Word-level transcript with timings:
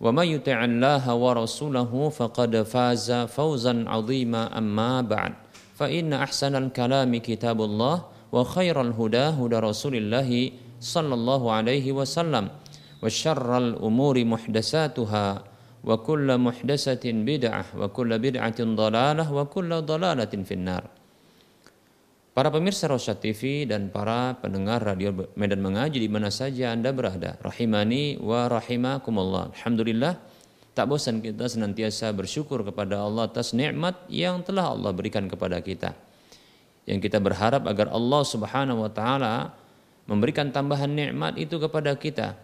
ومن 0.00 0.26
يطع 0.26 0.64
الله 0.64 1.14
ورسوله 1.14 2.08
فقد 2.08 2.62
فاز 2.62 3.12
فوزا 3.12 3.84
عظيما. 3.88 4.58
أما 4.58 5.00
بعد. 5.00 5.32
فإن 5.76 6.12
أحسن 6.12 6.56
الكلام 6.56 7.16
كتاب 7.16 7.62
الله 7.62 8.04
وخير 8.32 8.80
الهدى 8.80 9.26
هدى 9.40 9.58
رسول 9.58 9.94
الله 9.96 10.50
صلى 10.80 11.14
الله 11.14 11.42
عليه 11.52 11.92
وسلم. 11.92 12.48
وشر 13.02 13.58
الأمور 13.58 14.24
محدثاتها 14.24 15.28
وكل 15.84 16.38
محدثة 16.38 17.04
بدعة 17.04 17.64
وكل 17.78 18.18
بدعة 18.18 18.60
ضلالة 18.60 19.32
وكل 19.32 19.70
ضلالة 19.82 20.34
في 20.44 20.54
النار. 20.54 20.84
Para 22.36 22.52
pemirsa 22.52 22.84
Rosyad 22.84 23.16
TV 23.16 23.64
dan 23.64 23.88
para 23.88 24.36
pendengar 24.36 24.84
Radio 24.84 25.08
Medan 25.40 25.64
Mengaji 25.64 26.04
di 26.04 26.10
mana 26.12 26.28
saja 26.28 26.68
Anda 26.68 26.92
berada. 26.92 27.40
Rahimani 27.40 28.20
wa 28.20 28.44
rahimakumullah. 28.52 29.56
Alhamdulillah, 29.56 30.20
tak 30.76 30.84
bosan 30.84 31.24
kita 31.24 31.48
senantiasa 31.48 32.12
bersyukur 32.12 32.60
kepada 32.60 33.00
Allah 33.00 33.24
atas 33.24 33.56
nikmat 33.56 33.96
yang 34.12 34.44
telah 34.44 34.76
Allah 34.76 34.92
berikan 34.92 35.32
kepada 35.32 35.64
kita. 35.64 35.96
Yang 36.84 37.08
kita 37.08 37.24
berharap 37.24 37.64
agar 37.64 37.88
Allah 37.88 38.20
Subhanahu 38.20 38.84
wa 38.84 38.92
taala 38.92 39.56
memberikan 40.04 40.52
tambahan 40.52 40.92
nikmat 40.92 41.40
itu 41.40 41.56
kepada 41.56 41.96
kita 41.96 42.36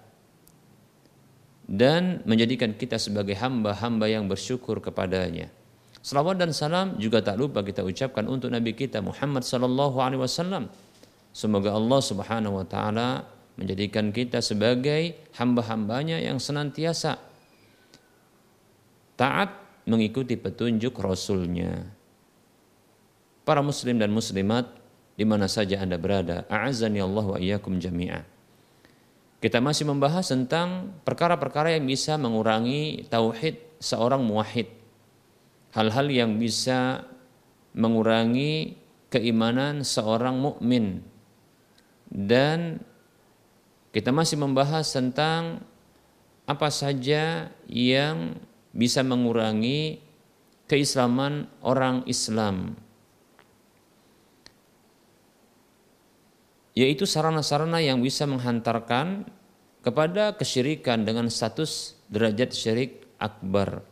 dan 1.69 2.25
menjadikan 2.25 2.73
kita 2.73 2.97
sebagai 2.97 3.37
hamba-hamba 3.37 4.09
yang 4.09 4.25
bersyukur 4.25 4.81
kepadanya. 4.81 5.53
Salawat 6.03 6.35
dan 6.35 6.51
salam 6.51 6.99
juga 6.99 7.23
tak 7.23 7.39
lupa 7.39 7.63
kita 7.63 7.87
ucapkan 7.87 8.27
untuk 8.27 8.51
Nabi 8.51 8.75
kita 8.75 8.99
Muhammad 8.99 9.47
sallallahu 9.47 10.03
alaihi 10.03 10.19
wasallam. 10.19 10.67
Semoga 11.31 11.79
Allah 11.79 12.01
Subhanahu 12.03 12.59
wa 12.59 12.67
taala 12.67 13.23
menjadikan 13.55 14.11
kita 14.11 14.43
sebagai 14.43 15.15
hamba-hambanya 15.39 16.19
yang 16.19 16.43
senantiasa 16.43 17.23
taat 19.15 19.55
mengikuti 19.87 20.35
petunjuk 20.35 20.91
Rasulnya. 20.99 21.87
Para 23.47 23.63
muslim 23.63 24.03
dan 24.03 24.11
muslimat 24.11 24.75
di 25.15 25.23
mana 25.23 25.47
saja 25.47 25.79
Anda 25.79 26.03
berada, 26.03 26.51
a'azzani 26.51 26.99
Allah 26.99 27.27
wa 27.31 27.39
iyyakum 27.39 27.79
jami'a. 27.79 28.27
Kita 29.39 29.63
masih 29.63 29.87
membahas 29.87 30.27
tentang 30.35 30.99
perkara-perkara 31.07 31.79
yang 31.79 31.87
bisa 31.87 32.19
mengurangi 32.19 33.07
tauhid 33.07 33.79
seorang 33.79 34.23
muwahhid 34.23 34.82
hal-hal 35.73 36.07
yang 36.13 36.37
bisa 36.37 37.09
mengurangi 37.73 38.77
keimanan 39.09 39.85
seorang 39.85 40.37
mukmin. 40.37 41.01
Dan 42.13 42.81
kita 43.93 44.13
masih 44.13 44.41
membahas 44.41 44.89
tentang 44.93 45.65
apa 46.45 46.69
saja 46.69 47.49
yang 47.69 48.37
bisa 48.73 49.01
mengurangi 49.01 50.01
keislaman 50.69 51.49
orang 51.65 52.05
Islam. 52.05 52.77
Yaitu 56.73 57.05
sarana-sarana 57.05 57.85
yang 57.85 58.01
bisa 58.01 58.25
menghantarkan 58.25 59.29
kepada 59.85 60.37
kesyirikan 60.37 61.05
dengan 61.05 61.29
status 61.29 62.01
derajat 62.09 62.57
syirik 62.57 63.05
akbar 63.21 63.92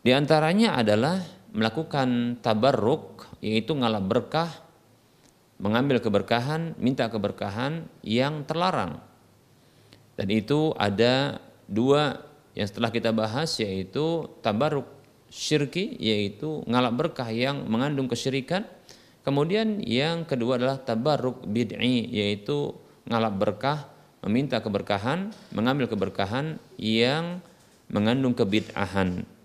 di 0.00 0.10
antaranya 0.16 0.80
adalah 0.80 1.20
melakukan 1.52 2.40
tabarruk 2.40 3.28
yaitu 3.44 3.76
ngalap 3.76 4.04
berkah, 4.06 4.50
mengambil 5.60 6.00
keberkahan, 6.00 6.72
minta 6.80 7.10
keberkahan 7.12 7.84
yang 8.00 8.48
terlarang. 8.48 9.02
Dan 10.16 10.28
itu 10.32 10.72
ada 10.76 11.40
dua 11.68 12.20
yang 12.56 12.68
setelah 12.68 12.92
kita 12.92 13.12
bahas 13.12 13.56
yaitu 13.60 14.28
tabarruk 14.44 14.88
syirki 15.30 15.96
yaitu 15.96 16.60
ngalap 16.66 16.96
berkah 16.96 17.28
yang 17.30 17.64
mengandung 17.68 18.08
kesyirikan. 18.10 18.66
Kemudian 19.20 19.84
yang 19.84 20.24
kedua 20.24 20.56
adalah 20.56 20.80
tabarruk 20.80 21.44
bid'i 21.44 22.08
yaitu 22.08 22.72
ngalap 23.04 23.36
berkah, 23.36 23.78
meminta 24.24 24.64
keberkahan, 24.64 25.32
mengambil 25.52 25.88
keberkahan 25.88 26.56
yang 26.80 27.44
mengandung 27.92 28.32
kebid'ahan. 28.32 29.39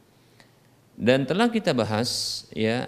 Dan 0.96 1.28
telah 1.28 1.52
kita 1.52 1.76
bahas 1.76 2.44
ya 2.56 2.88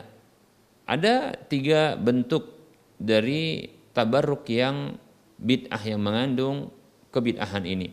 ada 0.87 1.35
tiga 1.51 1.99
bentuk 1.99 2.55
dari 2.95 3.67
tabarruk 3.91 4.47
yang 4.47 4.95
bid'ah 5.37 5.83
yang 5.83 5.99
mengandung 5.99 6.71
kebid'ahan 7.11 7.67
ini. 7.67 7.91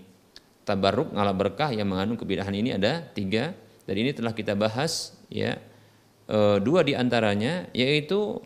Tabarruk 0.65 1.13
ngala 1.13 1.35
berkah 1.35 1.75
yang 1.75 1.91
mengandung 1.91 2.17
kebid'ahan 2.17 2.55
ini 2.55 2.79
ada 2.79 3.05
tiga 3.13 3.53
dan 3.85 3.95
ini 3.99 4.15
telah 4.17 4.33
kita 4.33 4.57
bahas 4.57 5.13
ya 5.29 5.61
e, 6.25 6.63
dua 6.63 6.87
di 6.87 6.97
antaranya 6.97 7.69
yaitu 7.77 8.41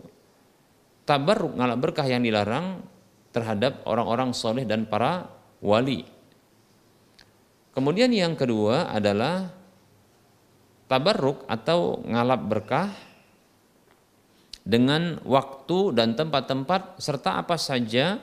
tabarruk 1.06 1.54
ngala 1.54 1.78
berkah 1.78 2.08
yang 2.08 2.24
dilarang 2.24 2.82
terhadap 3.30 3.84
orang-orang 3.86 4.34
soleh 4.34 4.66
dan 4.66 4.88
para 4.88 5.30
wali. 5.62 6.08
Kemudian 7.76 8.10
yang 8.10 8.34
kedua 8.34 8.90
adalah 8.90 9.57
tabarruk 10.88 11.44
atau 11.46 12.00
ngalap 12.02 12.40
berkah 12.48 12.88
dengan 14.68 15.20
waktu 15.24 15.96
dan 15.96 16.12
tempat-tempat 16.16 17.00
serta 17.00 17.40
apa 17.40 17.56
saja 17.56 18.20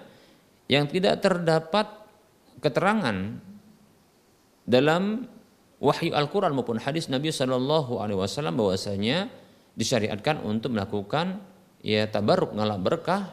yang 0.69 0.85
tidak 0.89 1.21
terdapat 1.21 1.85
keterangan 2.61 3.37
dalam 4.65 5.29
wahyu 5.77 6.13
Al-Quran 6.13 6.57
maupun 6.57 6.81
hadis 6.81 7.05
Nabi 7.05 7.29
Shallallahu 7.29 8.01
Alaihi 8.01 8.17
Wasallam 8.17 8.57
bahwasanya 8.57 9.29
disyariatkan 9.77 10.41
untuk 10.41 10.73
melakukan 10.73 11.41
ya 11.85 12.09
tabarruk 12.09 12.57
ngalap 12.57 12.81
berkah 12.81 13.23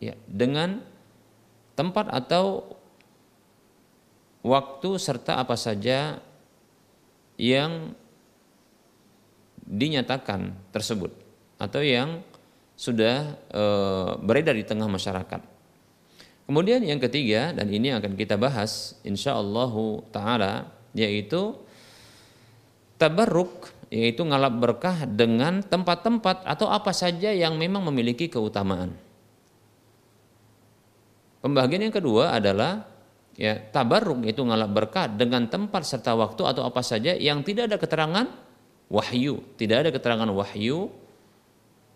ya 0.00 0.16
dengan 0.24 0.80
tempat 1.76 2.08
atau 2.08 2.72
waktu 4.44 4.90
serta 4.96 5.40
apa 5.40 5.56
saja 5.56 6.20
yang 7.36 7.96
dinyatakan 9.66 10.54
tersebut 10.74 11.14
atau 11.58 11.80
yang 11.80 12.22
sudah 12.74 13.38
e, 13.48 13.64
beredar 14.26 14.58
di 14.58 14.66
tengah 14.66 14.90
masyarakat. 14.90 15.40
Kemudian 16.42 16.82
yang 16.82 16.98
ketiga 16.98 17.54
dan 17.54 17.70
ini 17.70 17.94
akan 17.94 18.18
kita 18.18 18.34
bahas 18.34 18.98
insya 19.06 19.38
Allah 19.38 19.72
taala 20.10 20.52
yaitu 20.92 21.54
tabarruk 22.98 23.70
yaitu 23.92 24.26
ngalap 24.26 24.56
berkah 24.58 25.04
dengan 25.06 25.62
tempat-tempat 25.62 26.42
atau 26.48 26.66
apa 26.66 26.90
saja 26.90 27.30
yang 27.30 27.54
memang 27.60 27.86
memiliki 27.92 28.26
keutamaan. 28.26 28.96
Pembagian 31.44 31.86
yang 31.86 31.94
kedua 31.94 32.34
adalah 32.34 32.88
ya 33.38 33.58
tabarruk 33.58 34.26
yaitu 34.26 34.42
ngalap 34.42 34.70
berkah 34.70 35.06
dengan 35.06 35.46
tempat 35.46 35.86
serta 35.86 36.14
waktu 36.18 36.42
atau 36.42 36.62
apa 36.66 36.82
saja 36.82 37.14
yang 37.14 37.46
tidak 37.46 37.70
ada 37.70 37.76
keterangan 37.78 38.26
wahyu, 38.92 39.40
tidak 39.56 39.88
ada 39.88 39.90
keterangan 39.90 40.28
wahyu 40.28 40.92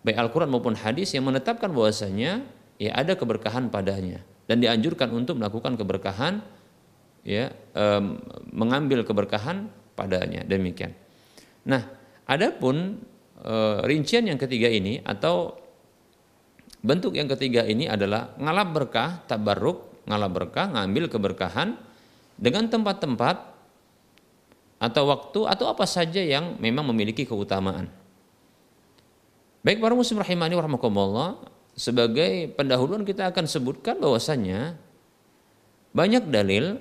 baik 0.01 0.17
Al-Qur'an 0.17 0.49
maupun 0.49 0.73
hadis 0.79 1.13
yang 1.13 1.29
menetapkan 1.29 1.69
bahwasanya 1.69 2.47
ya 2.81 2.91
ada 2.97 3.13
keberkahan 3.19 3.69
padanya. 3.69 4.25
Dan 4.47 4.63
dianjurkan 4.63 5.11
untuk 5.11 5.43
melakukan 5.43 5.75
keberkahan 5.75 6.39
ya 7.27 7.51
um, 7.75 8.23
mengambil 8.55 9.03
keberkahan 9.03 9.67
padanya. 9.99 10.47
Demikian. 10.47 10.95
Nah, 11.67 11.83
adapun 12.31 13.03
e, 13.43 13.55
rincian 13.83 14.23
yang 14.23 14.39
ketiga 14.39 14.71
ini 14.71 15.03
atau 15.03 15.59
bentuk 16.85 17.19
yang 17.19 17.27
ketiga 17.27 17.67
ini 17.67 17.91
adalah 17.91 18.39
ngalap 18.39 18.69
berkah, 18.71 19.11
tabarruk, 19.27 20.07
ngalap 20.07 20.31
berkah, 20.31 20.71
ngambil 20.71 21.11
keberkahan 21.11 21.75
dengan 22.39 22.71
tempat-tempat 22.71 23.56
atau 24.77 25.09
waktu 25.09 25.41
atau 25.49 25.67
apa 25.73 25.89
saja 25.89 26.21
yang 26.21 26.61
memang 26.61 26.85
memiliki 26.93 27.25
keutamaan. 27.25 27.89
Baik 29.65 29.83
para 29.83 29.99
muslim 29.99 30.23
rahimani 30.23 30.55
warahmatullah, 30.55 31.43
sebagai 31.75 32.55
pendahuluan 32.55 33.03
kita 33.03 33.29
akan 33.35 33.45
sebutkan 33.51 33.99
bahwasanya 33.99 34.79
banyak 35.91 36.29
dalil 36.29 36.79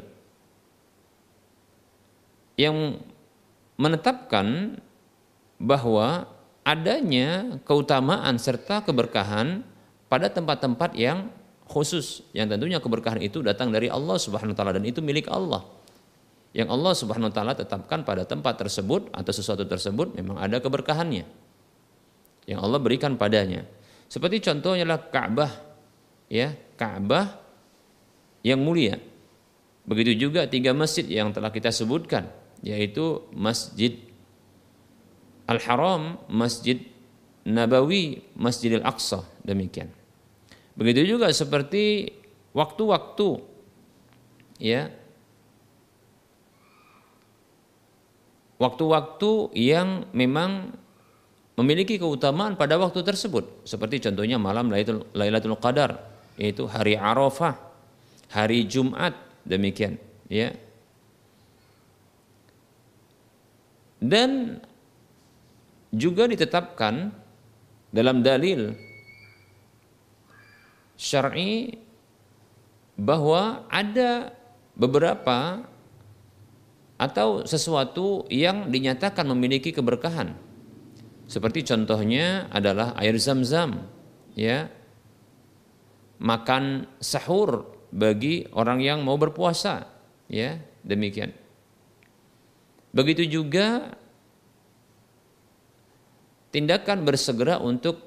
yang 2.55 2.99
menetapkan 3.75 4.79
bahwa 5.59 6.27
adanya 6.63 7.59
keutamaan 7.63 8.35
serta 8.39 8.83
keberkahan 8.83 9.63
pada 10.07 10.31
tempat-tempat 10.31 10.95
yang 10.95 11.31
khusus 11.65 12.23
yang 12.31 12.47
tentunya 12.47 12.77
keberkahan 12.79 13.19
itu 13.19 13.41
datang 13.41 13.73
dari 13.73 13.89
Allah 13.89 14.15
Subhanahu 14.21 14.53
wa 14.53 14.57
taala 14.57 14.77
dan 14.77 14.85
itu 14.85 15.01
milik 15.01 15.27
Allah. 15.27 15.65
Yang 16.55 16.69
Allah 16.71 16.93
Subhanahu 16.95 17.27
wa 17.27 17.35
taala 17.35 17.51
tetapkan 17.51 18.07
pada 18.07 18.23
tempat 18.23 18.55
tersebut 18.55 19.11
atau 19.11 19.31
sesuatu 19.35 19.67
tersebut 19.67 20.15
memang 20.15 20.39
ada 20.39 20.63
keberkahannya. 20.63 21.27
Yang 22.47 22.59
Allah 22.63 22.79
berikan 22.79 23.19
padanya. 23.19 23.67
Seperti 24.07 24.39
contohnya 24.39 24.87
lah 24.87 25.03
Ka'bah 25.11 25.51
ya, 26.31 26.55
Ka'bah 26.79 27.43
yang 28.39 28.63
mulia. 28.63 28.95
Begitu 29.83 30.15
juga 30.15 30.47
tiga 30.47 30.71
masjid 30.71 31.03
yang 31.03 31.35
telah 31.35 31.51
kita 31.51 31.75
sebutkan 31.75 32.31
yaitu 32.63 33.27
Masjid 33.35 33.99
Al-Haram, 35.45 36.23
Masjid 36.31 36.81
Nabawi, 37.45 38.25
Masjidil 38.33 38.81
Aqsa, 38.81 39.27
demikian. 39.45 39.91
Begitu 40.73 41.19
juga 41.19 41.29
seperti 41.29 42.09
waktu-waktu 42.55 43.43
ya 44.57 44.89
waktu-waktu 48.61 49.55
yang 49.55 50.07
memang 50.15 50.71
memiliki 51.55 51.95
keutamaan 51.95 52.59
pada 52.59 52.75
waktu 52.75 53.03
tersebut. 53.03 53.67
Seperti 53.67 54.03
contohnya 54.03 54.35
malam 54.35 54.71
Lailatul 55.15 55.59
Qadar 55.59 55.99
yaitu 56.35 56.67
hari 56.67 56.99
Arafah, 56.99 57.55
hari 58.31 58.67
Jumat 58.67 59.15
demikian 59.47 59.95
ya. 60.27 60.51
Dan 64.03 64.61
juga 65.95 66.27
ditetapkan 66.27 67.09
dalam 67.95 68.19
dalil 68.19 68.75
syar'i 70.99 71.79
bahwa 72.99 73.63
ada 73.71 74.35
beberapa 74.75 75.63
atau 76.95 77.43
sesuatu 77.43 78.23
yang 78.31 78.71
dinyatakan 78.71 79.27
memiliki 79.27 79.75
keberkahan. 79.75 80.35
Seperti 81.25 81.65
contohnya 81.65 82.47
adalah 82.53 82.95
air 83.01 83.17
zam-zam, 83.17 83.89
ya. 84.37 84.69
Makan 86.15 86.87
sahur 87.03 87.75
bagi 87.91 88.47
orang 88.55 88.79
yang 88.79 89.03
mau 89.03 89.19
berpuasa, 89.19 89.89
ya, 90.31 90.61
demikian. 90.85 91.35
Begitu 92.95 93.27
juga 93.27 93.91
tindakan 96.55 97.03
bersegera 97.03 97.59
untuk 97.59 97.99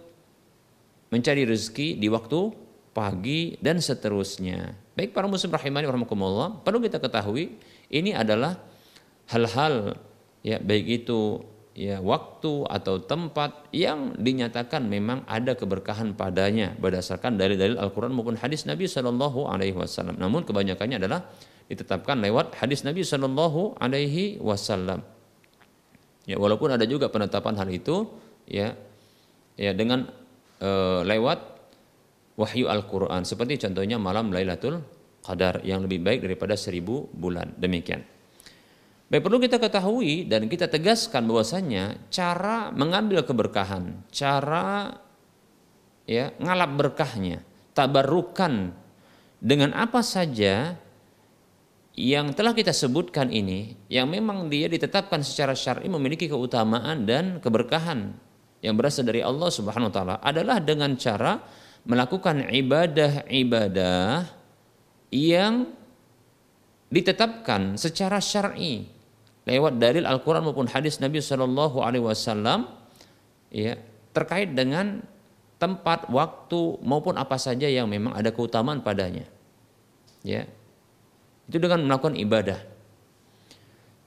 mencari 1.12 1.44
rezeki 1.44 2.00
di 2.00 2.08
waktu 2.08 2.56
pagi 2.96 3.60
dan 3.60 3.84
seterusnya. 3.84 4.72
Baik 4.96 5.12
para 5.12 5.28
muslim 5.28 5.52
rahimani 5.52 5.84
warahmatullah, 5.84 6.64
perlu 6.64 6.80
kita 6.80 6.96
ketahui 6.96 7.60
ini 7.92 8.16
adalah 8.16 8.56
hal-hal 9.28 9.96
ya 10.44 10.56
baik 10.60 11.04
itu 11.04 11.44
ya 11.78 12.02
waktu 12.02 12.66
atau 12.66 12.98
tempat 12.98 13.70
yang 13.70 14.18
dinyatakan 14.18 14.88
memang 14.88 15.22
ada 15.30 15.54
keberkahan 15.54 16.18
padanya 16.18 16.74
berdasarkan 16.80 17.38
dalil-dalil 17.38 17.78
Al-Qur'an 17.78 18.10
maupun 18.10 18.34
hadis 18.34 18.66
Nabi 18.66 18.90
Shallallahu 18.90 19.46
alaihi 19.46 19.78
wasallam. 19.78 20.18
Namun 20.18 20.42
kebanyakannya 20.42 20.98
adalah 20.98 21.22
ditetapkan 21.68 22.18
lewat 22.24 22.56
hadis 22.58 22.82
Nabi 22.82 23.04
Shallallahu 23.04 23.76
Alaihi 23.78 24.40
Wasallam. 24.40 25.04
Ya, 26.24 26.40
walaupun 26.40 26.72
ada 26.72 26.84
juga 26.88 27.12
penetapan 27.12 27.56
hal 27.60 27.68
itu, 27.68 28.08
ya, 28.48 28.72
ya 29.56 29.72
dengan 29.76 30.08
e, 30.60 30.70
lewat 31.04 31.38
wahyu 32.40 32.68
Al-Quran. 32.72 33.24
Seperti 33.24 33.60
contohnya 33.60 34.00
malam 34.00 34.32
Lailatul 34.32 34.80
Qadar 35.24 35.60
yang 35.64 35.84
lebih 35.84 36.00
baik 36.00 36.24
daripada 36.24 36.56
seribu 36.56 37.08
bulan. 37.12 37.52
Demikian. 37.56 38.00
Baik 39.08 39.24
perlu 39.24 39.40
kita 39.40 39.56
ketahui 39.56 40.28
dan 40.28 40.52
kita 40.52 40.68
tegaskan 40.68 41.24
bahwasanya 41.24 41.96
cara 42.12 42.68
mengambil 42.76 43.24
keberkahan, 43.24 44.04
cara 44.12 45.00
ya 46.04 46.36
ngalap 46.36 46.76
berkahnya, 46.76 47.40
tabarukan 47.72 48.76
dengan 49.40 49.72
apa 49.72 50.04
saja 50.04 50.76
yang 51.96 52.36
telah 52.36 52.52
kita 52.52 52.68
sebutkan 52.76 53.32
ini 53.32 53.80
yang 53.88 54.12
memang 54.12 54.52
dia 54.52 54.68
ditetapkan 54.68 55.24
secara 55.24 55.56
syar'i 55.56 55.88
memiliki 55.88 56.28
keutamaan 56.28 57.08
dan 57.08 57.40
keberkahan 57.40 58.12
yang 58.60 58.76
berasal 58.76 59.08
dari 59.08 59.24
Allah 59.24 59.48
Subhanahu 59.48 59.88
wa 59.88 59.94
taala 59.94 60.14
adalah 60.20 60.60
dengan 60.60 61.00
cara 61.00 61.40
melakukan 61.88 62.44
ibadah-ibadah 62.44 64.28
yang 65.16 65.72
ditetapkan 66.92 67.80
secara 67.80 68.20
syar'i 68.20 68.97
lewat 69.48 69.80
dalil 69.80 70.04
Al-Qur'an 70.04 70.44
maupun 70.44 70.68
hadis 70.68 71.00
Nabi 71.00 71.24
Shallallahu 71.24 71.80
alaihi 71.80 72.04
wasallam 72.04 72.68
ya 73.48 73.80
terkait 74.12 74.52
dengan 74.52 75.00
tempat, 75.56 76.06
waktu 76.12 76.78
maupun 76.84 77.16
apa 77.16 77.40
saja 77.40 77.66
yang 77.66 77.88
memang 77.88 78.14
ada 78.14 78.28
keutamaan 78.30 78.84
padanya. 78.84 79.26
Ya, 80.20 80.44
itu 81.48 81.56
dengan 81.56 81.80
melakukan 81.88 82.18
ibadah. 82.18 82.60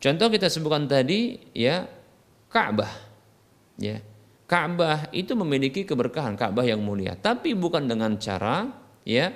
Contoh 0.01 0.27
kita 0.29 0.49
sebutkan 0.49 0.85
tadi 0.85 1.41
ya 1.53 1.89
Ka'bah. 2.51 2.89
Ya. 3.81 4.03
Ka'bah 4.45 5.07
itu 5.15 5.31
memiliki 5.33 5.87
keberkahan 5.87 6.35
Ka'bah 6.35 6.67
yang 6.67 6.83
mulia, 6.83 7.15
tapi 7.15 7.55
bukan 7.55 7.87
dengan 7.87 8.19
cara 8.19 8.67
ya 9.07 9.31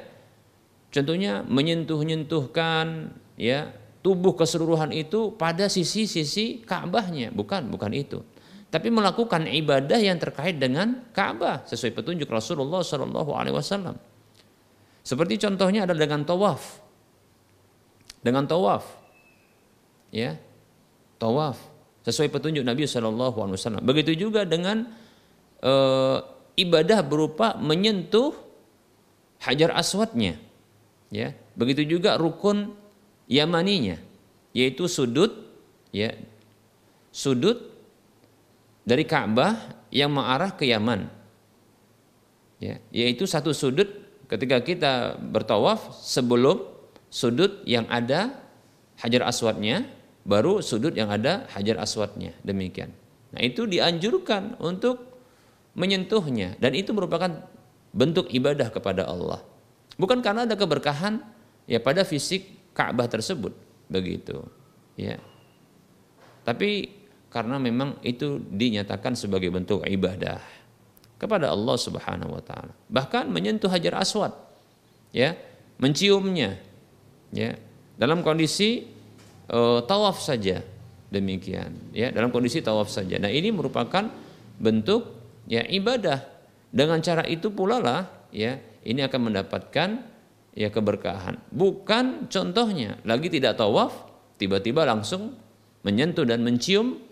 contohnya 0.92 1.42
menyentuh-nyentuhkan 1.48 3.16
ya 3.40 3.72
tubuh 4.06 4.38
keseluruhan 4.38 4.94
itu 4.94 5.34
pada 5.34 5.66
sisi-sisi 5.66 6.62
Ka'bahnya, 6.62 7.34
bukan, 7.34 7.74
bukan 7.74 7.90
itu. 7.98 8.22
Tapi 8.70 8.94
melakukan 8.94 9.50
ibadah 9.50 9.98
yang 9.98 10.22
terkait 10.22 10.62
dengan 10.62 11.10
Ka'bah 11.10 11.66
sesuai 11.66 11.98
petunjuk 11.98 12.30
Rasulullah 12.30 12.86
Shallallahu 12.86 13.34
alaihi 13.34 13.58
wasallam. 13.58 13.98
Seperti 15.02 15.42
contohnya 15.42 15.90
adalah 15.90 16.06
dengan 16.06 16.22
tawaf 16.22 16.86
dengan 18.26 18.50
tawaf. 18.50 18.82
Ya. 20.10 20.42
Tawaf 21.22 21.62
sesuai 22.02 22.34
petunjuk 22.34 22.66
Nabi 22.66 22.90
Shallallahu 22.90 23.38
alaihi 23.38 23.58
wasallam. 23.62 23.86
Begitu 23.86 24.18
juga 24.18 24.42
dengan 24.50 24.90
e, 25.62 25.74
ibadah 26.58 27.06
berupa 27.06 27.54
menyentuh 27.62 28.34
hajar 29.46 29.78
aswadnya. 29.78 30.42
Ya. 31.14 31.38
Begitu 31.54 31.86
juga 31.86 32.18
rukun 32.18 32.74
yamaninya 33.26 33.98
yaitu 34.56 34.88
sudut 34.88 35.34
ya 35.92 36.16
sudut 37.12 37.76
dari 38.86 39.04
Ka'bah 39.04 39.82
yang 39.90 40.14
mengarah 40.14 40.54
ke 40.54 40.70
Yaman. 40.70 41.10
Ya, 42.62 42.80
yaitu 42.94 43.28
satu 43.28 43.52
sudut 43.52 43.88
ketika 44.32 44.62
kita 44.64 44.94
bertawaf 45.20 45.92
sebelum 46.04 46.64
sudut 47.12 47.66
yang 47.68 47.84
ada 47.92 48.32
hajar 49.02 49.28
aswadnya 49.28 49.88
baru 50.24 50.64
sudut 50.64 50.96
yang 50.96 51.12
ada 51.12 51.48
hajar 51.52 51.80
aswadnya 51.80 52.32
demikian. 52.48 52.96
Nah 53.36 53.44
itu 53.44 53.68
dianjurkan 53.68 54.56
untuk 54.64 55.04
menyentuhnya 55.76 56.56
dan 56.64 56.72
itu 56.72 56.96
merupakan 56.96 57.44
bentuk 57.92 58.32
ibadah 58.32 58.72
kepada 58.72 59.04
Allah. 59.08 59.44
Bukan 60.00 60.24
karena 60.24 60.48
ada 60.48 60.56
keberkahan 60.56 61.20
ya 61.68 61.84
pada 61.84 62.08
fisik 62.08 62.55
Ka'bah 62.76 63.08
tersebut 63.08 63.56
begitu 63.88 64.44
ya. 65.00 65.16
Tapi 66.44 66.92
karena 67.32 67.58
memang 67.58 68.00
itu 68.06 68.38
dinyatakan 68.38 69.18
sebagai 69.18 69.50
bentuk 69.50 69.84
ibadah 69.84 70.40
kepada 71.16 71.52
Allah 71.52 71.78
Subhanahu 71.80 72.36
wa 72.36 72.44
taala. 72.44 72.76
Bahkan 72.92 73.32
menyentuh 73.32 73.72
Hajar 73.72 73.98
Aswad 74.00 74.36
ya, 75.16 75.34
menciumnya 75.80 76.60
ya 77.32 77.56
dalam 77.96 78.22
kondisi 78.22 78.88
uh, 79.52 79.84
tawaf 79.84 80.20
saja 80.20 80.60
demikian 81.12 81.96
ya 81.96 82.12
dalam 82.12 82.30
kondisi 82.30 82.60
tawaf 82.60 82.92
saja. 82.92 83.16
Nah, 83.20 83.32
ini 83.32 83.52
merupakan 83.52 84.12
bentuk 84.60 85.16
ya 85.48 85.64
ibadah. 85.64 86.36
Dengan 86.76 87.00
cara 87.00 87.24
itu 87.24 87.56
pula 87.56 87.80
lah 87.80 88.04
ya 88.36 88.60
ini 88.84 89.00
akan 89.00 89.32
mendapatkan 89.32 89.90
ya 90.56 90.72
keberkahan. 90.72 91.38
Bukan 91.52 92.32
contohnya 92.32 92.98
lagi 93.04 93.28
tidak 93.28 93.60
tawaf 93.60 93.92
tiba-tiba 94.40 94.88
langsung 94.88 95.36
menyentuh 95.84 96.26
dan 96.26 96.42
mencium 96.42 97.04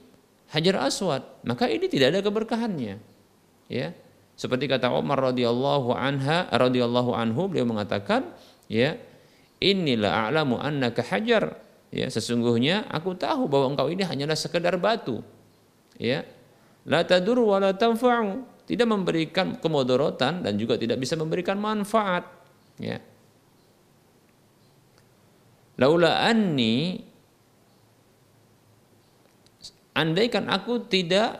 Hajar 0.49 0.85
Aswad, 0.85 1.25
maka 1.49 1.65
ini 1.65 1.89
tidak 1.89 2.13
ada 2.13 2.21
keberkahannya. 2.21 3.01
Ya. 3.69 3.87
Seperti 4.33 4.65
kata 4.65 4.89
Umar 4.93 5.33
radhiyallahu 5.33 5.93
anha 5.93 6.49
radhiyallahu 6.49 7.13
anhu 7.13 7.49
beliau 7.49 7.69
mengatakan 7.69 8.33
ya 8.65 8.97
inilah 9.61 10.29
a'lamu 10.29 10.61
annaka 10.61 11.05
hajar. 11.05 11.57
Ya 11.93 12.09
sesungguhnya 12.09 12.85
aku 12.89 13.13
tahu 13.13 13.45
bahwa 13.45 13.73
engkau 13.73 13.89
ini 13.89 14.05
hanyalah 14.05 14.37
sekedar 14.37 14.77
batu. 14.77 15.25
Ya. 15.97 16.25
La 16.85 17.01
tadur 17.01 17.41
wa 17.41 17.57
la 17.57 17.73
tanfa'u. 17.73 18.45
Tidak 18.69 18.85
memberikan 18.85 19.57
kemodorotan 19.57 20.45
dan 20.45 20.53
juga 20.57 20.77
tidak 20.77 21.01
bisa 21.01 21.17
memberikan 21.17 21.57
manfaat. 21.57 22.29
Ya 22.77 23.01
laula 25.77 26.21
anni 26.21 27.01
andaikan 29.93 30.49
aku 30.49 30.85
tidak 30.89 31.37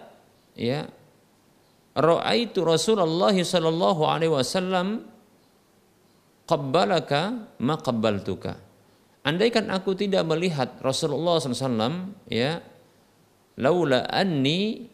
ya 0.57 0.85
ra'aitu 1.93 2.65
Rasulullah 2.65 3.33
sallallahu 3.33 4.01
alaihi 4.05 4.33
wasallam 4.33 5.05
qabbalaka 6.49 7.53
ma 7.61 7.75
qabbaltuka. 7.79 8.59
Andaikan 9.23 9.71
aku 9.71 9.95
tidak 9.95 10.27
melihat 10.27 10.83
Rasulullah 10.83 11.39
SAW 11.39 12.11
ya 12.27 12.59
laula 13.55 14.03
anni 14.11 14.91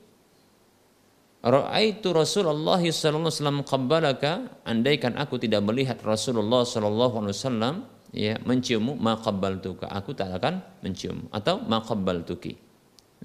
Ra'aitu 1.39 2.11
Rasulullah 2.11 2.83
sallallahu 2.83 3.31
alaihi 3.31 3.31
wasallam 3.31 3.59
qabbalaka 3.63 4.59
andaikan 4.67 5.15
aku 5.15 5.39
tidak 5.39 5.63
melihat 5.63 5.95
Rasulullah 6.03 6.67
sallallahu 6.67 7.23
alaihi 7.23 7.35
wasallam 7.39 7.75
ya 8.13 8.37
menciummu 8.41 8.97
ma 8.97 9.17
qabbaltuka. 9.17 9.89
Aku 9.89 10.17
tak 10.17 10.33
akan 10.41 10.81
mencium 10.85 11.29
atau 11.29 11.61
ma 11.65 11.81
qabbaltuki. 11.81 12.53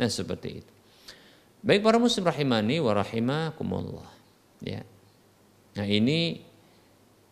Nah 0.01 0.11
seperti 0.11 0.49
itu. 0.51 0.73
Baik 1.65 1.81
para 1.81 1.97
muslim 1.97 2.29
rahimani 2.29 2.77
wa 2.83 2.93
rahimakumullah. 2.93 4.09
Ya. 4.61 4.85
Nah 5.75 5.87
ini 5.89 6.45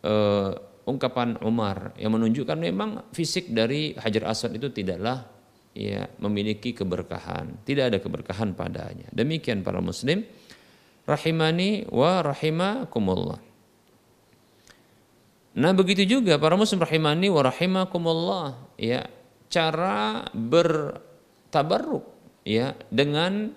uh, 0.01 0.51
ungkapan 0.89 1.37
Umar 1.45 1.93
yang 2.01 2.17
menunjukkan 2.17 2.57
memang 2.57 3.13
fisik 3.13 3.53
dari 3.53 3.93
Hajar 3.93 4.33
Aswad 4.33 4.57
itu 4.57 4.73
tidaklah 4.73 5.29
ya 5.77 6.09
memiliki 6.17 6.73
keberkahan. 6.73 7.61
Tidak 7.61 7.93
ada 7.93 7.97
keberkahan 8.01 8.57
padanya. 8.57 9.05
Demikian 9.13 9.61
para 9.61 9.79
muslim 9.79 10.25
rahimani 11.05 11.87
wa 11.93 12.25
rahimakumullah. 12.25 13.52
Nah 15.53 15.71
begitu 15.77 16.01
juga 16.05 16.41
para 16.41 16.57
muslim 16.57 16.81
rahimani 16.81 17.29
wa 17.29 17.45
rahimakumullah 17.45 18.73
ya 18.73 19.05
cara 19.53 20.25
bertabarruk 20.33 22.05
ya 22.41 22.73
dengan 22.89 23.53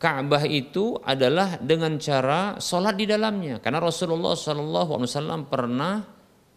Ka'bah 0.00 0.48
itu 0.48 0.96
adalah 1.04 1.60
dengan 1.60 2.00
cara 2.00 2.56
sholat 2.56 2.96
di 2.96 3.04
dalamnya. 3.04 3.60
Karena 3.60 3.84
Rasulullah 3.84 4.32
Wasallam 4.32 5.44
pernah 5.44 6.00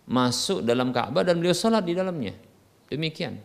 masuk 0.07 0.63
dalam 0.63 0.95
Ka'bah 0.95 1.27
dan 1.27 1.43
beliau 1.43 1.51
sholat 1.51 1.83
di 1.83 1.91
dalamnya. 1.91 2.31
Demikian. 2.87 3.35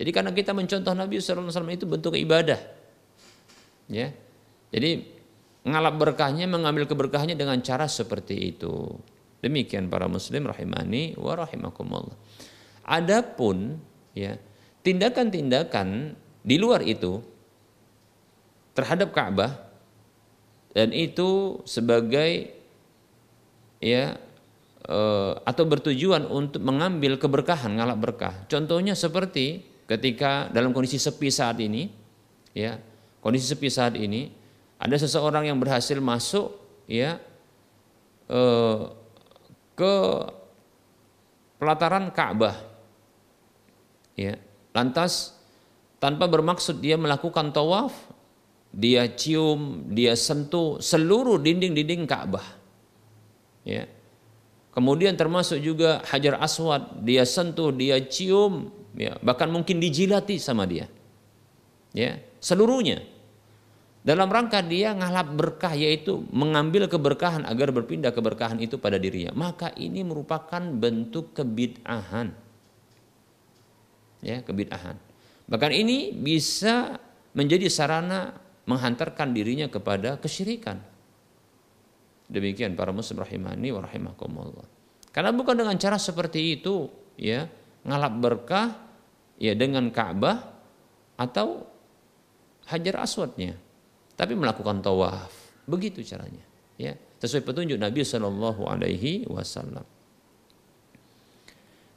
Jadi 0.00 0.08
karena 0.08 0.32
kita 0.32 0.56
mencontoh 0.56 0.96
Nabi 0.96 1.20
Wasallam 1.20 1.68
itu 1.68 1.84
bentuk 1.84 2.16
ibadah. 2.16 2.56
Ya. 3.92 4.08
Jadi 4.72 5.20
ngalap 5.68 6.00
berkahnya, 6.00 6.48
mengambil 6.48 6.88
keberkahnya 6.88 7.36
dengan 7.36 7.60
cara 7.60 7.84
seperti 7.84 8.56
itu. 8.56 8.88
Demikian 9.42 9.90
para 9.90 10.06
muslim 10.06 10.46
rahimani 10.46 11.18
wa 11.18 11.34
rahimakumullah. 11.34 12.14
Adapun 12.86 13.82
ya, 14.14 14.38
tindakan-tindakan 14.86 16.14
di 16.46 16.56
luar 16.62 16.86
itu 16.86 17.18
terhadap 18.78 19.10
Ka'bah 19.10 19.66
dan 20.78 20.94
itu 20.94 21.58
sebagai 21.66 22.54
ya 23.82 24.14
e, 24.86 24.98
atau 25.42 25.64
bertujuan 25.66 26.22
untuk 26.30 26.62
mengambil 26.62 27.18
keberkahan, 27.18 27.74
ngalap 27.82 27.98
berkah. 27.98 28.34
Contohnya 28.46 28.94
seperti 28.94 29.66
ketika 29.90 30.46
dalam 30.54 30.70
kondisi 30.70 31.02
sepi 31.02 31.34
saat 31.34 31.58
ini 31.58 31.90
ya, 32.54 32.78
kondisi 33.18 33.50
sepi 33.50 33.66
saat 33.66 33.98
ini 33.98 34.30
ada 34.78 34.94
seseorang 34.94 35.50
yang 35.50 35.58
berhasil 35.58 35.98
masuk 35.98 36.54
ya 36.86 37.18
eh, 38.30 39.01
ke 39.78 39.94
pelataran 41.56 42.10
Ka'bah. 42.10 42.56
Ya, 44.18 44.36
lantas 44.76 45.38
tanpa 45.96 46.28
bermaksud 46.28 46.82
dia 46.82 46.98
melakukan 47.00 47.54
tawaf, 47.54 47.94
dia 48.72 49.08
cium, 49.08 49.88
dia 49.92 50.16
sentuh 50.18 50.82
seluruh 50.82 51.38
dinding-dinding 51.40 52.04
Ka'bah. 52.04 52.44
Ya. 53.62 53.86
Kemudian 54.72 55.14
termasuk 55.20 55.60
juga 55.60 56.00
Hajar 56.08 56.40
Aswad, 56.40 57.04
dia 57.04 57.28
sentuh, 57.28 57.68
dia 57.70 58.00
cium, 58.00 58.72
ya, 58.96 59.20
bahkan 59.20 59.52
mungkin 59.52 59.76
dijilati 59.76 60.40
sama 60.40 60.64
dia. 60.64 60.88
Ya, 61.92 62.24
seluruhnya 62.40 63.04
dalam 64.02 64.26
rangka 64.26 64.58
dia 64.66 64.90
ngalap 64.98 65.30
berkah 65.38 65.78
yaitu 65.78 66.26
mengambil 66.34 66.90
keberkahan 66.90 67.46
agar 67.46 67.70
berpindah 67.70 68.10
keberkahan 68.10 68.58
itu 68.58 68.74
pada 68.74 68.98
dirinya. 68.98 69.30
Maka 69.30 69.70
ini 69.78 70.02
merupakan 70.02 70.58
bentuk 70.58 71.38
kebid'ahan. 71.38 72.34
Ya 74.26 74.42
kebid'ahan. 74.42 74.98
Bahkan 75.46 75.70
ini 75.70 76.10
bisa 76.10 76.98
menjadi 77.30 77.70
sarana 77.70 78.34
menghantarkan 78.66 79.30
dirinya 79.30 79.70
kepada 79.70 80.18
kesyirikan. 80.18 80.82
Demikian 82.26 82.74
para 82.74 82.90
muslim 82.90 83.22
rahimani 83.22 83.70
wa 83.70 83.86
rahimakumullah. 83.86 84.66
Karena 85.14 85.30
bukan 85.30 85.54
dengan 85.54 85.78
cara 85.78 85.94
seperti 85.94 86.58
itu 86.58 86.90
ya 87.14 87.46
ngalap 87.86 88.14
berkah 88.18 88.82
ya 89.38 89.54
dengan 89.54 89.94
Ka'bah 89.94 90.42
atau 91.14 91.70
hajar 92.66 93.06
aswadnya 93.06 93.54
tapi 94.18 94.36
melakukan 94.36 94.84
tawaf. 94.84 95.30
Begitu 95.64 96.02
caranya, 96.02 96.42
ya. 96.76 96.98
Sesuai 97.22 97.46
petunjuk 97.46 97.78
Nabi 97.78 98.02
Shallallahu 98.02 98.66
alaihi 98.66 99.26
wasallam. 99.30 99.86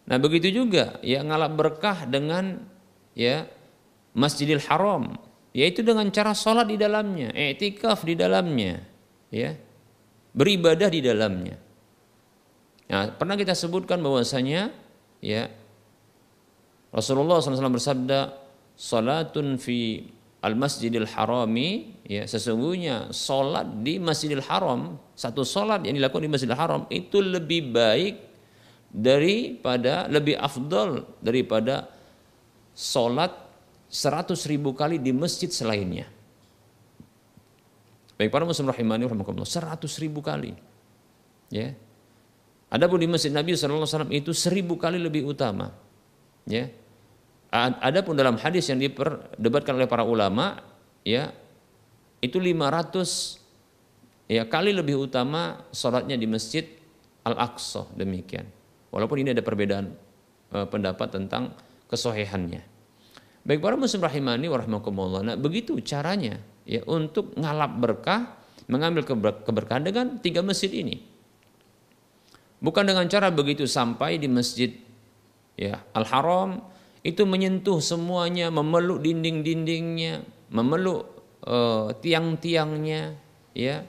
Nah, 0.06 0.18
begitu 0.22 0.54
juga 0.54 1.02
ya 1.02 1.26
ngalap 1.26 1.58
berkah 1.58 2.06
dengan 2.06 2.62
ya 3.18 3.50
Masjidil 4.14 4.62
Haram, 4.70 5.18
yaitu 5.52 5.82
dengan 5.82 6.06
cara 6.14 6.38
sholat 6.38 6.70
di 6.70 6.78
dalamnya, 6.78 7.34
etikaf 7.34 8.06
di 8.06 8.14
dalamnya, 8.14 8.86
ya. 9.34 9.58
Beribadah 10.36 10.92
di 10.92 11.00
dalamnya. 11.00 11.58
Nah, 12.86 13.10
pernah 13.18 13.34
kita 13.34 13.58
sebutkan 13.58 13.98
bahwasanya 14.04 14.70
ya 15.24 15.50
Rasulullah 16.94 17.42
SAW 17.42 17.76
bersabda, 17.76 18.20
"Salatun 18.78 19.58
fi 19.58 20.06
al-masjidil 20.46 21.10
harami 21.10 21.98
ya 22.06 22.30
sesungguhnya 22.30 23.10
solat 23.10 23.66
di 23.82 23.98
masjidil 23.98 24.46
haram 24.46 25.02
satu 25.18 25.42
solat 25.42 25.82
yang 25.82 25.98
dilakukan 25.98 26.30
di 26.30 26.32
masjidil 26.32 26.54
haram 26.54 26.86
itu 26.94 27.18
lebih 27.18 27.74
baik 27.74 28.22
daripada 28.94 30.06
lebih 30.06 30.38
afdol 30.38 31.18
daripada 31.18 31.90
solat 32.78 33.34
seratus 33.90 34.46
ribu 34.46 34.78
kali 34.78 35.02
di 35.02 35.16
masjid 35.16 35.50
selainnya. 35.50 36.06
Baik 38.16 38.32
para 38.32 38.48
muslim 38.48 38.72
rahimani 38.72 39.10
rahimakumullah 39.10 39.50
seratus 39.50 40.00
ribu 40.00 40.24
kali 40.24 40.56
ya. 41.52 41.76
Adapun 42.72 43.02
di 43.02 43.08
masjid 43.08 43.32
Nabi 43.32 43.56
SAW 43.56 44.08
itu 44.12 44.32
seribu 44.32 44.80
kali 44.80 45.00
lebih 45.00 45.28
utama 45.28 45.72
ya 46.48 46.70
Adapun 47.56 48.20
dalam 48.20 48.36
hadis 48.36 48.68
yang 48.68 48.84
diperdebatkan 48.84 49.80
oleh 49.80 49.88
para 49.88 50.04
ulama 50.04 50.60
ya 51.08 51.32
itu 52.20 52.36
500 52.36 54.28
ya 54.28 54.44
kali 54.50 54.76
lebih 54.76 55.08
utama 55.08 55.64
sholatnya 55.72 56.20
di 56.20 56.28
masjid 56.28 56.68
Al-Aqsa 57.24 57.96
demikian. 57.96 58.44
Walaupun 58.92 59.24
ini 59.24 59.32
ada 59.32 59.42
perbedaan 59.42 59.96
uh, 60.52 60.68
pendapat 60.68 61.16
tentang 61.16 61.56
kesohihannya. 61.88 62.62
Baik 63.46 63.62
para 63.62 63.78
muslim 63.78 64.02
rahimani 64.02 64.50
warahmatullah. 64.50 65.22
Nah, 65.22 65.36
begitu 65.38 65.78
caranya 65.86 66.42
ya 66.66 66.82
untuk 66.90 67.38
ngalap 67.38 67.78
berkah, 67.78 68.36
mengambil 68.66 69.06
keberkahan 69.46 69.86
dengan 69.86 70.18
tiga 70.18 70.42
masjid 70.42 70.74
ini. 70.74 71.06
Bukan 72.58 72.84
dengan 72.90 73.06
cara 73.06 73.30
begitu 73.30 73.70
sampai 73.70 74.18
di 74.18 74.26
masjid 74.26 74.74
ya 75.54 75.78
Al-Haram 75.94 76.75
itu 77.06 77.22
menyentuh 77.22 77.78
semuanya, 77.86 78.50
memeluk 78.50 79.06
dinding-dindingnya, 79.06 80.26
memeluk 80.50 81.06
uh, 81.46 81.94
tiang-tiangnya, 82.02 83.14
ya. 83.54 83.86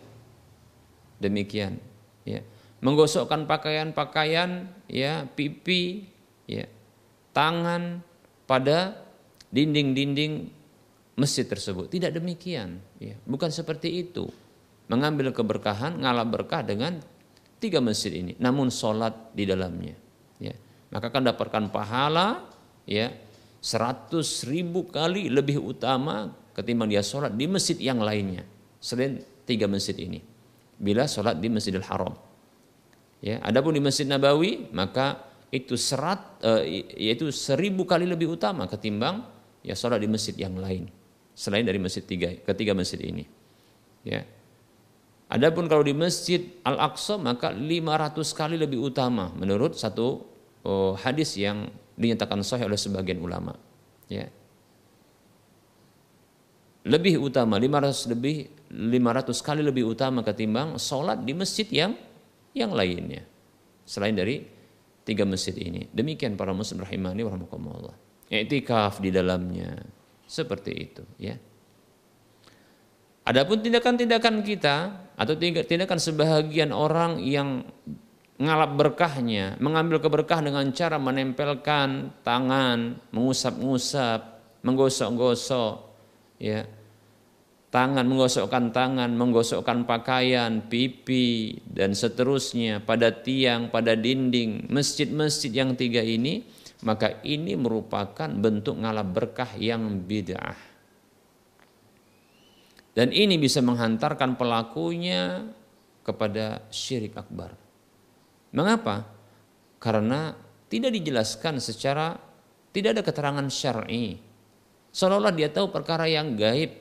Demikian, 1.16 1.80
ya. 2.28 2.44
Menggosokkan 2.84 3.48
pakaian-pakaian, 3.48 4.68
ya, 4.84 5.24
pipi, 5.32 6.04
ya, 6.44 6.68
tangan 7.32 8.04
pada 8.44 9.00
dinding-dinding 9.48 10.52
masjid 11.16 11.48
tersebut. 11.48 11.88
Tidak 11.88 12.12
demikian, 12.12 12.84
ya. 13.00 13.16
Bukan 13.24 13.48
seperti 13.48 14.04
itu. 14.04 14.28
Mengambil 14.92 15.32
keberkahan, 15.32 16.04
ngalap 16.04 16.28
berkah 16.36 16.60
dengan 16.60 17.00
tiga 17.56 17.80
masjid 17.80 18.12
ini, 18.12 18.36
namun 18.36 18.68
sholat 18.68 19.32
di 19.32 19.48
dalamnya, 19.48 19.96
ya. 20.36 20.52
Maka 20.92 21.08
akan 21.08 21.32
dapatkan 21.32 21.64
pahala 21.72 22.45
ya 22.86 23.12
seratus 23.60 24.46
ribu 24.46 24.86
kali 24.86 25.26
lebih 25.28 25.58
utama 25.58 26.30
ketimbang 26.54 26.88
dia 26.88 27.02
sholat 27.02 27.34
di 27.34 27.50
masjid 27.50 27.76
yang 27.76 28.00
lainnya 28.00 28.46
selain 28.80 29.20
tiga 29.44 29.66
masjid 29.66 29.98
ini. 29.98 30.22
Bila 30.76 31.08
sholat 31.08 31.40
di 31.40 31.48
Masjidil 31.48 31.84
Haram. 31.88 32.12
Ya 33.24 33.40
adapun 33.40 33.72
di 33.72 33.80
Masjid 33.80 34.04
Nabawi 34.04 34.68
maka 34.76 35.24
itu 35.48 35.72
serat 35.74 36.36
uh, 36.44 36.60
yaitu 36.94 37.32
seribu 37.32 37.88
kali 37.88 38.04
lebih 38.04 38.36
utama 38.36 38.68
ketimbang 38.68 39.24
ya 39.64 39.72
sholat 39.72 40.04
di 40.04 40.08
masjid 40.10 40.36
yang 40.36 40.52
lain 40.60 40.90
selain 41.32 41.64
dari 41.64 41.80
masjid 41.80 42.04
tiga 42.04 42.32
ketiga 42.44 42.76
masjid 42.76 43.00
ini. 43.00 43.24
Ya. 44.04 44.22
Adapun 45.26 45.66
kalau 45.66 45.82
di 45.82 45.90
Masjid 45.90 46.54
Al-Aqsa 46.62 47.18
maka 47.18 47.50
500 47.50 48.14
kali 48.30 48.54
lebih 48.62 48.78
utama 48.78 49.34
menurut 49.34 49.74
satu 49.74 50.22
oh, 50.62 50.94
hadis 50.94 51.34
yang 51.34 51.66
dinyatakan 51.96 52.44
sahih 52.44 52.68
oleh 52.68 52.78
sebagian 52.78 53.18
ulama. 53.18 53.56
Ya. 54.06 54.28
Lebih 56.86 57.18
utama 57.18 57.58
500 57.58 58.14
lebih 58.14 58.46
500 58.70 59.34
kali 59.42 59.62
lebih 59.64 59.90
utama 59.90 60.22
ketimbang 60.22 60.78
sholat 60.78 61.26
di 61.26 61.34
masjid 61.34 61.66
yang 61.66 61.98
yang 62.54 62.70
lainnya 62.70 63.26
selain 63.82 64.14
dari 64.14 64.46
tiga 65.02 65.26
masjid 65.26 65.54
ini. 65.58 65.90
Demikian 65.90 66.38
para 66.38 66.54
muslim 66.54 66.86
rahimani 66.86 67.26
warahmatullah. 67.26 67.94
Iktikaf 68.30 69.02
di 69.02 69.10
dalamnya 69.10 69.82
seperti 70.26 70.72
itu 70.74 71.02
ya. 71.18 71.34
Adapun 73.26 73.58
tindakan-tindakan 73.58 74.46
kita 74.46 74.76
atau 75.18 75.34
tindakan 75.38 75.98
sebahagian 75.98 76.70
orang 76.70 77.18
yang 77.18 77.66
ngalap 78.36 78.76
berkahnya, 78.76 79.56
mengambil 79.58 79.96
keberkah 79.96 80.44
dengan 80.44 80.68
cara 80.76 81.00
menempelkan 81.00 82.12
tangan, 82.20 83.00
mengusap-ngusap, 83.12 84.20
menggosok-gosok, 84.60 85.74
ya. 86.40 86.68
Tangan 87.66 88.08
menggosokkan 88.08 88.72
tangan, 88.72 89.10
menggosokkan 89.12 89.84
pakaian, 89.84 90.64
pipi 90.64 91.60
dan 91.66 91.92
seterusnya 91.92 92.80
pada 92.80 93.12
tiang, 93.12 93.68
pada 93.68 93.92
dinding 93.92 94.70
masjid-masjid 94.70 95.52
yang 95.52 95.76
tiga 95.76 96.00
ini, 96.00 96.46
maka 96.86 97.20
ini 97.20 97.52
merupakan 97.58 98.30
bentuk 98.32 98.80
ngalap 98.80 99.08
berkah 99.12 99.50
yang 99.60 100.06
bid'ah. 100.08 100.56
Dan 102.96 103.12
ini 103.12 103.36
bisa 103.36 103.60
menghantarkan 103.60 104.40
pelakunya 104.40 105.44
kepada 106.00 106.64
syirik 106.72 107.12
akbar. 107.12 107.65
Mengapa? 108.56 109.04
Karena 109.76 110.32
tidak 110.72 110.96
dijelaskan 110.96 111.60
secara 111.60 112.16
tidak 112.72 112.96
ada 112.96 113.02
keterangan 113.04 113.46
syar'i. 113.52 114.16
Seolah-olah 114.96 115.36
dia 115.36 115.52
tahu 115.52 115.68
perkara 115.68 116.08
yang 116.08 116.40
gaib. 116.40 116.72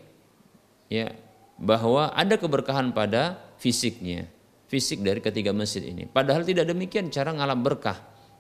Ya, 0.88 1.12
bahwa 1.60 2.12
ada 2.16 2.40
keberkahan 2.40 2.96
pada 2.96 3.40
fisiknya, 3.60 4.28
fisik 4.72 5.04
dari 5.04 5.20
ketiga 5.20 5.52
masjid 5.52 5.84
ini. 5.84 6.08
Padahal 6.08 6.48
tidak 6.48 6.68
demikian 6.68 7.12
cara 7.12 7.36
ngalap 7.36 7.60
berkah, 7.60 7.98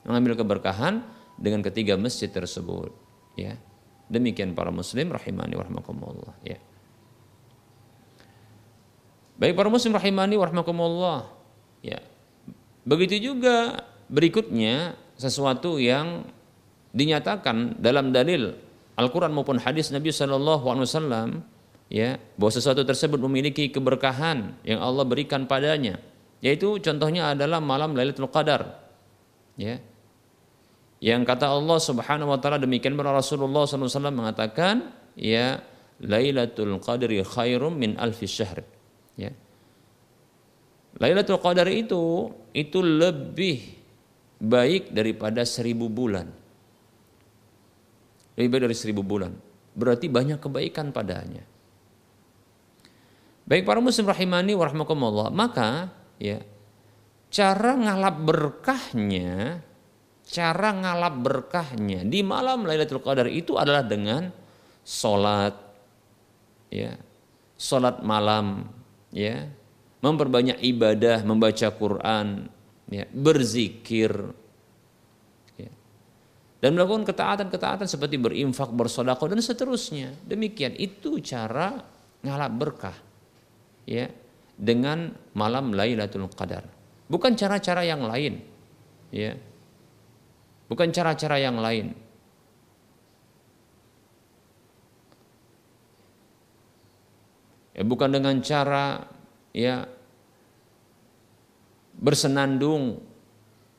mengambil 0.07 0.39
keberkahan 0.39 1.03
dengan 1.35 1.59
ketiga 1.63 1.99
masjid 1.99 2.31
tersebut. 2.31 2.91
Ya, 3.35 3.59
demikian 4.07 4.55
para 4.55 4.71
muslim 4.71 5.11
rahimani 5.11 5.59
warahmatullah. 5.59 6.35
Ya. 6.43 6.59
Baik 9.35 9.59
para 9.59 9.67
muslim 9.67 9.91
rahimani 9.91 10.39
warahmatullah. 10.39 11.27
Ya, 11.83 11.99
Begitu 12.85 13.33
juga 13.33 13.81
berikutnya 14.13 14.93
sesuatu 15.17 15.81
yang 15.81 16.29
dinyatakan 16.93 17.81
dalam 17.81 18.13
dalil 18.13 18.53
Al-Quran 18.95 19.33
maupun 19.35 19.59
hadis 19.59 19.91
Nabi 19.91 20.13
Shallallahu 20.13 20.63
Alaihi 20.69 20.85
Wasallam 20.87 21.29
ya 21.91 22.21
bahwa 22.39 22.51
sesuatu 22.53 22.85
tersebut 22.87 23.19
memiliki 23.25 23.67
keberkahan 23.73 24.55
yang 24.63 24.79
Allah 24.79 25.03
berikan 25.03 25.49
padanya. 25.49 25.99
Yaitu 26.39 26.77
contohnya 26.77 27.33
adalah 27.33 27.57
malam 27.57 27.97
Lailatul 27.97 28.29
Qadar 28.29 28.85
ya. 29.57 29.81
Yang 31.01 31.21
kata 31.27 31.51
Allah 31.51 31.79
Subhanahu 31.81 32.31
wa 32.31 32.39
taala 32.39 32.61
demikian 32.61 32.95
benar 32.95 33.17
Rasulullah 33.17 33.67
SAW 33.67 34.13
mengatakan 34.13 34.93
ya 35.17 35.59
Lailatul 35.99 36.79
Qadri 36.79 37.19
khairum 37.25 37.75
min 37.75 37.99
alfi 37.99 38.29
syahr 38.29 38.63
ya 39.19 39.31
Lailatul 40.95 41.43
Qadar 41.43 41.67
itu 41.67 42.31
itu 42.55 42.79
lebih 42.79 43.75
baik 44.39 44.95
daripada 44.95 45.43
seribu 45.43 45.91
bulan. 45.91 46.27
Lebih 48.35 48.49
baik 48.51 48.63
dari 48.71 48.77
seribu 48.77 49.03
bulan. 49.03 49.35
Berarti 49.75 50.07
banyak 50.07 50.39
kebaikan 50.39 50.95
padanya. 50.95 51.43
Baik 53.45 53.67
para 53.67 53.83
muslim 53.83 54.07
rahimani 54.07 54.55
warahmatullah. 54.55 55.29
Maka 55.35 55.91
ya 56.15 56.39
cara 57.27 57.75
ngalap 57.75 58.15
berkahnya, 58.23 59.59
cara 60.23 60.69
ngalap 60.71 61.15
berkahnya 61.19 62.07
di 62.07 62.23
malam 62.23 62.63
Lailatul 62.63 63.03
Qadar 63.03 63.27
itu 63.27 63.59
adalah 63.59 63.83
dengan 63.83 64.31
solat, 64.87 65.51
ya, 66.71 66.95
solat 67.59 67.99
malam, 67.99 68.71
ya, 69.11 69.51
memperbanyak 70.05 70.61
ibadah, 70.61 71.25
membaca 71.25 71.65
Quran, 71.73 72.45
ya, 72.93 73.09
berzikir, 73.09 74.13
ya. 75.57 75.71
dan 76.61 76.69
melakukan 76.77 77.09
ketaatan-ketaatan 77.09 77.89
seperti 77.89 78.21
berinfak, 78.21 78.69
bersodakoh 78.69 79.25
dan 79.25 79.41
seterusnya. 79.41 80.13
Demikian 80.29 80.77
itu 80.77 81.17
cara 81.25 81.81
ngalap 82.21 82.51
berkah, 82.53 82.97
ya, 83.89 84.05
dengan 84.53 85.09
malam 85.33 85.73
Lailatul 85.73 86.29
Qadar. 86.29 86.69
Bukan 87.09 87.33
cara-cara 87.33 87.81
yang 87.81 88.05
lain, 88.05 88.45
ya, 89.09 89.33
bukan 90.69 90.93
cara-cara 90.93 91.41
yang 91.41 91.57
lain. 91.57 92.05
Ya, 97.75 97.83
bukan 97.83 98.07
dengan 98.07 98.39
cara 98.39 99.03
ya 99.51 99.94
bersenandung 101.99 102.99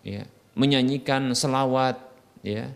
ya 0.01 0.25
menyanyikan 0.57 1.37
selawat 1.37 2.01
ya. 2.41 2.73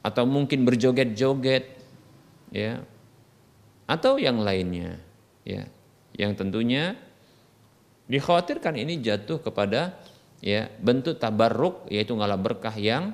Atau 0.00 0.24
mungkin 0.24 0.64
berjoget-joget 0.64 1.68
ya. 2.50 2.80
Atau 3.84 4.16
yang 4.16 4.40
lainnya 4.40 4.96
ya. 5.44 5.68
Yang 6.16 6.32
tentunya 6.40 6.96
dikhawatirkan 8.08 8.74
ini 8.80 9.04
jatuh 9.04 9.38
kepada 9.44 10.00
ya 10.40 10.72
bentuk 10.80 11.20
tabarruk 11.20 11.84
yaitu 11.92 12.16
ngalah 12.16 12.40
berkah 12.40 12.72
yang 12.72 13.12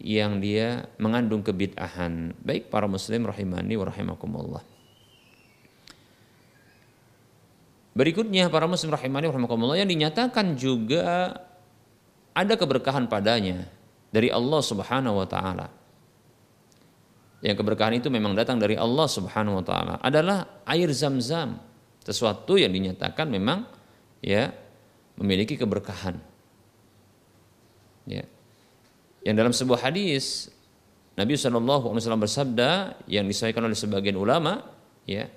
yang 0.00 0.40
dia 0.40 0.88
mengandung 0.96 1.44
kebid'ahan. 1.44 2.32
Baik 2.40 2.72
para 2.72 2.88
muslim 2.88 3.28
rahimani 3.28 3.76
wa 3.76 3.84
rahimakumullah 3.84 4.75
Berikutnya 7.96 8.52
para 8.52 8.68
muslim 8.68 8.92
rahimani 8.92 9.32
rahimakumullah 9.32 9.80
yang 9.80 9.88
dinyatakan 9.88 10.52
juga 10.52 11.32
ada 12.36 12.52
keberkahan 12.52 13.08
padanya 13.08 13.64
dari 14.12 14.28
Allah 14.28 14.60
Subhanahu 14.60 15.16
wa 15.16 15.24
taala. 15.24 15.72
Yang 17.40 17.56
keberkahan 17.64 17.96
itu 17.96 18.12
memang 18.12 18.36
datang 18.36 18.60
dari 18.60 18.76
Allah 18.76 19.08
Subhanahu 19.08 19.60
wa 19.60 19.64
taala 19.64 19.94
adalah 20.04 20.60
air 20.68 20.92
Zam-Zam, 20.92 21.56
sesuatu 22.04 22.60
yang 22.60 22.68
dinyatakan 22.68 23.32
memang 23.32 23.64
ya 24.20 24.52
memiliki 25.16 25.56
keberkahan. 25.56 26.20
Ya. 28.04 28.28
Yang 29.24 29.36
dalam 29.40 29.52
sebuah 29.56 29.88
hadis 29.88 30.52
Nabi 31.16 31.32
Wasallam 31.32 32.20
bersabda 32.20 33.00
yang 33.08 33.24
disahkan 33.24 33.64
oleh 33.64 33.72
sebagian 33.72 34.20
ulama, 34.20 34.60
ya 35.08 35.32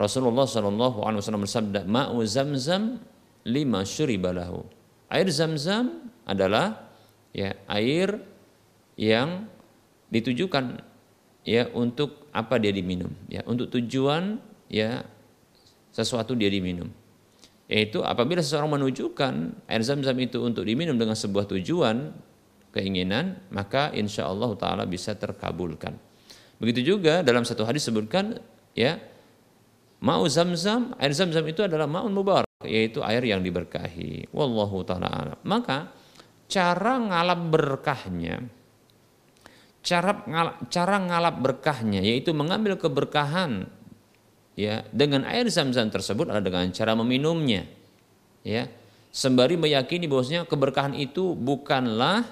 Rasulullah 0.00 0.48
Shallallahu 0.48 1.04
Alaihi 1.04 1.20
Wasallam 1.20 1.44
bersabda, 1.44 1.84
"Ma'u 1.84 2.16
zam-zam 2.24 3.00
lima 3.44 3.84
syuribalahu." 3.84 4.64
Air 5.12 5.28
zam-zam 5.28 6.08
adalah 6.24 6.88
ya 7.36 7.56
air 7.68 8.20
yang 8.96 9.48
ditujukan 10.12 10.84
ya 11.42 11.68
untuk 11.72 12.28
apa 12.30 12.60
dia 12.60 12.70
diminum 12.70 13.10
ya 13.26 13.42
untuk 13.48 13.72
tujuan 13.72 14.38
ya 14.70 15.02
sesuatu 15.90 16.36
dia 16.36 16.48
diminum 16.52 16.88
yaitu 17.66 18.04
apabila 18.04 18.44
seseorang 18.44 18.76
menunjukkan 18.78 19.64
air 19.66 19.82
zam-zam 19.82 20.16
itu 20.20 20.38
untuk 20.44 20.68
diminum 20.68 20.94
dengan 21.00 21.16
sebuah 21.16 21.48
tujuan 21.56 22.12
keinginan 22.72 23.40
maka 23.48 23.90
insya 23.96 24.28
Allah 24.28 24.52
taala 24.60 24.84
bisa 24.84 25.16
terkabulkan 25.16 25.96
begitu 26.60 26.94
juga 26.94 27.24
dalam 27.24 27.42
satu 27.42 27.64
hadis 27.64 27.88
sebutkan 27.88 28.38
ya 28.76 29.00
mau 30.02 30.26
zam-zam 30.26 30.92
air 30.98 31.14
zam-zam 31.14 31.46
itu 31.46 31.62
adalah 31.62 31.86
maun 31.86 32.10
mubarak 32.10 32.50
yaitu 32.66 33.00
air 33.06 33.22
yang 33.22 33.40
diberkahi. 33.40 34.28
Wallahu 34.34 34.82
taala 34.82 35.38
maka 35.46 35.94
cara 36.50 36.98
ngalap 36.98 37.40
berkahnya 37.48 38.44
cara 39.82 40.22
cara 40.70 40.96
ngalap 41.02 41.36
berkahnya 41.42 42.02
yaitu 42.02 42.30
mengambil 42.34 42.78
keberkahan 42.78 43.66
ya 44.58 44.86
dengan 44.90 45.26
air 45.26 45.46
zam-zam 45.50 45.90
tersebut 45.90 46.30
adalah 46.30 46.42
dengan 46.42 46.66
cara 46.74 46.92
meminumnya 46.98 47.66
ya. 48.42 48.66
Sembari 49.12 49.60
meyakini 49.60 50.08
bahwasanya 50.08 50.48
keberkahan 50.48 50.96
itu 50.96 51.36
bukanlah 51.36 52.24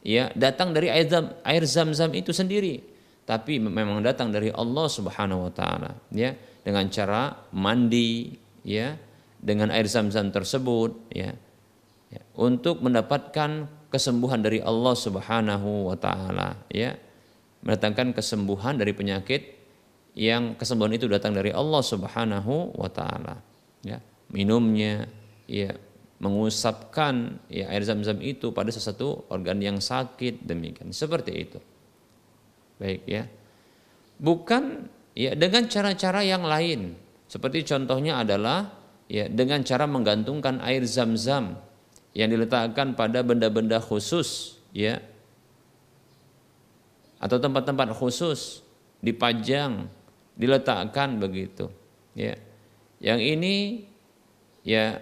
ya 0.00 0.32
datang 0.32 0.72
dari 0.72 0.88
air 0.88 1.04
zam 1.04 1.28
air 1.44 1.62
zam-zam 1.68 2.08
itu 2.16 2.34
sendiri 2.34 2.82
tapi 3.22 3.62
memang 3.62 4.02
datang 4.02 4.34
dari 4.34 4.50
Allah 4.50 4.88
Subhanahu 4.90 5.46
wa 5.46 5.52
taala 5.54 5.92
ya 6.10 6.34
dengan 6.62 6.86
cara 6.90 7.46
mandi 7.50 8.34
ya 8.62 8.94
dengan 9.42 9.74
air 9.74 9.90
zam-zam 9.90 10.30
tersebut 10.30 11.10
ya 11.10 11.34
ya, 12.10 12.22
untuk 12.38 12.78
mendapatkan 12.82 13.66
kesembuhan 13.90 14.40
dari 14.40 14.62
Allah 14.62 14.94
Subhanahu 14.94 15.90
wa 15.90 15.96
taala 15.98 16.56
ya 16.70 16.94
mendatangkan 17.62 18.14
kesembuhan 18.14 18.78
dari 18.78 18.94
penyakit 18.94 19.58
yang 20.14 20.54
kesembuhan 20.54 20.94
itu 20.94 21.10
datang 21.10 21.34
dari 21.34 21.50
Allah 21.50 21.82
Subhanahu 21.82 22.78
wa 22.78 22.90
taala 22.90 23.42
ya 23.82 23.98
minumnya 24.30 25.10
ya 25.50 25.74
mengusapkan 26.22 27.42
ya 27.50 27.66
air 27.74 27.82
zam-zam 27.82 28.22
itu 28.22 28.54
pada 28.54 28.70
sesuatu 28.70 29.26
organ 29.26 29.58
yang 29.58 29.82
sakit 29.82 30.46
demikian 30.46 30.94
seperti 30.94 31.32
itu. 31.34 31.58
Baik 32.78 33.02
ya. 33.10 33.26
Bukan 34.22 34.86
ya 35.16 35.36
dengan 35.36 35.68
cara-cara 35.68 36.20
yang 36.24 36.44
lain. 36.44 36.96
Seperti 37.28 37.64
contohnya 37.64 38.20
adalah 38.20 38.68
ya 39.08 39.28
dengan 39.28 39.64
cara 39.64 39.88
menggantungkan 39.88 40.60
air 40.60 40.84
zam-zam 40.84 41.56
yang 42.12 42.28
diletakkan 42.28 42.92
pada 42.92 43.24
benda-benda 43.24 43.80
khusus 43.80 44.60
ya. 44.76 45.00
Atau 47.22 47.38
tempat-tempat 47.38 47.94
khusus 47.96 48.60
dipajang 49.00 49.88
diletakkan 50.36 51.16
begitu 51.22 51.70
ya. 52.12 52.36
Yang 53.02 53.20
ini 53.38 53.56
ya 54.62 55.00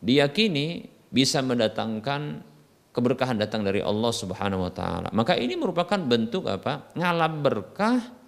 diyakini 0.00 0.88
bisa 1.12 1.44
mendatangkan 1.44 2.42
keberkahan 2.90 3.38
datang 3.38 3.62
dari 3.62 3.80
Allah 3.80 4.10
Subhanahu 4.10 4.66
wa 4.66 4.72
taala. 4.72 5.08
Maka 5.14 5.38
ini 5.38 5.54
merupakan 5.54 5.98
bentuk 5.98 6.50
apa? 6.50 6.90
Ngalap 6.98 7.32
berkah 7.38 8.19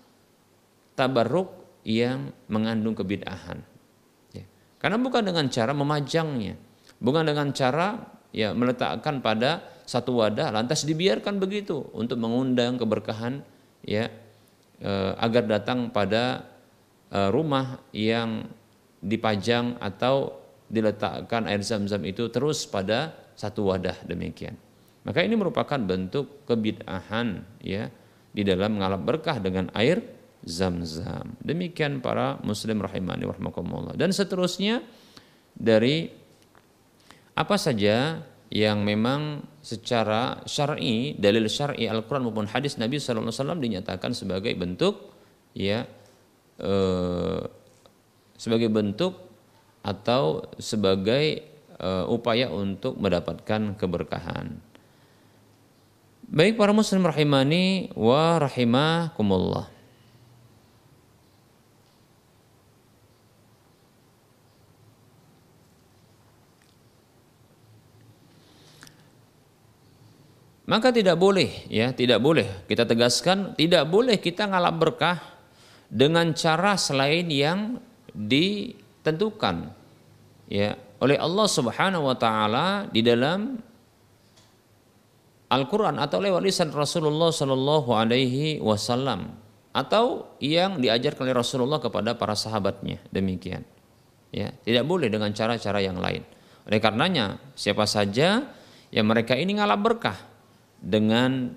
tabarruk 0.94 1.80
yang 1.82 2.30
mengandung 2.46 2.94
kebid'ahan 2.94 3.58
ya. 4.34 4.44
karena 4.78 4.96
bukan 5.00 5.22
dengan 5.26 5.46
cara 5.50 5.72
memajangnya 5.74 6.54
bukan 7.02 7.26
dengan 7.26 7.50
cara 7.50 7.98
ya 8.30 8.54
meletakkan 8.54 9.18
pada 9.20 9.82
satu 9.82 10.22
wadah 10.22 10.54
lantas 10.54 10.86
dibiarkan 10.86 11.42
begitu 11.42 11.90
untuk 11.92 12.16
mengundang 12.22 12.78
keberkahan 12.78 13.42
ya 13.82 14.08
eh, 14.78 15.12
agar 15.18 15.44
datang 15.50 15.90
pada 15.90 16.46
eh, 17.10 17.28
rumah 17.34 17.82
yang 17.90 18.46
dipajang 19.02 19.82
atau 19.82 20.42
diletakkan 20.72 21.44
air 21.50 21.60
zam-zam 21.60 22.00
itu 22.06 22.30
terus 22.32 22.64
pada 22.64 23.12
satu 23.36 23.68
wadah 23.68 23.98
demikian. 24.08 24.56
Maka 25.02 25.20
ini 25.20 25.34
merupakan 25.34 25.76
bentuk 25.76 26.46
kebid'ahan 26.46 27.42
ya 27.60 27.90
di 28.32 28.42
dalam 28.46 28.78
mengalap 28.78 29.02
berkah 29.02 29.42
dengan 29.42 29.68
air 29.74 30.00
zam-zam. 30.42 31.38
Demikian 31.42 32.02
para 32.02 32.38
muslim 32.42 32.82
rahimani 32.82 33.26
warahmatullah. 33.26 33.94
Dan 33.94 34.10
seterusnya 34.10 34.82
dari 35.54 36.10
apa 37.32 37.56
saja 37.56 38.20
yang 38.52 38.84
memang 38.84 39.40
secara 39.64 40.44
syar'i 40.44 41.16
dalil 41.16 41.48
syar'i 41.48 41.88
Al-Qur'an 41.88 42.20
maupun 42.28 42.44
hadis 42.44 42.76
Nabi 42.76 43.00
wasallam 43.00 43.64
dinyatakan 43.64 44.12
sebagai 44.12 44.52
bentuk 44.52 45.16
ya 45.56 45.88
eh, 46.60 47.42
sebagai 48.36 48.68
bentuk 48.68 49.16
atau 49.80 50.44
sebagai 50.60 51.24
eh, 51.80 52.04
upaya 52.12 52.52
untuk 52.52 53.00
mendapatkan 53.00 53.78
keberkahan. 53.80 54.60
Baik 56.32 56.56
para 56.56 56.72
muslim 56.72 57.04
rahimani 57.04 57.92
wa 57.96 58.40
rahimakumullah. 58.40 59.68
Maka 70.62 70.94
tidak 70.94 71.18
boleh 71.18 71.66
ya, 71.66 71.90
tidak 71.90 72.22
boleh 72.22 72.66
kita 72.70 72.86
tegaskan 72.86 73.58
tidak 73.58 73.82
boleh 73.90 74.22
kita 74.22 74.46
ngalap 74.46 74.74
berkah 74.78 75.18
dengan 75.90 76.30
cara 76.32 76.78
selain 76.78 77.26
yang 77.28 77.82
ditentukan 78.14 79.74
ya 80.46 80.78
oleh 81.02 81.18
Allah 81.18 81.46
Subhanahu 81.50 82.06
wa 82.06 82.16
taala 82.16 82.86
di 82.86 83.02
dalam 83.02 83.58
Al-Qur'an 85.52 86.00
atau 86.00 86.22
lewat 86.22 86.40
lisan 86.40 86.72
Rasulullah 86.72 87.28
sallallahu 87.28 87.92
alaihi 87.92 88.62
wasallam 88.62 89.36
atau 89.76 90.32
yang 90.40 90.80
diajarkan 90.80 91.28
oleh 91.28 91.36
Rasulullah 91.36 91.80
kepada 91.82 92.16
para 92.16 92.32
sahabatnya 92.32 93.02
demikian. 93.12 93.60
Ya, 94.32 94.48
tidak 94.64 94.88
boleh 94.88 95.12
dengan 95.12 95.28
cara-cara 95.36 95.84
yang 95.84 96.00
lain. 96.00 96.24
Oleh 96.64 96.80
karenanya, 96.80 97.36
siapa 97.52 97.84
saja 97.84 98.48
yang 98.88 99.04
mereka 99.04 99.36
ini 99.36 99.60
ngalap 99.60 99.80
berkah 99.84 100.16
dengan 100.82 101.54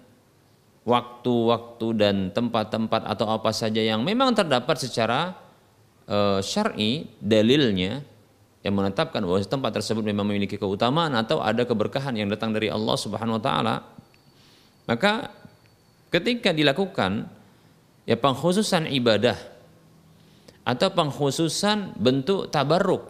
waktu-waktu 0.86 1.88
dan 1.98 2.16
tempat-tempat 2.30 3.10
atau 3.10 3.26
apa 3.34 3.50
saja 3.50 3.82
yang 3.82 4.06
memang 4.06 4.38
terdapat 4.38 4.78
secara 4.78 5.34
uh, 6.06 6.38
syar'i 6.46 7.10
dalilnya 7.18 8.06
yang 8.62 8.74
menetapkan 8.78 9.26
bahwa 9.26 9.42
tempat 9.42 9.82
tersebut 9.82 10.06
memang 10.06 10.30
memiliki 10.30 10.62
keutamaan 10.62 11.18
atau 11.18 11.42
ada 11.42 11.66
keberkahan 11.66 12.14
yang 12.14 12.30
datang 12.30 12.54
dari 12.54 12.70
Allah 12.70 12.98
Subhanahu 12.98 13.42
wa 13.42 13.44
taala 13.44 13.76
maka 14.86 15.34
ketika 16.14 16.54
dilakukan 16.54 17.26
ya 18.06 18.18
pengkhususan 18.18 18.86
ibadah 18.94 19.38
atau 20.66 20.90
pengkhususan 20.94 21.98
bentuk 21.98 22.54
tabarruk 22.54 23.10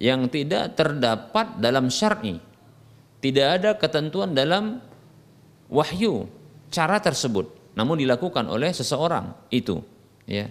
yang 0.00 0.28
tidak 0.28 0.76
terdapat 0.76 1.56
dalam 1.60 1.88
syar'i 1.88 2.36
tidak 3.24 3.46
ada 3.60 3.70
ketentuan 3.76 4.32
dalam 4.36 4.80
wahyu 5.70 6.26
cara 6.68 6.98
tersebut 6.98 7.48
namun 7.78 8.02
dilakukan 8.02 8.44
oleh 8.50 8.74
seseorang 8.74 9.32
itu 9.48 9.80
ya. 10.26 10.50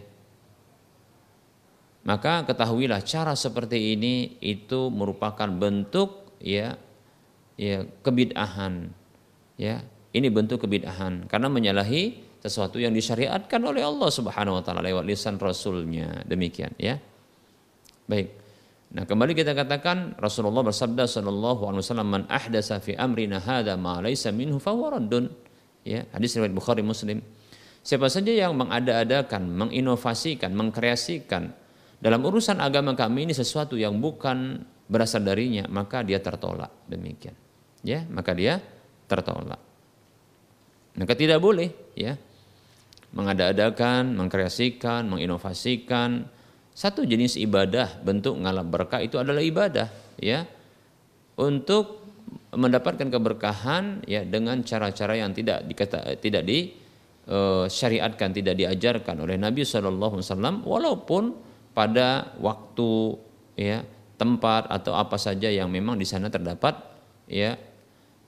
Maka 2.07 2.47
ketahuilah 2.47 3.03
cara 3.03 3.35
seperti 3.35 3.93
ini 3.93 4.39
itu 4.39 4.87
merupakan 4.89 5.45
bentuk 5.51 6.31
ya 6.39 6.79
ya 7.59 7.83
kebid'ahan 8.01 8.89
ya. 9.59 9.83
Ini 10.09 10.27
bentuk 10.33 10.65
kebid'ahan 10.65 11.29
karena 11.29 11.53
menyalahi 11.53 12.25
sesuatu 12.41 12.81
yang 12.81 12.95
disyariatkan 12.95 13.61
oleh 13.61 13.85
Allah 13.85 14.09
Subhanahu 14.09 14.57
wa 14.57 14.63
taala 14.63 14.81
lewat 14.81 15.05
lisan 15.05 15.37
rasulnya. 15.37 16.23
Demikian 16.25 16.73
ya. 16.81 16.97
Baik 18.09 18.48
Nah, 18.89 19.05
kembali 19.05 19.37
kita 19.37 19.53
katakan 19.53 20.17
Rasulullah 20.17 20.65
bersabda 20.65 21.05
sallallahu 21.05 21.69
alaihi 21.69 21.81
wasallam 21.85 22.09
man 22.09 22.23
ahdasa 22.25 22.81
fi 22.81 22.97
amrina 22.97 23.37
hadza 23.37 23.77
ma 23.77 24.01
laysa 24.01 24.33
minhu 24.33 24.57
fahuwa 24.57 24.97
raddun. 24.97 25.29
Ya, 25.85 26.09
hadis 26.09 26.33
riwayat 26.33 26.57
Bukhari 26.57 26.81
Muslim. 26.81 27.21
Siapa 27.85 28.09
saja 28.09 28.33
yang 28.33 28.57
mengada-adakan, 28.57 29.45
menginovasikan, 29.45 30.51
mengkreasikan 30.57 31.53
dalam 32.01 32.23
urusan 32.25 32.57
agama 32.63 32.97
kami 32.97 33.29
ini 33.29 33.33
sesuatu 33.37 33.77
yang 33.77 34.01
bukan 34.01 34.65
berasal 34.89 35.21
darinya, 35.21 35.69
maka 35.69 36.01
dia 36.01 36.17
tertolak. 36.23 36.73
Demikian. 36.89 37.37
Ya, 37.85 38.03
maka 38.09 38.33
dia 38.33 38.57
tertolak. 39.05 39.61
Maka 40.97 41.13
tidak 41.13 41.39
boleh, 41.39 41.69
ya. 41.93 42.17
Mengada-adakan, 43.13 44.17
mengkreasikan, 44.17 45.05
menginovasikan, 45.07 46.25
satu 46.79 47.03
jenis 47.03 47.35
ibadah 47.35 47.99
bentuk 47.99 48.39
ngalap 48.39 48.71
berkah 48.71 49.03
itu 49.03 49.19
adalah 49.19 49.43
ibadah 49.43 49.91
ya. 50.15 50.47
Untuk 51.35 52.07
mendapatkan 52.55 53.11
keberkahan 53.11 54.07
ya 54.07 54.23
dengan 54.23 54.63
cara-cara 54.63 55.19
yang 55.19 55.35
tidak 55.35 55.67
dikata 55.67 56.15
tidak 56.23 56.47
di 56.47 56.71
uh, 57.27 57.67
syariatkan 57.67 58.31
tidak 58.31 58.55
diajarkan 58.55 59.27
oleh 59.27 59.35
Nabi 59.35 59.67
Shallallahu 59.67 60.19
Alaihi 60.19 60.27
Wasallam 60.31 60.55
walaupun 60.63 61.23
pada 61.75 62.31
waktu 62.39 63.19
ya 63.59 63.83
tempat 64.15 64.71
atau 64.71 64.95
apa 64.95 65.19
saja 65.19 65.51
yang 65.51 65.67
memang 65.71 65.99
di 65.99 66.07
sana 66.07 66.27
terdapat 66.31 66.75
ya 67.27 67.55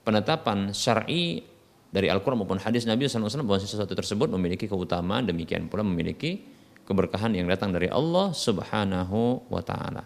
penetapan 0.04 0.72
syar'i 0.72 1.44
dari 1.92 2.08
Al-Quran 2.08 2.44
maupun 2.44 2.56
hadis 2.56 2.88
Nabi 2.88 3.04
SAW 3.04 3.44
bahwa 3.44 3.60
sesuatu 3.60 3.92
tersebut 3.92 4.32
memiliki 4.32 4.64
keutamaan 4.64 5.28
demikian 5.28 5.68
pula 5.68 5.84
memiliki 5.84 6.51
keberkahan 6.92 7.32
yang 7.32 7.48
datang 7.48 7.72
dari 7.72 7.88
Allah 7.88 8.36
Subhanahu 8.36 9.48
wa 9.48 9.62
taala. 9.64 10.04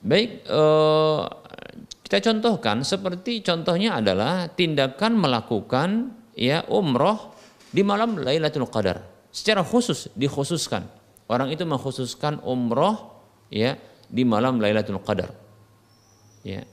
Baik, 0.00 0.48
eh, 0.48 1.22
kita 2.08 2.18
contohkan 2.24 2.80
seperti 2.80 3.44
contohnya 3.44 4.00
adalah 4.00 4.48
tindakan 4.48 5.20
melakukan 5.20 6.16
ya 6.32 6.64
umroh 6.72 7.36
di 7.68 7.84
malam 7.84 8.16
Lailatul 8.16 8.64
Qadar. 8.72 9.04
Secara 9.28 9.60
khusus 9.60 10.08
dikhususkan. 10.16 10.88
Orang 11.28 11.52
itu 11.52 11.68
mengkhususkan 11.68 12.40
umroh 12.40 13.20
ya 13.52 13.76
di 14.08 14.24
malam 14.24 14.56
Lailatul 14.56 15.04
Qadar. 15.04 15.36
Ya, 16.40 16.64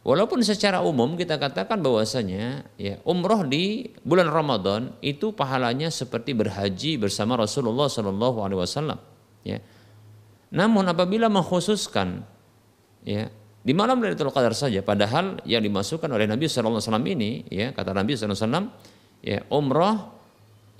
Walaupun 0.00 0.40
secara 0.40 0.80
umum 0.80 1.12
kita 1.12 1.36
katakan 1.36 1.84
bahwasanya 1.84 2.64
ya 2.80 2.96
umroh 3.04 3.44
di 3.44 3.92
bulan 4.00 4.32
Ramadan 4.32 4.96
itu 5.04 5.36
pahalanya 5.36 5.92
seperti 5.92 6.32
berhaji 6.32 6.96
bersama 6.96 7.36
Rasulullah 7.36 7.84
Shallallahu 7.84 8.40
Alaihi 8.40 8.60
Wasallam. 8.64 8.96
Ya. 9.44 9.60
Namun 10.56 10.88
apabila 10.88 11.28
mengkhususkan 11.28 12.24
ya 13.04 13.28
di 13.60 13.76
malam 13.76 14.00
Lailatul 14.00 14.32
Qadar 14.32 14.56
saja, 14.56 14.80
padahal 14.80 15.44
yang 15.44 15.60
dimasukkan 15.60 16.08
oleh 16.08 16.24
Nabi 16.24 16.48
Shallallahu 16.48 16.80
Alaihi 16.80 16.88
Wasallam 16.88 17.08
ini 17.12 17.30
ya 17.52 17.76
kata 17.76 17.92
Nabi 17.92 18.16
Shallallahu 18.16 18.40
Alaihi 18.40 18.48
Wasallam 18.48 18.66
ya 19.20 19.38
umroh 19.52 19.96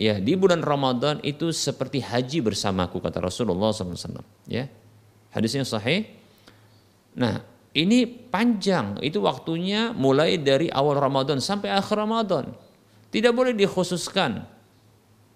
ya 0.00 0.16
di 0.16 0.32
bulan 0.32 0.64
Ramadan 0.64 1.20
itu 1.20 1.52
seperti 1.52 2.00
haji 2.00 2.40
bersamaku 2.40 3.04
kata 3.04 3.20
Rasulullah 3.20 3.68
SAW. 3.68 4.24
Ya 4.48 4.72
hadisnya 5.28 5.68
sahih. 5.68 6.08
Nah 7.20 7.49
ini 7.70 8.02
panjang, 8.06 8.98
itu 8.98 9.22
waktunya 9.22 9.94
mulai 9.94 10.42
dari 10.42 10.66
awal 10.66 10.98
Ramadan 10.98 11.38
sampai 11.38 11.70
akhir 11.70 12.02
Ramadan. 12.02 12.50
Tidak 13.14 13.30
boleh 13.30 13.54
dikhususkan. 13.54 14.42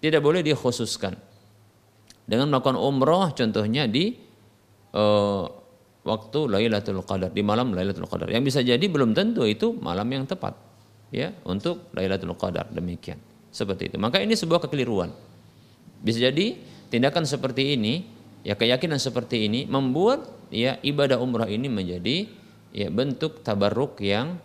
Tidak 0.03 0.19
boleh 0.19 0.43
dikhususkan. 0.43 1.15
Dengan 2.27 2.51
melakukan 2.51 2.75
umroh 2.75 3.31
contohnya 3.31 3.87
di 3.87 4.19
uh, 4.91 5.47
waktu 6.03 6.39
Lailatul 6.51 6.99
Qadar, 7.07 7.31
di 7.31 7.39
malam 7.39 7.71
Lailatul 7.71 8.07
Qadar. 8.11 8.27
Yang 8.27 8.43
bisa 8.51 8.59
jadi 8.67 8.83
belum 8.83 9.15
tentu 9.15 9.47
itu 9.47 9.71
malam 9.79 10.07
yang 10.11 10.27
tepat 10.27 10.59
ya 11.15 11.31
untuk 11.47 11.87
Lailatul 11.95 12.35
Qadar 12.35 12.67
demikian. 12.67 13.15
Seperti 13.47 13.95
itu. 13.95 13.95
Maka 13.95 14.19
ini 14.19 14.35
sebuah 14.35 14.59
kekeliruan. 14.67 15.07
Bisa 16.03 16.19
jadi 16.19 16.59
tindakan 16.91 17.23
seperti 17.23 17.79
ini 17.79 18.03
ya 18.43 18.59
keyakinan 18.59 18.99
seperti 18.99 19.47
ini 19.47 19.63
membuat 19.63 20.34
ya 20.53 20.77
ibadah 20.81 21.17
umrah 21.21 21.49
ini 21.49 21.69
menjadi 21.71 22.29
ya 22.75 22.91
bentuk 22.91 23.39
tabarruk 23.45 24.03
yang 24.03 24.37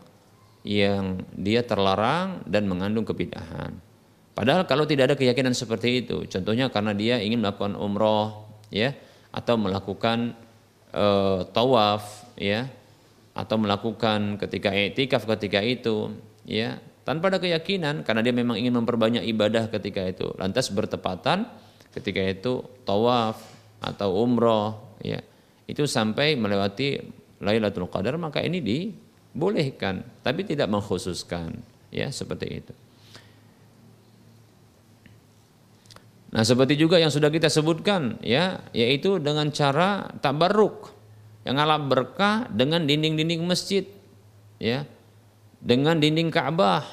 yang 0.62 1.24
dia 1.32 1.64
terlarang 1.64 2.44
dan 2.44 2.68
mengandung 2.68 3.08
kebid'ahan. 3.08 3.80
Padahal 4.36 4.64
kalau 4.64 4.84
tidak 4.86 5.12
ada 5.12 5.16
keyakinan 5.16 5.56
seperti 5.56 6.04
itu, 6.04 6.24
contohnya 6.28 6.70
karena 6.70 6.92
dia 6.94 7.18
ingin 7.20 7.42
melakukan 7.42 7.76
umroh, 7.76 8.48
ya, 8.72 8.94
atau 9.34 9.58
melakukan 9.58 10.36
e, 10.92 11.06
tawaf, 11.50 12.28
ya, 12.38 12.68
atau 13.36 13.56
melakukan 13.60 14.36
ketika 14.40 14.70
etikaf 14.72 15.26
ketika 15.36 15.60
itu, 15.60 16.14
ya, 16.46 16.78
tanpa 17.04 17.32
ada 17.32 17.40
keyakinan 17.40 18.06
karena 18.06 18.20
dia 18.22 18.32
memang 18.36 18.56
ingin 18.56 18.80
memperbanyak 18.80 19.24
ibadah 19.28 19.68
ketika 19.72 20.08
itu, 20.08 20.30
lantas 20.36 20.70
bertepatan 20.72 21.48
ketika 21.90 22.20
itu 22.22 22.64
tawaf 22.84 23.40
atau 23.80 24.24
umroh, 24.24 24.96
ya, 25.04 25.20
itu 25.70 25.86
sampai 25.86 26.34
melewati 26.34 26.98
Lailatul 27.40 27.86
Qadar 27.86 28.18
maka 28.18 28.42
ini 28.42 28.58
dibolehkan 28.58 30.02
tapi 30.20 30.42
tidak 30.42 30.66
mengkhususkan 30.66 31.54
ya 31.94 32.10
seperti 32.10 32.46
itu. 32.50 32.74
Nah, 36.30 36.46
seperti 36.46 36.78
juga 36.78 36.94
yang 37.02 37.10
sudah 37.10 37.26
kita 37.26 37.50
sebutkan 37.50 38.22
ya, 38.22 38.62
yaitu 38.70 39.18
dengan 39.18 39.50
cara 39.50 40.06
tabarruk 40.22 40.94
yang 41.42 41.58
ngalap 41.58 41.90
berkah 41.90 42.46
dengan 42.54 42.86
dinding-dinding 42.86 43.42
masjid 43.42 43.82
ya. 44.62 44.86
Dengan 45.60 45.98
dinding 46.00 46.32
Ka'bah, 46.32 46.86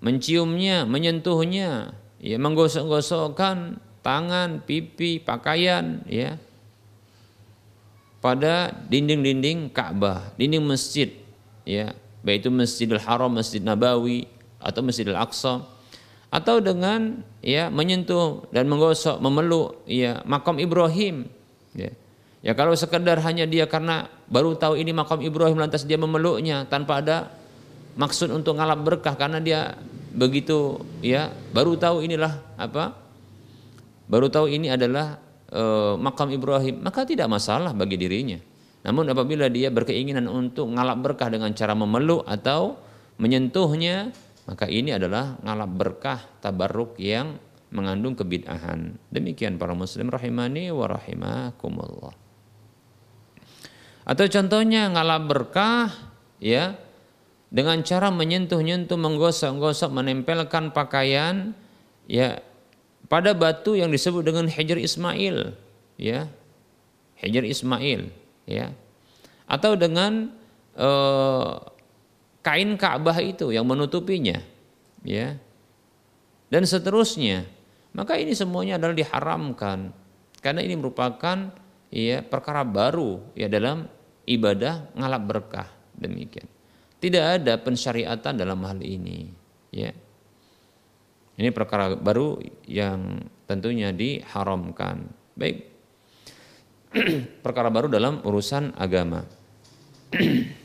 menciumnya, 0.00 0.88
menyentuhnya, 0.88 1.92
ya 2.22 2.36
menggosok-gosokkan 2.40 3.76
tangan, 4.00 4.64
pipi, 4.64 5.20
pakaian 5.20 6.00
ya 6.08 6.40
pada 8.20 8.72
dinding-dinding 8.88 9.72
Ka'bah, 9.72 10.32
dinding 10.36 10.60
masjid, 10.64 11.08
ya, 11.64 11.96
baik 12.20 12.44
itu 12.46 12.50
Masjidil 12.52 13.00
Haram, 13.00 13.32
Masjid 13.32 13.60
Nabawi 13.64 14.28
atau 14.60 14.80
Masjidil 14.84 15.16
Aqsa 15.16 15.64
atau 16.30 16.62
dengan 16.62 17.26
ya 17.42 17.72
menyentuh 17.72 18.46
dan 18.54 18.70
menggosok, 18.70 19.18
memeluk 19.18 19.82
ya 19.88 20.22
makam 20.28 20.60
Ibrahim, 20.62 21.26
ya. 21.74 21.90
Ya 22.40 22.56
kalau 22.56 22.72
sekedar 22.72 23.20
hanya 23.20 23.44
dia 23.44 23.68
karena 23.68 24.08
baru 24.24 24.56
tahu 24.56 24.80
ini 24.80 24.96
makam 24.96 25.20
Ibrahim 25.20 25.60
lantas 25.60 25.84
dia 25.84 26.00
memeluknya 26.00 26.64
tanpa 26.64 27.04
ada 27.04 27.28
maksud 28.00 28.32
untuk 28.32 28.56
ngalap 28.56 28.80
berkah 28.80 29.12
karena 29.12 29.44
dia 29.44 29.76
begitu 30.16 30.80
ya 31.04 31.28
baru 31.52 31.76
tahu 31.76 32.00
inilah 32.00 32.40
apa 32.56 32.96
baru 34.08 34.32
tahu 34.32 34.48
ini 34.48 34.72
adalah 34.72 35.20
e, 35.50 35.62
makam 35.98 36.30
Ibrahim, 36.30 36.80
maka 36.80 37.02
tidak 37.04 37.26
masalah 37.26 37.74
bagi 37.74 37.98
dirinya. 37.98 38.38
Namun 38.80 39.12
apabila 39.12 39.52
dia 39.52 39.68
berkeinginan 39.68 40.24
untuk 40.30 40.72
ngalap 40.72 41.04
berkah 41.04 41.28
dengan 41.28 41.52
cara 41.52 41.76
memeluk 41.76 42.24
atau 42.24 42.80
menyentuhnya, 43.20 44.14
maka 44.48 44.64
ini 44.70 44.96
adalah 44.96 45.36
ngalap 45.44 45.70
berkah 45.76 46.20
tabarruk 46.40 46.96
yang 46.96 47.36
mengandung 47.70 48.16
kebid'ahan. 48.16 48.96
Demikian 49.12 49.60
para 49.60 49.76
muslim 49.76 50.08
rahimani 50.08 50.72
wa 50.72 50.86
rahimakumullah. 50.90 52.14
Atau 54.08 54.26
contohnya 54.26 54.90
ngalap 54.90 55.22
berkah 55.28 55.92
ya 56.42 56.74
dengan 57.52 57.82
cara 57.86 58.10
menyentuh-nyentuh, 58.10 58.98
menggosok-gosok, 58.98 59.90
menempelkan 59.92 60.74
pakaian 60.74 61.54
ya 62.10 62.42
pada 63.10 63.34
batu 63.34 63.74
yang 63.74 63.90
disebut 63.90 64.22
dengan 64.22 64.46
Hajar 64.46 64.78
Ismail 64.78 65.58
ya. 65.98 66.30
Hajar 67.18 67.42
Ismail 67.42 68.06
ya. 68.46 68.70
Atau 69.50 69.74
dengan 69.74 70.30
eh, 70.78 71.52
kain 72.46 72.78
Ka'bah 72.78 73.18
itu 73.18 73.50
yang 73.50 73.66
menutupinya 73.66 74.38
ya. 75.02 75.34
Dan 76.46 76.62
seterusnya. 76.62 77.50
Maka 77.90 78.14
ini 78.14 78.38
semuanya 78.38 78.78
adalah 78.78 78.94
diharamkan. 78.94 79.90
Karena 80.38 80.62
ini 80.62 80.78
merupakan 80.78 81.50
ya 81.90 82.22
perkara 82.22 82.62
baru 82.62 83.18
ya 83.34 83.50
dalam 83.50 83.90
ibadah 84.22 84.94
ngalap 84.94 85.22
berkah. 85.26 85.68
Demikian. 85.98 86.46
Tidak 87.02 87.42
ada 87.42 87.58
pensyariatan 87.58 88.38
dalam 88.38 88.62
hal 88.62 88.78
ini 88.86 89.34
ya 89.74 89.90
ini 91.38 91.54
perkara 91.54 91.94
baru 91.94 92.40
yang 92.66 93.26
tentunya 93.46 93.94
diharamkan. 93.94 95.10
Baik. 95.38 95.70
perkara 97.46 97.70
baru 97.70 97.86
dalam 97.86 98.22
urusan 98.26 98.74
agama. 98.74 99.22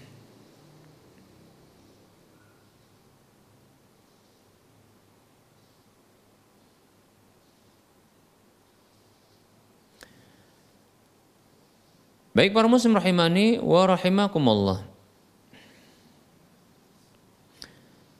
Baik 12.35 12.51
para 12.51 12.67
muslim 12.67 12.99
rahimani 12.99 13.63
wa 13.63 13.87
rahimakumullah. 13.87 14.94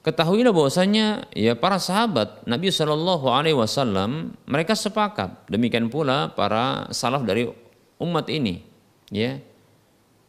Ketahuilah 0.05 0.53
bahwasanya 0.53 1.33
ya 1.33 1.57
para 1.57 1.81
sahabat 1.81 2.45
Nabi 2.45 2.69
Shallallahu 2.69 3.25
Alaihi 3.25 3.57
Wasallam 3.57 4.37
mereka 4.45 4.77
sepakat. 4.77 5.49
Demikian 5.49 5.89
pula 5.89 6.29
para 6.29 6.85
salaf 6.93 7.25
dari 7.25 7.49
umat 7.97 8.29
ini 8.29 8.61
ya. 9.09 9.41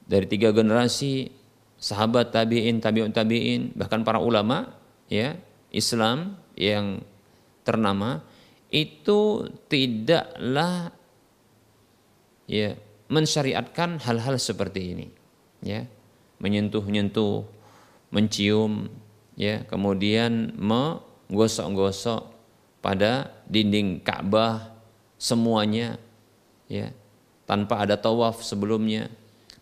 Dari 0.08 0.24
tiga 0.32 0.48
generasi 0.56 1.28
sahabat 1.76 2.32
tabiin 2.32 2.80
tabiun 2.80 3.12
tabiin 3.12 3.76
bahkan 3.76 4.00
para 4.00 4.16
ulama 4.16 4.72
ya 5.12 5.36
Islam 5.68 6.40
yang 6.56 7.04
ternama 7.60 8.24
itu 8.72 9.44
tidaklah 9.68 10.88
ya 12.48 12.80
mensyariatkan 13.12 14.00
hal-hal 14.00 14.40
seperti 14.40 14.96
ini 14.96 15.06
ya. 15.60 15.84
Menyentuh-nyentuh 16.40 17.44
mencium 18.08 18.88
ya 19.36 19.62
kemudian 19.68 20.56
menggosok-gosok 20.56 22.32
pada 22.80 23.30
dinding 23.46 24.00
Ka'bah 24.00 24.72
semuanya 25.20 26.00
ya 26.66 26.90
tanpa 27.46 27.84
ada 27.84 27.94
tawaf 27.94 28.42
sebelumnya. 28.42 29.12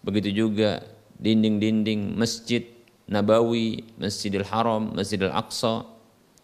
Begitu 0.00 0.46
juga 0.46 0.84
dinding-dinding 1.20 2.16
masjid 2.16 2.64
Nabawi, 3.04 3.84
Masjidil 4.00 4.48
Haram, 4.48 4.96
Masjidil 4.96 5.32
Aqsa 5.32 5.84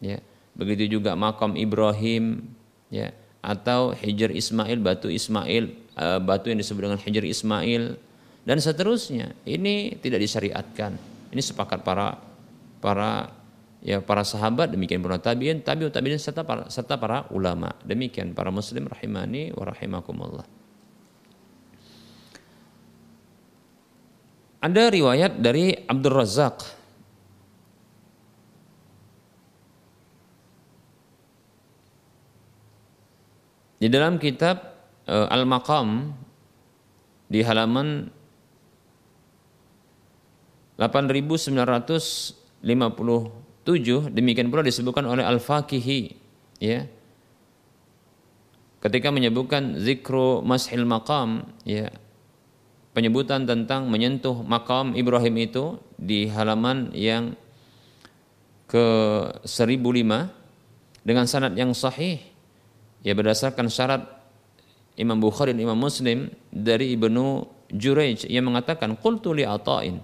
ya. 0.04 0.20
Begitu 0.52 1.00
juga 1.00 1.16
makam 1.16 1.56
Ibrahim 1.56 2.44
ya 2.92 3.16
atau 3.40 3.96
Hijr 3.96 4.28
Ismail 4.36 4.76
batu 4.84 5.08
Ismail 5.08 5.72
uh, 5.96 6.20
batu 6.20 6.52
yang 6.52 6.60
disebut 6.60 6.84
dengan 6.84 7.00
Hijr 7.00 7.24
Ismail 7.24 7.96
dan 8.44 8.58
seterusnya. 8.60 9.32
Ini 9.48 9.96
tidak 10.04 10.20
disyariatkan. 10.20 11.00
Ini 11.32 11.40
sepakat 11.40 11.80
para 11.80 12.29
para 12.80 13.36
ya 13.80 14.00
para 14.00 14.24
sahabat 14.24 14.72
demikian 14.72 15.00
para 15.00 15.20
tabiin 15.20 15.64
tabiut 15.64 15.92
tabiin 15.92 16.20
serta 16.20 16.44
para 16.44 16.68
serta 16.72 16.96
para 16.96 17.28
ulama. 17.32 17.76
Demikian 17.84 18.32
para 18.32 18.48
muslim 18.48 18.88
rahimani 18.88 19.52
wa 19.52 19.64
rahimakumullah. 19.68 20.46
Ada 24.60 24.92
riwayat 24.92 25.40
dari 25.40 25.72
Abdul 25.72 26.12
Razak 26.12 26.80
di 33.80 33.88
dalam 33.88 34.20
kitab 34.20 34.60
uh, 35.08 35.32
Al-Maqam 35.32 36.12
di 37.32 37.40
halaman 37.40 38.12
8900 40.76 42.39
57 42.60 44.12
demikian 44.12 44.52
pula 44.52 44.60
disebutkan 44.60 45.08
oleh 45.08 45.24
Al-Faqihi 45.24 46.00
ya. 46.60 46.84
Ketika 48.80 49.12
menyebutkan 49.12 49.76
zikru 49.80 50.40
mashil 50.40 50.88
maqam 50.88 51.44
ya. 51.64 51.92
Penyebutan 52.90 53.46
tentang 53.46 53.86
menyentuh 53.86 54.42
makam 54.42 54.98
Ibrahim 54.98 55.38
itu 55.38 55.78
di 55.94 56.26
halaman 56.26 56.90
yang 56.90 57.38
ke 58.66 58.86
1005 59.46 61.06
dengan 61.06 61.24
sanad 61.30 61.54
yang 61.54 61.70
sahih 61.70 62.18
ya 63.06 63.14
berdasarkan 63.14 63.70
syarat 63.70 64.02
Imam 64.98 65.16
Bukhari 65.22 65.54
dan 65.54 65.62
Imam 65.64 65.78
Muslim 65.78 66.28
dari 66.50 66.92
Ibnu 66.98 67.46
Jurayj 67.70 68.26
yang 68.26 68.50
mengatakan 68.50 68.98
qultu 68.98 69.32
li 69.32 69.46
ata'in 69.46 70.02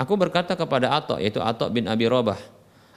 Aku 0.00 0.16
berkata 0.16 0.56
kepada 0.56 0.96
Atta 0.96 1.20
yaitu 1.20 1.44
Atta 1.44 1.68
bin 1.68 1.84
Abi 1.84 2.08
Rabah, 2.08 2.40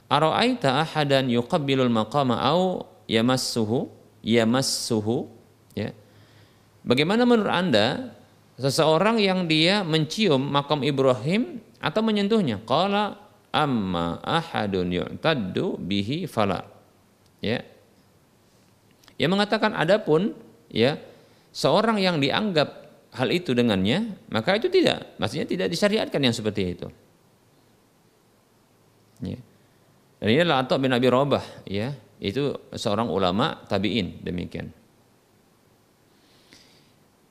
"Ara'aita 0.08 0.80
ahadan 0.80 1.28
yuqabbilul 1.28 1.92
maqama 1.92 2.40
au 2.40 2.88
yamassuhu 3.04 3.92
yamassuhu?" 4.24 5.28
Ya. 5.76 5.92
Bagaimana 6.80 7.28
menurut 7.28 7.52
Anda 7.52 8.16
seseorang 8.56 9.20
yang 9.20 9.44
dia 9.44 9.84
mencium 9.84 10.40
makam 10.40 10.80
Ibrahim 10.80 11.60
atau 11.76 12.00
menyentuhnya? 12.00 12.64
Qala 12.64 13.20
amma 13.52 14.24
ahadun 14.24 14.88
yu'taddu 14.88 15.76
bihi 15.76 16.24
fala. 16.24 16.64
Ya. 17.44 17.60
Yang 19.20 19.30
mengatakan 19.30 19.76
adapun 19.76 20.32
ya 20.72 20.96
seorang 21.52 22.00
yang 22.00 22.16
dianggap 22.18 22.83
hal 23.14 23.28
itu 23.30 23.54
dengannya, 23.54 24.26
maka 24.34 24.58
itu 24.58 24.66
tidak, 24.66 25.14
maksudnya 25.22 25.46
tidak 25.46 25.70
disyariatkan 25.70 26.20
yang 26.20 26.34
seperti 26.34 26.62
itu. 26.74 26.88
Ya. 29.22 29.38
Dan 30.18 30.26
ini 30.34 30.40
adalah 30.42 30.66
Atta 30.66 30.76
bin 30.82 30.90
Abi 30.90 31.06
Rabah, 31.06 31.66
ya, 31.70 31.94
itu 32.18 32.54
seorang 32.74 33.06
ulama 33.06 33.62
tabiin 33.70 34.18
demikian. 34.26 34.74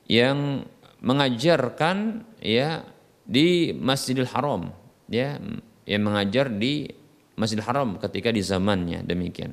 Yang 0.08 0.68
mengajarkan 1.04 2.24
ya 2.40 2.84
di 3.24 3.76
Masjidil 3.76 4.28
Haram, 4.32 4.72
ya, 5.08 5.36
yang 5.84 6.02
mengajar 6.04 6.48
di 6.48 6.88
Masjidil 7.36 7.66
Haram 7.66 8.00
ketika 8.00 8.32
di 8.32 8.40
zamannya 8.40 9.04
demikian. 9.04 9.52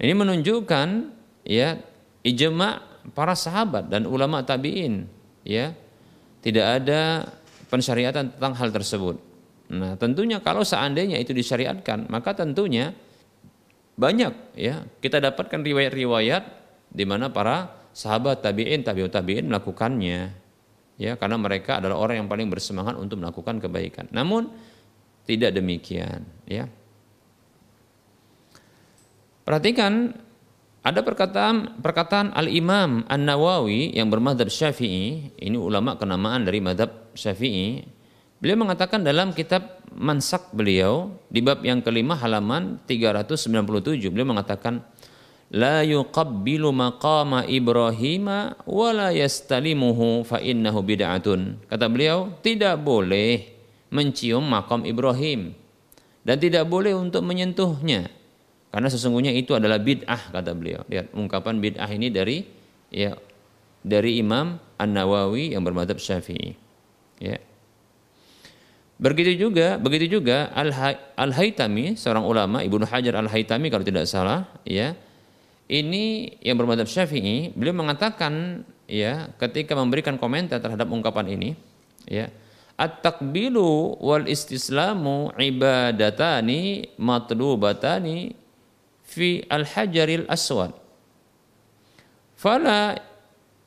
Ini 0.00 0.14
menunjukkan 0.16 0.88
ya 1.44 1.78
ijma 2.24 2.91
para 3.10 3.34
sahabat 3.34 3.90
dan 3.90 4.06
ulama 4.06 4.46
tabiin 4.46 5.10
ya 5.42 5.74
tidak 6.42 6.82
ada 6.82 7.26
pensyariatan 7.66 8.34
tentang 8.36 8.54
hal 8.54 8.70
tersebut. 8.70 9.16
Nah, 9.72 9.96
tentunya 9.96 10.38
kalau 10.44 10.62
seandainya 10.62 11.16
itu 11.16 11.32
disyariatkan, 11.32 12.06
maka 12.12 12.36
tentunya 12.36 12.92
banyak 13.96 14.56
ya 14.56 14.84
kita 15.00 15.20
dapatkan 15.20 15.60
riwayat-riwayat 15.62 16.44
di 16.92 17.04
mana 17.08 17.32
para 17.32 17.88
sahabat 17.92 18.40
tabiin 18.40 18.84
tabiut 18.84 19.12
tabiin 19.12 19.48
melakukannya 19.48 20.20
ya 20.96 21.12
karena 21.16 21.36
mereka 21.36 21.80
adalah 21.80 22.00
orang 22.00 22.24
yang 22.24 22.28
paling 22.28 22.48
bersemangat 22.48 22.96
untuk 23.00 23.20
melakukan 23.20 23.60
kebaikan. 23.60 24.08
Namun 24.12 24.52
tidak 25.24 25.56
demikian 25.56 26.26
ya. 26.44 26.68
Perhatikan 29.42 30.14
ada 30.82 30.98
perkataan 31.06 31.78
perkataan 31.78 32.34
Al 32.34 32.50
Imam 32.50 33.06
An 33.06 33.22
Nawawi 33.22 33.94
yang 33.94 34.10
bermadhab 34.10 34.50
Syafi'i, 34.50 35.30
ini 35.38 35.54
ulama 35.54 35.94
kenamaan 35.94 36.42
dari 36.42 36.58
madhab 36.58 36.90
Syafi'i. 37.14 37.86
Beliau 38.42 38.58
mengatakan 38.58 39.06
dalam 39.06 39.30
kitab 39.30 39.78
Mansak 39.94 40.50
beliau 40.50 41.14
di 41.30 41.38
bab 41.38 41.62
yang 41.62 41.84
kelima 41.84 42.18
halaman 42.18 42.82
397 42.88 44.02
beliau 44.10 44.26
mengatakan 44.26 44.82
la 45.52 45.84
yuqabbilu 45.84 46.72
maqama 46.74 47.44
Ibrahim 47.46 48.26
wa 48.66 48.88
la 48.90 49.14
yastalimuhu 49.14 50.26
fa. 50.26 50.42
Kata 50.42 51.86
beliau, 51.86 52.34
tidak 52.42 52.80
boleh 52.82 53.52
mencium 53.92 54.42
makam 54.42 54.82
Ibrahim 54.88 55.52
dan 56.24 56.36
tidak 56.40 56.64
boleh 56.66 56.96
untuk 56.96 57.22
menyentuhnya 57.22 58.08
karena 58.72 58.88
sesungguhnya 58.88 59.36
itu 59.36 59.52
adalah 59.52 59.76
bid'ah 59.76 60.32
kata 60.32 60.56
beliau. 60.56 60.80
Lihat 60.88 61.12
ungkapan 61.12 61.60
bid'ah 61.60 61.90
ini 61.92 62.08
dari 62.08 62.48
ya 62.88 63.12
dari 63.84 64.16
Imam 64.16 64.56
An-Nawawi 64.80 65.52
yang 65.52 65.60
bermadhab 65.60 66.00
Syafi'i. 66.00 66.56
Ya. 67.20 67.36
Begitu 69.02 69.34
juga, 69.34 69.76
begitu 69.82 70.18
juga 70.18 70.48
Al-Haytami, 71.18 71.98
seorang 71.98 72.22
ulama 72.22 72.62
Ibnu 72.62 72.86
Hajar 72.86 73.18
Al-Haytami 73.18 73.66
kalau 73.66 73.82
tidak 73.82 74.06
salah, 74.06 74.46
ya. 74.62 74.94
Ini 75.66 76.38
yang 76.40 76.56
bermadhab 76.56 76.86
Syafi'i, 76.86 77.50
beliau 77.52 77.74
mengatakan 77.74 78.64
ya 78.86 79.30
ketika 79.42 79.74
memberikan 79.74 80.16
komentar 80.16 80.62
terhadap 80.62 80.86
ungkapan 80.86 81.34
ini, 81.34 81.50
ya. 82.06 82.30
At-takbilu 82.78 83.98
wal 84.00 84.30
istislamu 84.30 85.34
ibadatani 85.34 86.94
matlubatani 86.96 88.41
fi 89.12 89.44
al-hajaril 89.44 90.24
aswad. 90.24 90.72
Fala 92.32 92.96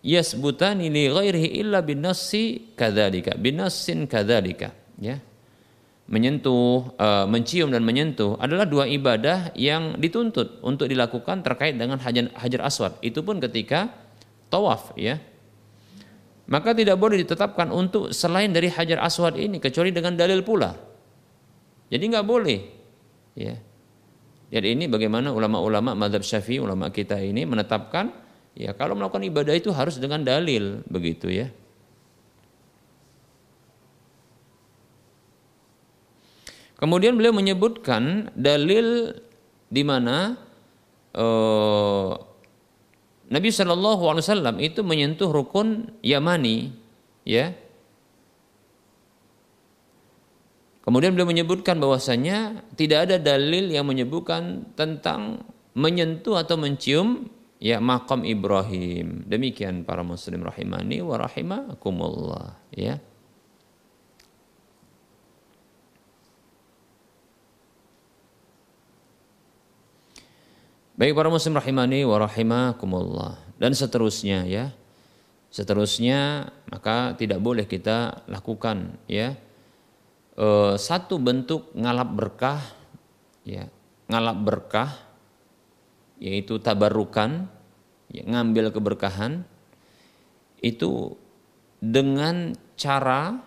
yasbutani 0.01 0.89
li 0.89 1.05
ghairihi 1.05 1.61
illa 1.61 1.85
binassi 1.85 2.73
kadzalika, 2.73 3.37
binassin 3.37 4.09
kadzalika, 4.09 4.73
ya. 4.97 5.21
Menyentuh, 6.05 6.93
uh, 7.01 7.25
mencium 7.25 7.73
dan 7.73 7.81
menyentuh 7.81 8.37
adalah 8.37 8.69
dua 8.69 8.85
ibadah 8.85 9.49
yang 9.57 9.97
dituntut 9.97 10.61
untuk 10.61 10.85
dilakukan 10.85 11.41
terkait 11.41 11.73
dengan 11.81 11.97
hajar, 11.97 12.29
hajar 12.37 12.61
aswad. 12.61 12.93
Itu 13.01 13.25
pun 13.25 13.41
ketika 13.41 13.89
tawaf, 14.53 14.93
ya. 14.93 15.17
Maka 16.45 16.77
tidak 16.77 17.01
boleh 17.01 17.25
ditetapkan 17.25 17.73
untuk 17.73 18.13
selain 18.13 18.53
dari 18.53 18.69
hajar 18.69 19.01
aswad 19.01 19.33
ini 19.33 19.57
kecuali 19.57 19.89
dengan 19.89 20.13
dalil 20.13 20.45
pula. 20.45 20.77
Jadi 21.89 22.03
nggak 22.05 22.27
boleh, 22.29 22.59
ya 23.33 23.57
jadi 24.53 24.77
ini 24.77 24.85
bagaimana 24.85 25.33
ulama-ulama 25.33 25.97
madhab 25.97 26.21
syafi'i, 26.21 26.61
ulama 26.61 26.93
kita 26.93 27.17
ini 27.17 27.43
menetapkan 27.49 28.13
ya 28.53 28.71
kalau 28.77 28.93
melakukan 28.95 29.25
ibadah 29.25 29.57
itu 29.57 29.73
harus 29.73 29.97
dengan 29.97 30.21
dalil 30.21 30.85
begitu 30.85 31.27
ya. 31.33 31.49
Kemudian 36.75 37.15
beliau 37.15 37.31
menyebutkan 37.31 38.29
dalil 38.35 39.15
di 39.71 39.81
mana 39.81 40.35
uh, 41.15 42.13
Nabi 43.25 43.49
Shallallahu 43.49 44.03
Alaihi 44.05 44.23
Wasallam 44.27 44.55
itu 44.61 44.85
menyentuh 44.85 45.33
rukun 45.33 45.97
Yamani, 46.05 46.75
ya 47.25 47.57
Kemudian 50.85 51.17
beliau 51.17 51.25
menyebutkan 51.25 51.81
bahwasanya 51.81 52.61
tidak 52.77 53.09
ada 53.09 53.17
dalil 53.17 53.73
yang 53.73 53.89
menyebutkan 53.89 54.69
tentang 54.77 55.41
menyentuh 55.73 56.37
atau 56.37 56.61
mencium 56.61 57.25
ya 57.57 57.81
makam 57.81 58.21
Ibrahim. 58.21 59.25
Demikian 59.25 59.81
para 59.81 60.05
muslim 60.05 60.45
rahimani 60.45 61.01
wa 61.01 61.17
rahimakumullah, 61.17 62.61
ya. 62.69 63.01
Baik 70.95 71.11
para 71.11 71.27
muslim 71.27 71.59
rahimani 71.59 72.07
wa 72.07 72.23
rahimakumullah 72.23 73.35
dan 73.57 73.73
seterusnya 73.73 74.45
ya. 74.47 74.71
Seterusnya 75.49 76.51
maka 76.71 77.17
tidak 77.17 77.41
boleh 77.41 77.65
kita 77.67 78.23
lakukan 78.31 78.95
ya. 79.09 79.35
E, 80.35 80.47
satu 80.75 81.15
bentuk 81.17 81.71
ngalap 81.73 82.09
berkah 82.11 82.61
ya, 83.47 83.71
ngalap 84.11 84.37
berkah 84.43 84.91
yaitu 86.19 86.59
tabarukan 86.59 87.47
ya, 88.11 88.23
ngambil 88.27 88.71
keberkahan 88.71 89.47
itu 90.59 91.15
dengan 91.79 92.55
cara 92.75 93.39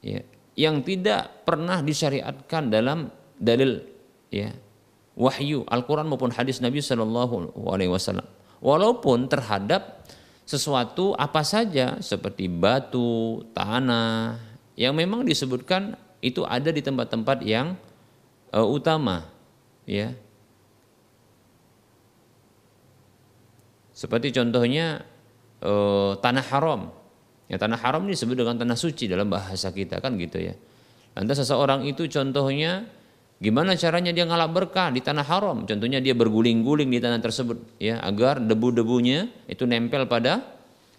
ya, 0.00 0.20
yang 0.56 0.80
tidak 0.84 1.44
pernah 1.44 1.84
disyariatkan 1.84 2.72
dalam 2.72 3.12
dalil 3.38 3.80
ya 4.32 4.52
wahyu 5.18 5.66
Al-Quran 5.66 6.06
maupun 6.06 6.30
hadis 6.30 6.62
Nabi 6.62 6.78
Shallallahu 6.78 7.58
Alaihi 7.66 7.90
Wasallam. 7.90 8.24
Walaupun 8.62 9.26
terhadap 9.26 10.06
sesuatu 10.46 11.12
apa 11.18 11.42
saja 11.42 11.98
seperti 11.98 12.46
batu, 12.46 13.42
tanah 13.54 14.38
yang 14.78 14.94
memang 14.94 15.26
disebutkan 15.26 15.98
itu 16.22 16.46
ada 16.46 16.70
di 16.70 16.78
tempat-tempat 16.78 17.42
yang 17.42 17.74
uh, 18.54 18.62
utama, 18.62 19.26
ya. 19.82 20.14
Seperti 23.90 24.30
contohnya 24.30 25.02
uh, 25.66 26.14
tanah 26.22 26.46
haram. 26.54 26.94
Ya 27.50 27.58
tanah 27.58 27.80
haram 27.80 28.06
ini 28.06 28.14
disebut 28.14 28.38
dengan 28.38 28.60
tanah 28.60 28.78
suci 28.78 29.10
dalam 29.10 29.26
bahasa 29.26 29.74
kita 29.74 29.98
kan 29.98 30.14
gitu 30.14 30.38
ya. 30.38 30.54
Lantas 31.18 31.42
seseorang 31.42 31.82
itu 31.88 32.06
contohnya 32.06 32.86
Gimana 33.38 33.78
caranya 33.78 34.10
dia 34.10 34.26
ngalap 34.26 34.50
berkah 34.50 34.90
di 34.90 34.98
tanah 34.98 35.22
haram? 35.22 35.62
Contohnya 35.62 36.02
dia 36.02 36.10
berguling-guling 36.10 36.90
di 36.90 36.98
tanah 36.98 37.22
tersebut 37.22 37.78
ya 37.78 38.02
agar 38.02 38.42
debu-debunya 38.42 39.30
itu 39.46 39.62
nempel 39.62 40.10
pada 40.10 40.42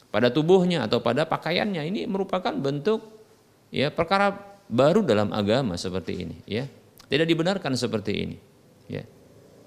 pada 0.07 0.32
tubuhnya 0.32 0.88
atau 0.88 1.03
pada 1.03 1.27
pakaiannya. 1.27 1.84
Ini 1.91 2.07
merupakan 2.07 2.55
bentuk 2.55 3.18
ya 3.70 3.89
perkara 3.93 4.34
baru 4.70 5.01
dalam 5.01 5.34
agama 5.34 5.78
seperti 5.78 6.26
ini 6.26 6.38
ya. 6.45 6.65
Tidak 7.09 7.26
dibenarkan 7.26 7.74
seperti 7.74 8.11
ini 8.13 8.38
ya. 8.86 9.01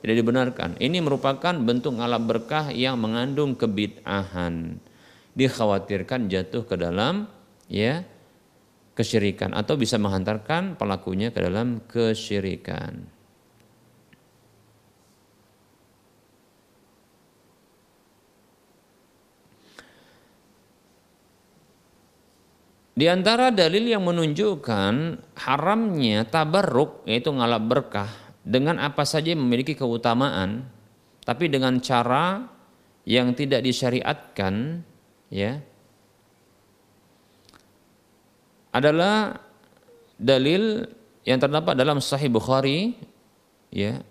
Tidak 0.02 0.16
dibenarkan. 0.18 0.82
Ini 0.82 0.98
merupakan 0.98 1.54
bentuk 1.54 1.94
ngalap 1.98 2.22
berkah 2.26 2.74
yang 2.74 2.98
mengandung 2.98 3.54
kebid'ahan. 3.54 4.82
Dikhawatirkan 5.32 6.26
jatuh 6.26 6.66
ke 6.66 6.74
dalam 6.74 7.30
ya 7.70 8.02
kesyirikan 8.92 9.56
atau 9.56 9.78
bisa 9.78 9.96
menghantarkan 9.96 10.76
pelakunya 10.76 11.32
ke 11.32 11.40
dalam 11.40 11.80
kesyirikan. 11.86 13.11
Di 22.92 23.08
antara 23.08 23.48
dalil 23.48 23.88
yang 23.88 24.04
menunjukkan 24.04 24.94
haramnya 25.32 26.28
tabarruk 26.28 27.08
yaitu 27.08 27.32
ngalap 27.32 27.64
berkah 27.64 28.10
dengan 28.44 28.76
apa 28.76 29.08
saja 29.08 29.32
memiliki 29.32 29.72
keutamaan 29.72 30.68
tapi 31.22 31.48
dengan 31.48 31.78
cara 31.78 32.50
yang 33.06 33.32
tidak 33.32 33.62
disyariatkan 33.62 34.82
ya 35.30 35.62
adalah 38.74 39.40
dalil 40.18 40.84
yang 41.22 41.38
terdapat 41.38 41.78
dalam 41.78 42.02
Sahih 42.02 42.28
Bukhari 42.28 42.98
ya. 43.70 44.02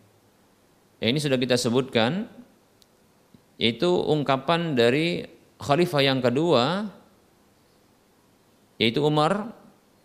ya 0.97 1.05
ini 1.05 1.19
sudah 1.19 1.35
kita 1.35 1.59
sebutkan 1.59 2.31
yaitu 3.59 3.91
ungkapan 3.91 4.73
dari 4.73 5.27
khalifah 5.59 6.01
yang 6.01 6.23
kedua 6.23 6.87
yaitu 8.81 9.05
Umar 9.05 9.53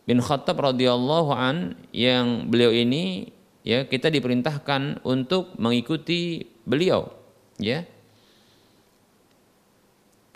bin 0.05 0.21
Khattab 0.21 0.61
radhiyallahu 0.61 1.33
an 1.33 1.81
yang 1.97 2.53
beliau 2.53 2.69
ini 2.69 3.33
ya 3.65 3.89
kita 3.89 4.13
diperintahkan 4.13 5.01
untuk 5.09 5.57
mengikuti 5.57 6.45
beliau 6.69 7.09
ya 7.57 7.89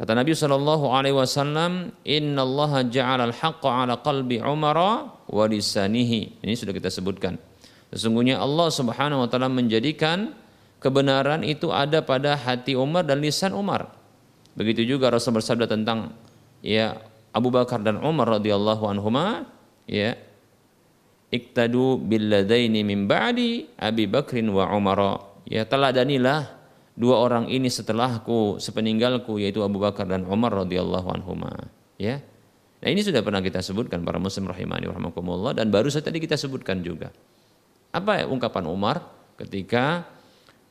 Kata 0.00 0.16
Nabi 0.16 0.32
Shallallahu 0.32 0.96
Alaihi 0.96 1.12
Wasallam, 1.12 1.92
Inna 2.08 2.40
Allah 2.40 2.88
ja'ala 2.88 3.28
al-haqqa 3.28 3.84
ala 3.84 4.00
qalbi 4.00 4.40
Umar 4.40 4.80
wa 5.12 5.44
lisanihi. 5.44 6.40
Ini 6.40 6.56
sudah 6.56 6.72
kita 6.72 6.88
sebutkan. 6.88 7.36
Sesungguhnya 7.92 8.40
Allah 8.40 8.72
Subhanahu 8.72 9.20
Wa 9.20 9.28
Taala 9.28 9.52
menjadikan 9.52 10.32
kebenaran 10.80 11.44
itu 11.44 11.68
ada 11.68 12.00
pada 12.00 12.32
hati 12.32 12.80
Umar 12.80 13.04
dan 13.04 13.20
lisan 13.20 13.52
Umar. 13.52 13.92
Begitu 14.56 14.88
juga 14.88 15.12
Rasul 15.12 15.36
bersabda 15.36 15.68
tentang 15.68 16.16
ya 16.64 16.96
Abu 17.30 17.48
Bakar 17.54 17.82
dan 17.82 18.02
Umar 18.02 18.40
radhiyallahu 18.40 18.90
anhuma 18.90 19.46
ya 19.86 20.18
iktadu 21.30 21.98
billadaini 21.98 22.82
min 22.82 23.06
ba'di 23.06 23.70
Abi 23.78 24.10
Bakrin 24.10 24.50
wa 24.50 24.66
Umar. 24.74 25.30
Ya 25.46 25.66
teladanilah 25.66 26.46
dua 26.94 27.22
orang 27.22 27.50
ini 27.50 27.70
setelahku 27.70 28.58
sepeninggalku 28.58 29.38
yaitu 29.38 29.62
Abu 29.62 29.78
Bakar 29.78 30.06
dan 30.06 30.26
Umar 30.26 30.54
radhiyallahu 30.66 31.08
anhuma 31.10 31.70
ya. 31.98 32.18
Nah 32.80 32.88
ini 32.88 33.04
sudah 33.04 33.20
pernah 33.20 33.44
kita 33.44 33.60
sebutkan 33.60 34.00
para 34.02 34.16
muslim 34.16 34.48
rahimani 34.48 34.88
rahimakumullah 34.88 35.52
dan 35.52 35.68
baru 35.68 35.92
saja 35.92 36.08
tadi 36.10 36.18
kita 36.22 36.34
sebutkan 36.34 36.82
juga. 36.82 37.12
Apa 37.90 38.22
ya 38.22 38.24
ungkapan 38.30 38.64
Umar 38.70 39.02
ketika 39.38 40.06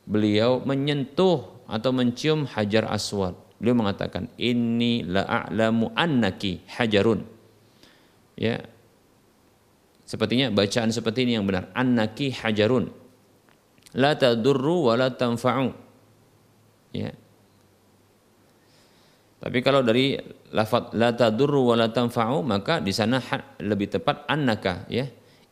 beliau 0.08 0.60
menyentuh 0.64 1.44
atau 1.70 1.90
mencium 1.94 2.48
hajar 2.50 2.88
aswad 2.90 3.36
beliau 3.60 3.76
mengatakan 3.76 4.32
ini 4.40 5.04
la 5.04 5.28
a'lamu 5.28 5.92
annaki 5.92 6.64
hajarun. 6.80 7.20
Ya. 8.40 8.64
Sepertinya 10.08 10.48
bacaan 10.50 10.90
seperti 10.90 11.28
ini 11.28 11.36
yang 11.36 11.44
benar. 11.44 11.68
Annaki 11.76 12.32
hajarun. 12.32 12.88
La 13.94 14.16
tadurru 14.16 14.88
wa 14.90 14.96
la 14.96 15.12
tanfa'u. 15.12 15.68
Ya. 16.96 17.12
Tapi 19.40 19.58
kalau 19.60 19.84
dari 19.84 20.16
lafaz 20.50 20.90
la 20.96 21.12
tadurru 21.14 21.70
wa 21.70 21.76
la 21.78 21.92
tanfa'u 21.92 22.42
maka 22.42 22.80
di 22.80 22.90
sana 22.96 23.20
lebih 23.60 23.92
tepat 23.92 24.24
annaka 24.26 24.88
ya. 24.88 25.04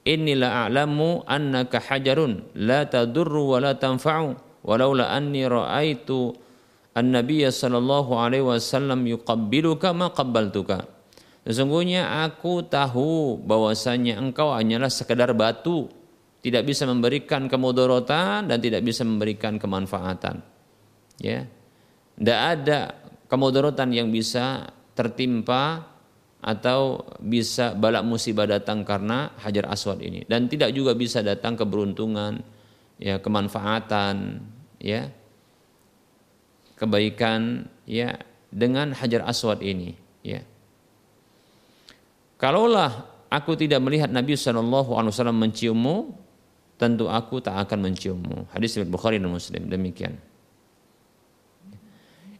Inilah 0.08 0.66
a'lamu 0.66 1.28
annaka 1.28 1.84
hajarun. 1.84 2.56
La 2.56 2.88
tadurru 2.88 3.52
wa 3.52 3.60
la 3.60 3.76
tanfa'u. 3.76 4.32
Walaula 4.64 5.12
anni 5.12 5.44
ra'aitu 5.44 6.47
an-nabiy 6.96 7.48
sallallahu 7.48 8.16
alaihi 8.16 8.44
wasallam 8.44 9.04
yuqabbiluka 9.08 9.92
ma 9.92 10.12
qabbaltuka. 10.12 10.88
Sesungguhnya 11.48 12.28
aku 12.28 12.60
tahu 12.68 13.40
bahwasanya 13.40 14.20
engkau 14.20 14.52
hanyalah 14.52 14.92
sekedar 14.92 15.32
batu, 15.32 15.88
tidak 16.44 16.68
bisa 16.68 16.84
memberikan 16.84 17.48
kemudorotan 17.48 18.46
dan 18.52 18.58
tidak 18.60 18.84
bisa 18.84 19.02
memberikan 19.02 19.56
kemanfaatan. 19.56 20.44
Ya. 21.18 21.48
Tidak 22.18 22.40
ada 22.40 22.92
kemudaratan 23.30 23.94
yang 23.94 24.12
bisa 24.12 24.68
tertimpa 24.92 25.86
atau 26.38 27.02
bisa 27.18 27.74
balak 27.74 28.06
musibah 28.06 28.46
datang 28.46 28.86
karena 28.86 29.34
hajar 29.42 29.66
aswad 29.70 30.02
ini. 30.02 30.22
Dan 30.26 30.46
tidak 30.46 30.70
juga 30.74 30.94
bisa 30.94 31.22
datang 31.22 31.58
keberuntungan 31.58 32.38
ya 32.98 33.22
kemanfaatan 33.22 34.42
ya 34.82 35.10
kebaikan 36.78 37.66
ya 37.84 38.16
dengan 38.48 38.94
hajar 38.96 39.26
aswad 39.28 39.60
ini 39.60 39.98
ya 40.24 40.40
kalaulah 42.40 43.04
aku 43.28 43.58
tidak 43.58 43.82
melihat 43.82 44.08
Nabi 44.08 44.38
Wasallam 44.38 45.36
menciummu 45.36 46.14
tentu 46.78 47.10
aku 47.10 47.42
tak 47.42 47.58
akan 47.68 47.90
menciummu 47.90 48.54
hadis 48.54 48.78
Bukhari 48.86 49.18
dan 49.18 49.28
Muslim 49.28 49.66
demikian 49.68 50.16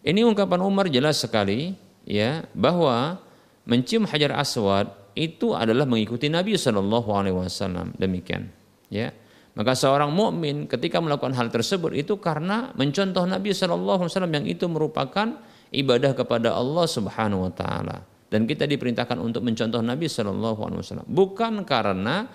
ini 0.06 0.24
ungkapan 0.24 0.62
Umar 0.62 0.86
jelas 0.88 1.20
sekali 1.20 1.74
ya 2.08 2.46
bahwa 2.56 3.20
mencium 3.68 4.08
hajar 4.08 4.32
aswad 4.40 4.88
itu 5.12 5.52
adalah 5.52 5.84
mengikuti 5.84 6.30
Nabi 6.32 6.54
Wasallam 6.56 7.92
demikian. 8.00 8.48
Ya. 8.88 9.12
Maka 9.58 9.74
seorang 9.74 10.14
mukmin 10.14 10.70
ketika 10.70 11.02
melakukan 11.02 11.34
hal 11.34 11.50
tersebut 11.50 11.90
itu 11.90 12.22
karena 12.22 12.70
mencontoh 12.78 13.26
Nabi 13.26 13.50
Wasallam 13.50 14.30
yang 14.30 14.46
itu 14.46 14.70
merupakan 14.70 15.34
ibadah 15.74 16.14
kepada 16.14 16.54
Allah 16.54 16.86
Subhanahu 16.86 17.50
Wa 17.50 17.52
Taala. 17.58 17.98
Dan 18.30 18.46
kita 18.46 18.70
diperintahkan 18.70 19.18
untuk 19.18 19.42
mencontoh 19.42 19.82
Nabi 19.82 20.06
Wasallam. 20.06 21.10
Bukan 21.10 21.66
karena 21.66 22.30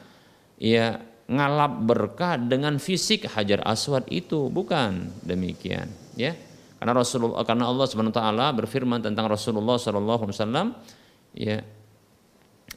ya 0.60 1.00
ngalap 1.32 1.88
berkah 1.88 2.36
dengan 2.36 2.76
fisik 2.76 3.32
hajar 3.32 3.64
aswad 3.64 4.04
itu 4.12 4.52
bukan 4.52 5.08
demikian 5.24 5.88
ya. 6.20 6.36
Karena 6.76 7.00
Rasulullah 7.00 7.48
karena 7.48 7.72
Allah 7.72 7.88
Subhanahu 7.88 8.12
wa 8.12 8.20
taala 8.20 8.48
berfirman 8.52 9.00
tentang 9.00 9.32
Rasulullah 9.32 9.80
wasallam 9.80 10.76
ya 11.32 11.64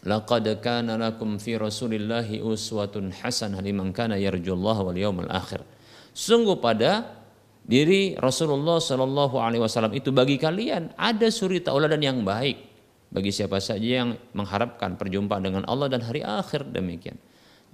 laqad 0.06 0.46
kana 0.62 0.94
lakum 0.94 1.42
fi 1.42 1.58
rasulillahi 1.58 2.38
uswatun 2.40 3.10
hasanah 3.10 3.58
liman 3.58 3.90
kana 3.90 4.14
yarjullaha 4.14 4.86
wal 4.86 4.96
yawmal 4.96 5.28
akhir 5.28 5.66
sungguh 6.14 6.62
pada 6.62 7.18
diri 7.66 8.14
Rasulullah 8.14 8.78
sallallahu 8.78 9.42
alaihi 9.42 9.60
wasallam 9.60 9.90
itu 9.98 10.14
bagi 10.14 10.38
kalian 10.38 10.94
ada 10.94 11.26
suri 11.34 11.58
tauladan 11.58 11.98
yang 11.98 12.22
baik 12.22 12.62
bagi 13.10 13.34
siapa 13.34 13.58
saja 13.58 14.06
yang 14.06 14.14
mengharapkan 14.38 14.94
perjumpaan 14.94 15.42
dengan 15.42 15.62
Allah 15.66 15.90
dan 15.90 16.06
hari 16.06 16.22
akhir 16.22 16.70
demikian 16.70 17.18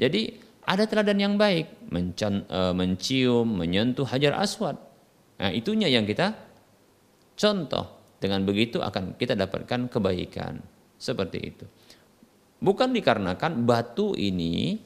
jadi 0.00 0.32
ada 0.62 0.86
teladan 0.86 1.18
yang 1.18 1.34
baik, 1.34 1.90
e, 1.90 2.60
mencium, 2.70 3.46
menyentuh 3.50 4.06
hajar 4.06 4.38
aswad. 4.38 4.78
Nah, 5.42 5.50
itunya 5.50 5.90
yang 5.90 6.06
kita 6.06 6.34
contoh. 7.34 8.02
Dengan 8.22 8.46
begitu 8.46 8.78
akan 8.78 9.18
kita 9.18 9.34
dapatkan 9.34 9.90
kebaikan. 9.90 10.62
Seperti 10.94 11.38
itu. 11.42 11.66
Bukan 12.62 12.94
dikarenakan 12.94 13.66
batu 13.66 14.14
ini, 14.14 14.78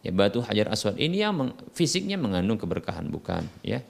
ya 0.00 0.08
batu 0.08 0.40
hajar 0.40 0.72
aswad 0.72 0.96
ini 0.96 1.20
yang 1.20 1.36
meng, 1.36 1.52
fisiknya 1.76 2.16
mengandung 2.16 2.56
keberkahan, 2.56 3.12
bukan. 3.12 3.44
ya 3.60 3.84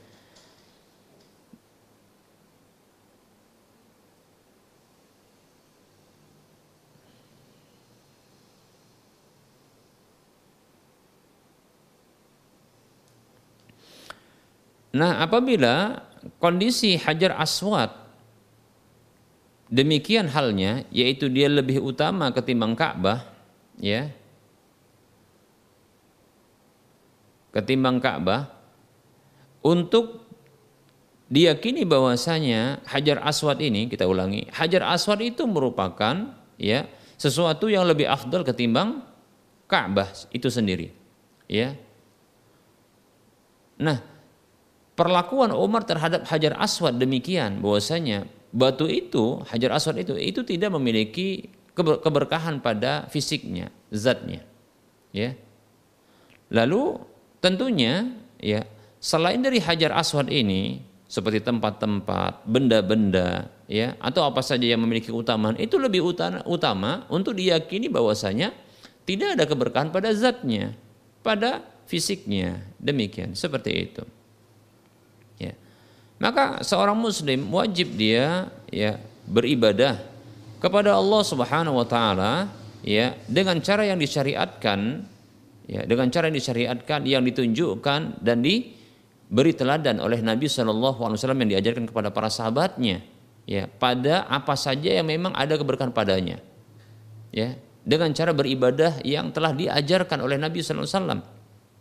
Nah, 14.95 15.19
apabila 15.27 16.07
kondisi 16.39 16.95
Hajar 16.95 17.35
Aswad 17.35 18.04
demikian 19.75 20.31
halnya, 20.31 20.87
yaitu 20.95 21.27
dia 21.27 21.51
lebih 21.51 21.83
utama 21.83 22.31
ketimbang 22.31 22.79
Ka'bah, 22.79 23.27
ya. 23.75 24.15
Ketimbang 27.51 27.99
Ka'bah 27.99 28.55
untuk 29.67 30.23
diyakini 31.27 31.83
bahwasanya 31.83 32.87
Hajar 32.87 33.19
Aswad 33.27 33.59
ini 33.59 33.91
kita 33.91 34.07
ulangi, 34.07 34.47
Hajar 34.55 34.87
Aswad 34.87 35.19
itu 35.27 35.43
merupakan 35.51 36.39
ya 36.55 36.87
sesuatu 37.19 37.67
yang 37.67 37.83
lebih 37.87 38.07
afdal 38.07 38.47
ketimbang 38.47 39.03
Ka'bah 39.67 40.07
itu 40.31 40.47
sendiri. 40.51 40.95
Ya. 41.51 41.75
Nah, 43.75 43.99
perlakuan 44.95 45.51
Umar 45.51 45.83
terhadap 45.83 46.27
Hajar 46.31 46.55
Aswad 46.59 46.99
demikian 46.99 47.59
bahwasanya 47.59 48.31
batu 48.55 48.87
itu 48.87 49.43
Hajar 49.51 49.75
Aswad 49.75 49.99
itu 49.99 50.15
itu 50.15 50.47
tidak 50.47 50.71
memiliki 50.79 51.51
keberkahan 51.75 52.63
pada 52.63 53.11
fisiknya, 53.11 53.75
zatnya. 53.91 54.47
Ya. 55.11 55.35
Lalu 56.55 57.03
tentunya 57.43 58.15
ya 58.39 58.63
selain 59.03 59.43
dari 59.43 59.59
Hajar 59.59 59.91
Aswad 59.99 60.31
ini 60.31 60.87
seperti 61.11 61.43
tempat-tempat, 61.43 62.47
benda-benda 62.47 63.51
ya 63.67 63.99
atau 63.99 64.23
apa 64.23 64.39
saja 64.39 64.65
yang 64.65 64.83
memiliki 64.87 65.11
utamaan 65.11 65.59
itu 65.59 65.75
lebih 65.75 66.07
utama, 66.07 66.47
utama 66.47 67.03
untuk 67.11 67.35
diyakini 67.35 67.91
bahwasanya 67.91 68.55
tidak 69.03 69.35
ada 69.35 69.45
keberkahan 69.51 69.91
pada 69.91 70.15
zatnya, 70.15 70.79
pada 71.27 71.61
fisiknya. 71.91 72.63
Demikian, 72.79 73.35
seperti 73.35 73.91
itu. 73.91 74.03
Maka 76.23 76.63
seorang 76.63 76.95
muslim 76.95 77.51
wajib 77.51 77.99
dia 77.99 78.49
ya 78.71 78.99
beribadah 79.27 79.99
kepada 80.63 80.95
Allah 80.95 81.23
Subhanahu 81.27 81.77
wa 81.81 81.87
taala 81.89 82.49
ya 82.87 83.19
dengan 83.27 83.59
cara 83.61 83.85
yang 83.89 83.99
disyariatkan 83.99 85.05
ya 85.67 85.83
dengan 85.85 86.09
cara 86.15 86.31
yang 86.31 86.37
disyariatkan 86.39 87.01
yang 87.05 87.25
ditunjukkan 87.27 88.23
dan 88.23 88.41
diberi 88.41 89.53
teladan 89.53 89.99
oleh 89.99 90.23
Nabi 90.23 90.47
Shallallahu 90.47 91.03
alaihi 91.03 91.19
wasallam 91.19 91.41
yang 91.45 91.51
diajarkan 91.59 91.85
kepada 91.91 92.09
para 92.15 92.31
sahabatnya 92.31 93.03
ya 93.45 93.67
pada 93.67 94.25
apa 94.31 94.55
saja 94.55 94.95
yang 95.03 95.11
memang 95.11 95.35
ada 95.35 95.59
keberkahan 95.59 95.93
padanya 95.93 96.39
ya 97.35 97.59
dengan 97.85 98.15
cara 98.17 98.33
beribadah 98.33 99.05
yang 99.05 99.29
telah 99.35 99.53
diajarkan 99.53 100.25
oleh 100.25 100.41
Nabi 100.41 100.65
Shallallahu 100.65 100.89
alaihi 100.89 100.97
wasallam. 100.97 101.21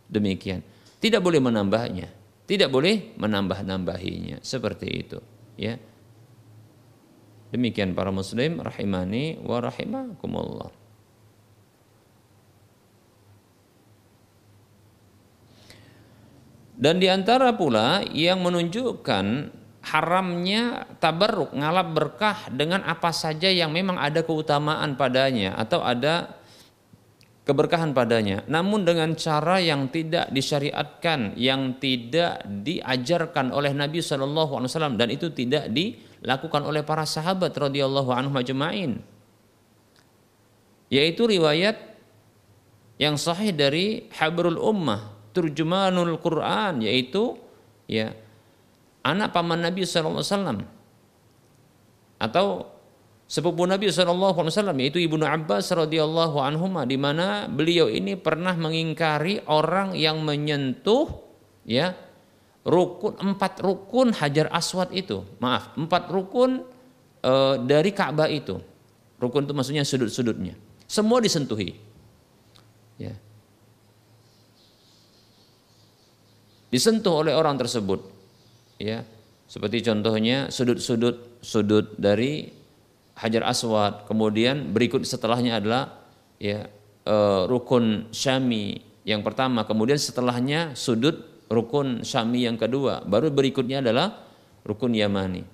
Demikian. 0.04 0.60
Tidak 1.00 1.20
boleh 1.24 1.40
menambahnya 1.40 2.23
tidak 2.44 2.68
boleh 2.68 3.16
menambah-nambahinya 3.16 4.44
seperti 4.44 4.88
itu, 4.92 5.18
ya. 5.56 5.80
Demikian 7.54 7.94
para 7.94 8.10
muslim 8.10 8.60
rahimani 8.60 9.38
wa 9.40 9.62
rahimakumullah. 9.62 10.84
Dan 16.74 16.98
di 16.98 17.06
antara 17.06 17.54
pula 17.54 18.02
yang 18.10 18.42
menunjukkan 18.42 19.54
haramnya 19.84 20.90
tabarruk 20.98 21.54
ngalap 21.54 21.88
berkah 21.94 22.38
dengan 22.50 22.82
apa 22.82 23.14
saja 23.14 23.46
yang 23.46 23.70
memang 23.70 23.94
ada 23.94 24.26
keutamaan 24.26 24.98
padanya 24.98 25.54
atau 25.54 25.84
ada 25.86 26.43
keberkahan 27.44 27.92
padanya. 27.92 28.42
Namun 28.48 28.88
dengan 28.88 29.12
cara 29.14 29.60
yang 29.60 29.92
tidak 29.92 30.32
disyariatkan 30.32 31.36
yang 31.36 31.76
tidak 31.76 32.42
diajarkan 32.44 33.52
oleh 33.52 33.70
Nabi 33.76 34.00
wasallam 34.00 34.96
dan 34.96 35.12
itu 35.12 35.28
tidak 35.30 35.68
dilakukan 35.70 36.64
oleh 36.64 36.80
para 36.82 37.04
sahabat 37.04 37.52
radhiyallahu 37.52 38.10
anhum 38.10 38.34
ajma'in. 38.40 38.92
Yaitu 40.88 41.28
riwayat 41.28 41.76
yang 42.96 43.20
sahih 43.20 43.52
dari 43.52 44.08
Habrul 44.16 44.60
Ummah 44.60 45.12
Turjumanul 45.34 46.22
Quran 46.22 46.78
yaitu 46.86 47.34
ya 47.90 48.14
anak 49.04 49.36
paman 49.36 49.60
Nabi 49.60 49.84
wasallam. 49.84 50.64
Atau 52.16 52.73
sepupu 53.24 53.64
Nabi 53.64 53.88
SAW 53.88 54.76
yaitu 54.78 55.00
Ibnu 55.00 55.24
Abbas 55.24 55.72
radhiyallahu 55.72 56.36
anhu 56.38 56.68
di 56.84 56.96
mana 57.00 57.48
beliau 57.48 57.88
ini 57.88 58.14
pernah 58.20 58.52
mengingkari 58.54 59.44
orang 59.48 59.96
yang 59.96 60.20
menyentuh 60.20 61.08
ya 61.64 61.96
rukun 62.64 63.14
empat 63.20 63.60
rukun 63.60 64.16
Hajar 64.16 64.48
Aswad 64.52 64.90
itu. 64.96 65.22
Maaf 65.38 65.76
empat 65.76 66.08
rukun 66.08 66.64
e, 67.20 67.32
dari 67.64 67.92
Ka'bah 67.92 68.28
itu. 68.28 68.56
Rukun 69.20 69.44
itu 69.46 69.52
maksudnya 69.52 69.84
sudut-sudutnya. 69.84 70.56
Semua 70.88 71.20
disentuhi. 71.20 71.76
Ya. 73.00 73.14
Disentuh 76.72 77.22
oleh 77.22 77.36
orang 77.36 77.60
tersebut. 77.60 78.00
Ya. 78.80 79.06
Seperti 79.44 79.84
contohnya 79.84 80.50
sudut-sudut 80.50 81.38
sudut 81.44 81.94
dari 82.00 82.63
Hajar 83.14 83.46
Aswad, 83.46 84.10
kemudian 84.10 84.74
berikut 84.74 85.06
setelahnya 85.06 85.62
adalah 85.62 86.02
ya 86.42 86.66
e, 87.06 87.16
rukun 87.46 88.10
Syami 88.10 88.82
yang 89.06 89.22
pertama, 89.22 89.62
kemudian 89.62 90.00
setelahnya 90.00 90.74
sudut 90.74 91.46
rukun 91.46 92.02
Syami 92.02 92.48
yang 92.48 92.58
kedua, 92.58 93.06
baru 93.06 93.30
berikutnya 93.30 93.84
adalah 93.84 94.26
rukun 94.66 94.96
Yamani. 94.98 95.46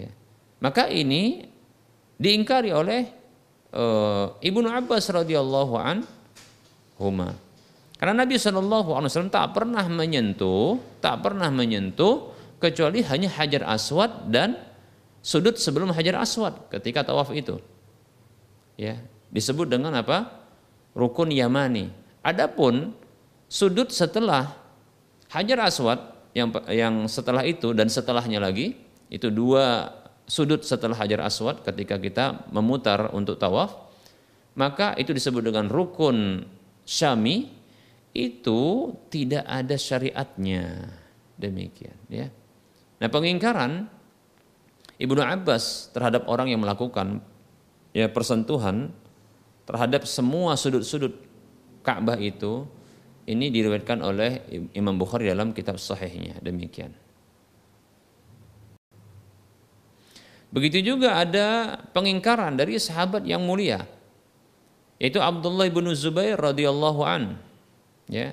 Ya. 0.00 0.08
Maka 0.64 0.88
ini 0.88 1.44
diingkari 2.16 2.72
oleh 2.72 3.04
e, 3.68 3.84
Ibnu 4.40 4.68
Abbas 4.70 5.12
radhiyallahu 5.12 5.74
an 5.76 6.08
huma. 6.96 7.36
Karena 7.96 8.24
Nabi 8.24 8.36
Shallallahu 8.36 8.92
Alaihi 8.92 9.08
Wasallam 9.12 9.32
tak 9.32 9.56
pernah 9.56 9.84
menyentuh, 9.88 10.76
tak 11.00 11.24
pernah 11.24 11.48
menyentuh 11.48 12.32
kecuali 12.60 13.00
hanya 13.04 13.28
hajar 13.32 13.64
aswad 13.68 14.28
dan 14.28 14.56
sudut 15.26 15.58
sebelum 15.58 15.90
Hajar 15.90 16.22
Aswad 16.22 16.70
ketika 16.70 17.02
tawaf 17.02 17.34
itu. 17.34 17.58
Ya, 18.78 19.02
disebut 19.34 19.66
dengan 19.66 19.90
apa? 19.98 20.46
Rukun 20.94 21.34
Yamani. 21.34 21.90
Adapun 22.22 22.94
sudut 23.50 23.90
setelah 23.90 24.54
Hajar 25.34 25.66
Aswad 25.66 25.98
yang 26.30 26.54
yang 26.70 27.10
setelah 27.10 27.42
itu 27.42 27.74
dan 27.74 27.90
setelahnya 27.90 28.38
lagi 28.38 28.78
itu 29.10 29.26
dua 29.34 29.90
sudut 30.30 30.62
setelah 30.62 30.94
Hajar 30.94 31.26
Aswad 31.26 31.66
ketika 31.66 31.98
kita 31.98 32.46
memutar 32.54 33.10
untuk 33.10 33.38
tawaf 33.38 33.74
maka 34.54 34.94
itu 34.94 35.10
disebut 35.10 35.42
dengan 35.42 35.66
rukun 35.66 36.46
Syami 36.86 37.50
itu 38.16 38.94
tidak 39.12 39.44
ada 39.44 39.76
syariatnya. 39.76 40.88
Demikian 41.36 41.98
ya. 42.08 42.32
Nah, 42.96 43.08
pengingkaran 43.12 43.92
Ibnu 44.96 45.20
Abbas 45.20 45.92
terhadap 45.92 46.24
orang 46.28 46.48
yang 46.48 46.64
melakukan 46.64 47.20
ya 47.92 48.08
persentuhan 48.08 48.92
terhadap 49.68 50.08
semua 50.08 50.56
sudut-sudut 50.56 51.12
Ka'bah 51.84 52.16
itu 52.16 52.64
ini 53.26 53.50
diriwayatkan 53.50 53.98
oleh 54.00 54.42
Imam 54.72 54.96
Bukhari 54.96 55.28
dalam 55.28 55.50
kitab 55.50 55.76
sahihnya 55.76 56.38
demikian. 56.40 56.94
Begitu 60.54 60.94
juga 60.94 61.20
ada 61.20 61.76
pengingkaran 61.92 62.56
dari 62.56 62.78
sahabat 62.80 63.26
yang 63.28 63.44
mulia 63.44 63.84
yaitu 64.96 65.20
Abdullah 65.20 65.68
bin 65.68 65.92
Zubair 65.92 66.40
radhiyallahu 66.40 67.00
an 67.04 67.36
ya 68.08 68.32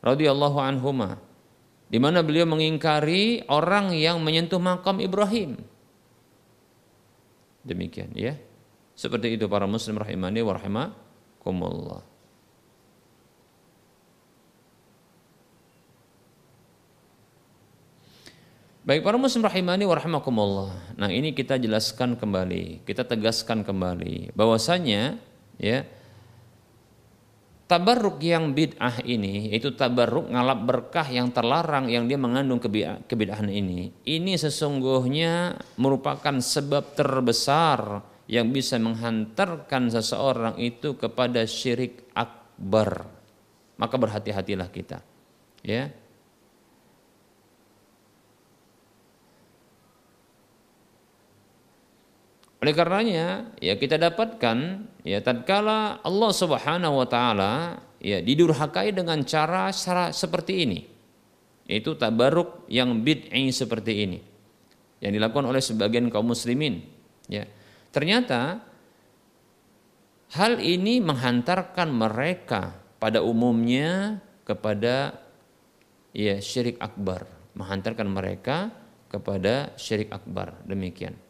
radhiyallahu 0.00 0.56
anhuma 0.56 1.20
di 1.88 1.98
mana 2.00 2.24
beliau 2.24 2.48
mengingkari 2.48 3.44
orang 3.48 3.92
yang 3.94 4.18
menyentuh 4.20 4.58
makam 4.58 4.98
Ibrahim. 4.98 5.60
Demikian 7.64 8.12
ya. 8.12 8.36
Seperti 8.94 9.34
itu 9.34 9.50
para 9.50 9.66
muslim 9.66 9.98
rahimani 9.98 10.40
wa 10.44 10.54
rahimakumullah. 10.54 12.14
Baik 18.84 19.00
para 19.00 19.16
muslim 19.16 19.40
rahimani 19.40 19.88
wa 19.88 19.96
rahimakumullah. 19.96 20.70
Nah, 21.00 21.08
ini 21.08 21.32
kita 21.32 21.56
jelaskan 21.56 22.20
kembali, 22.20 22.84
kita 22.84 23.08
tegaskan 23.08 23.64
kembali 23.64 24.36
bahwasanya 24.36 25.16
ya 25.56 25.88
Tabarruk 27.74 28.22
yang 28.22 28.54
bid'ah 28.54 29.02
ini, 29.02 29.50
yaitu 29.50 29.74
tabarruk 29.74 30.30
ngalap 30.30 30.62
berkah 30.62 31.10
yang 31.10 31.34
terlarang 31.34 31.90
yang 31.90 32.06
dia 32.06 32.14
mengandung 32.14 32.62
kebid'ahan 32.62 33.50
ini, 33.50 33.90
ini 34.06 34.38
sesungguhnya 34.38 35.58
merupakan 35.74 36.38
sebab 36.38 36.94
terbesar 36.94 37.98
yang 38.30 38.54
bisa 38.54 38.78
menghantarkan 38.78 39.90
seseorang 39.90 40.54
itu 40.62 40.94
kepada 40.94 41.42
syirik 41.50 42.06
akbar. 42.14 43.10
Maka 43.74 43.98
berhati-hatilah 43.98 44.70
kita. 44.70 45.02
Ya, 45.66 45.90
Oleh 52.64 52.72
karenanya 52.72 53.52
ya 53.60 53.76
kita 53.76 54.00
dapatkan 54.00 54.56
ya 55.04 55.20
tatkala 55.20 56.00
Allah 56.00 56.32
Subhanahu 56.32 56.96
wa 56.96 57.04
taala 57.04 57.76
ya 58.00 58.24
didurhakai 58.24 58.88
dengan 58.96 59.20
cara 59.28 59.68
cara 59.68 60.16
seperti 60.16 60.64
ini. 60.64 60.80
Yaitu 61.68 61.92
tabaruk 61.92 62.64
yang 62.72 63.04
bid'i 63.04 63.52
seperti 63.52 64.08
ini. 64.08 64.18
Yang 64.96 65.12
dilakukan 65.20 65.44
oleh 65.44 65.60
sebagian 65.60 66.08
kaum 66.08 66.32
muslimin 66.32 66.80
ya. 67.28 67.44
Ternyata 67.92 68.64
hal 70.32 70.56
ini 70.56 71.04
menghantarkan 71.04 71.92
mereka 71.92 72.80
pada 72.96 73.20
umumnya 73.20 74.24
kepada 74.48 75.20
ya 76.16 76.40
syirik 76.40 76.80
akbar, 76.80 77.28
menghantarkan 77.60 78.08
mereka 78.08 78.72
kepada 79.12 79.76
syirik 79.76 80.08
akbar. 80.16 80.56
Demikian. 80.64 81.23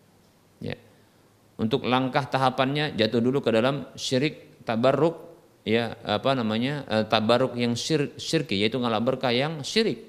Untuk 1.54 1.86
langkah 1.86 2.26
tahapannya 2.26 2.98
jatuh 2.98 3.22
dulu 3.22 3.38
ke 3.38 3.54
dalam 3.54 3.86
syirik 3.94 4.66
tabarruk 4.66 5.14
ya 5.62 5.94
apa 6.02 6.34
namanya 6.34 6.82
e, 6.90 6.96
tabarruk 7.06 7.54
yang 7.54 7.78
syir, 7.78 8.10
syirki 8.18 8.58
yaitu 8.58 8.82
ngalap 8.82 9.06
berkah 9.06 9.30
yang 9.30 9.62
syirik. 9.62 10.02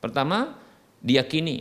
Pertama 0.00 0.56
diyakini 1.04 1.60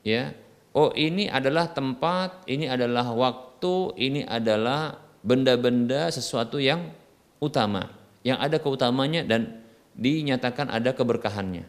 ya 0.00 0.32
oh 0.72 0.88
ini 0.96 1.28
adalah 1.28 1.68
tempat, 1.68 2.48
ini 2.48 2.64
adalah 2.64 3.12
waktu, 3.12 3.92
ini 4.00 4.24
adalah 4.24 4.96
benda-benda 5.20 6.08
sesuatu 6.08 6.56
yang 6.56 6.96
utama, 7.44 7.92
yang 8.24 8.40
ada 8.40 8.56
keutamanya 8.56 9.20
dan 9.20 9.60
dinyatakan 9.92 10.72
ada 10.72 10.96
keberkahannya. 10.96 11.68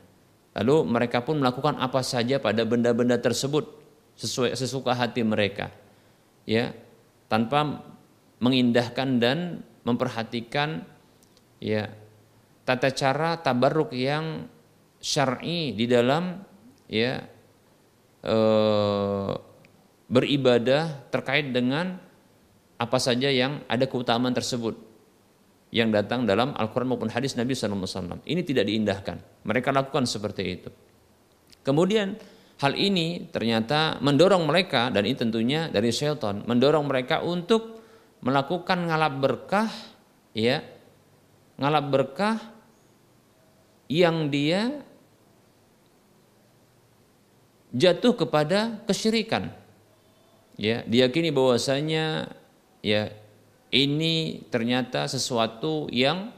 Lalu 0.56 0.76
mereka 0.88 1.20
pun 1.20 1.44
melakukan 1.44 1.76
apa 1.84 2.00
saja 2.00 2.40
pada 2.40 2.64
benda-benda 2.64 3.20
tersebut 3.20 3.68
sesuai 4.16 4.56
sesuka 4.56 4.96
hati 4.96 5.22
mereka 5.22 5.68
ya 6.48 6.72
tanpa 7.28 7.84
mengindahkan 8.40 9.20
dan 9.20 9.68
memperhatikan 9.84 10.88
ya 11.60 11.92
tata 12.64 12.90
cara 12.96 13.36
tabarruk 13.44 13.92
yang 13.92 14.48
syar'i 15.04 15.76
di 15.76 15.86
dalam 15.86 16.40
ya 16.88 17.20
e, 18.24 18.38
beribadah 20.08 21.12
terkait 21.12 21.52
dengan 21.52 22.00
apa 22.78 22.98
saja 23.02 23.28
yang 23.28 23.66
ada 23.68 23.84
keutamaan 23.90 24.32
tersebut 24.32 24.88
yang 25.74 25.92
datang 25.92 26.24
dalam 26.24 26.56
Al-Quran 26.56 26.96
maupun 26.96 27.12
hadis 27.12 27.36
Nabi 27.36 27.52
SAW. 27.52 28.24
Ini 28.24 28.42
tidak 28.48 28.72
diindahkan. 28.72 29.44
Mereka 29.44 29.76
lakukan 29.76 30.08
seperti 30.08 30.44
itu. 30.48 30.70
Kemudian 31.68 32.16
Hal 32.58 32.74
ini 32.74 33.30
ternyata 33.30 34.02
mendorong 34.02 34.50
mereka 34.50 34.90
dan 34.90 35.06
ini 35.06 35.14
tentunya 35.14 35.70
dari 35.70 35.94
syaitan 35.94 36.42
mendorong 36.42 36.90
mereka 36.90 37.22
untuk 37.22 37.78
melakukan 38.26 38.90
ngalap 38.90 39.14
berkah 39.22 39.70
ya 40.34 40.66
ngalap 41.62 41.86
berkah 41.94 42.38
yang 43.86 44.34
dia 44.34 44.84
jatuh 47.78 48.18
kepada 48.18 48.82
kesyirikan. 48.90 49.54
Ya 50.58 50.82
diyakini 50.90 51.30
bahwasanya 51.30 52.34
ya 52.82 53.14
ini 53.70 54.42
ternyata 54.50 55.06
sesuatu 55.06 55.86
yang 55.94 56.34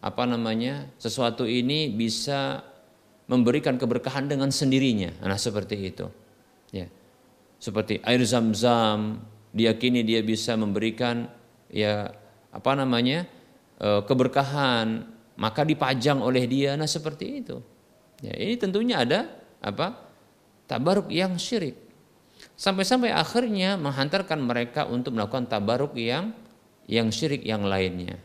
apa 0.00 0.24
namanya 0.24 0.88
sesuatu 0.96 1.44
ini 1.44 1.92
bisa 1.92 2.64
memberikan 3.30 3.78
keberkahan 3.78 4.26
dengan 4.26 4.50
sendirinya. 4.50 5.14
Nah, 5.22 5.38
seperti 5.38 5.78
itu. 5.78 6.10
Ya. 6.74 6.90
Seperti 7.62 8.02
air 8.02 8.18
zam-zam, 8.26 9.22
diyakini 9.54 10.02
dia 10.02 10.18
bisa 10.26 10.58
memberikan 10.58 11.30
ya 11.70 12.10
apa 12.50 12.74
namanya? 12.74 13.30
E, 13.78 14.02
keberkahan, 14.02 15.06
maka 15.38 15.62
dipajang 15.62 16.18
oleh 16.18 16.42
dia. 16.50 16.74
Nah, 16.74 16.90
seperti 16.90 17.46
itu. 17.46 17.62
Ya, 18.18 18.34
ini 18.34 18.58
tentunya 18.58 19.06
ada 19.06 19.30
apa? 19.62 20.10
tabaruk 20.70 21.10
yang 21.10 21.34
syirik. 21.34 21.74
Sampai-sampai 22.54 23.10
akhirnya 23.10 23.74
menghantarkan 23.74 24.38
mereka 24.38 24.86
untuk 24.86 25.18
melakukan 25.18 25.50
tabaruk 25.50 25.98
yang 25.98 26.30
yang 26.86 27.10
syirik 27.10 27.42
yang 27.42 27.66
lainnya. 27.66 28.22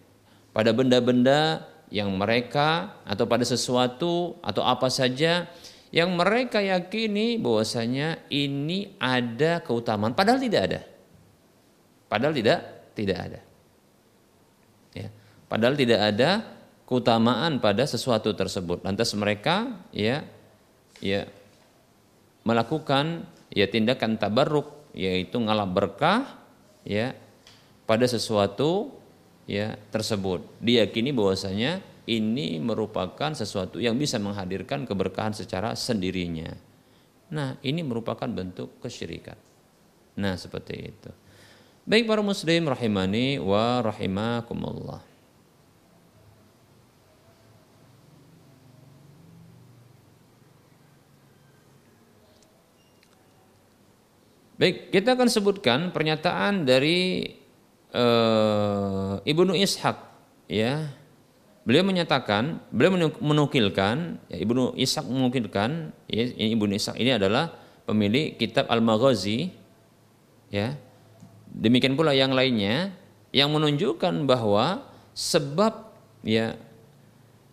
Pada 0.53 0.69
benda-benda 0.69 1.65
yang 1.93 2.13
mereka 2.17 3.01
atau 3.05 3.25
pada 3.29 3.45
sesuatu 3.45 4.39
atau 4.41 4.63
apa 4.65 4.89
saja 4.89 5.49
yang 5.93 6.11
mereka 6.17 6.59
yakini 6.59 7.39
bahwasanya 7.39 8.27
ini 8.27 8.97
ada 8.99 9.63
keutamaan 9.63 10.11
padahal 10.17 10.41
tidak 10.41 10.61
ada. 10.71 10.81
Padahal 12.11 12.33
tidak 12.35 12.59
tidak 12.97 13.17
ada. 13.19 13.39
Ya. 14.95 15.07
Padahal 15.47 15.75
tidak 15.79 15.99
ada 16.01 16.29
keutamaan 16.85 17.63
pada 17.63 17.87
sesuatu 17.87 18.33
tersebut. 18.33 18.81
Lantas 18.85 19.13
mereka 19.15 19.85
ya 19.95 20.25
ya 20.99 21.27
melakukan 22.45 23.25
ya 23.49 23.65
tindakan 23.65 24.21
tabarruk 24.21 24.91
yaitu 24.95 25.41
ngalap 25.41 25.69
berkah 25.75 26.39
ya 26.87 27.17
pada 27.89 28.05
sesuatu 28.05 28.93
ya 29.49 29.77
tersebut. 29.93 30.45
Diyakini 30.61 31.13
bahwasanya 31.13 31.81
ini 32.05 32.61
merupakan 32.61 33.33
sesuatu 33.33 33.81
yang 33.81 33.97
bisa 33.97 34.21
menghadirkan 34.21 34.85
keberkahan 34.85 35.33
secara 35.33 35.73
sendirinya. 35.73 36.53
Nah, 37.33 37.57
ini 37.65 37.81
merupakan 37.81 38.29
bentuk 38.29 38.77
kesyirikan. 38.81 39.37
Nah, 40.21 40.37
seperti 40.37 40.73
itu. 40.77 41.11
Baik 41.85 42.05
para 42.05 42.21
muslim 42.21 42.69
rahimani 42.69 43.41
wa 43.41 43.81
rahimakumullah. 43.81 45.01
Baik, 54.55 54.87
kita 54.87 55.19
akan 55.19 55.27
sebutkan 55.27 55.91
pernyataan 55.91 56.63
dari 56.63 57.27
uh, 57.95 59.23
Ibnu 59.23 59.55
Ishaq 59.55 59.97
ya. 60.51 60.91
Beliau 61.65 61.81
menyatakan 61.81 62.61
beliau 62.69 63.09
menukilkan 63.23 64.21
ya, 64.29 64.37
Ibnu 64.37 64.77
Ishaq 64.77 65.07
menukilkan 65.09 65.95
ya, 66.05 66.23
Ibnu 66.53 66.75
Ishaq 66.77 66.93
ini 67.01 67.17
adalah 67.17 67.49
pemilik 67.89 68.37
kitab 68.37 68.69
Al-Maghazi 68.69 69.49
ya. 70.53 70.77
Demikian 71.55 71.95
pula 71.97 72.11
yang 72.11 72.35
lainnya 72.35 72.93
yang 73.33 73.49
menunjukkan 73.49 74.27
bahwa 74.27 74.85
sebab 75.15 75.95
ya 76.21 76.59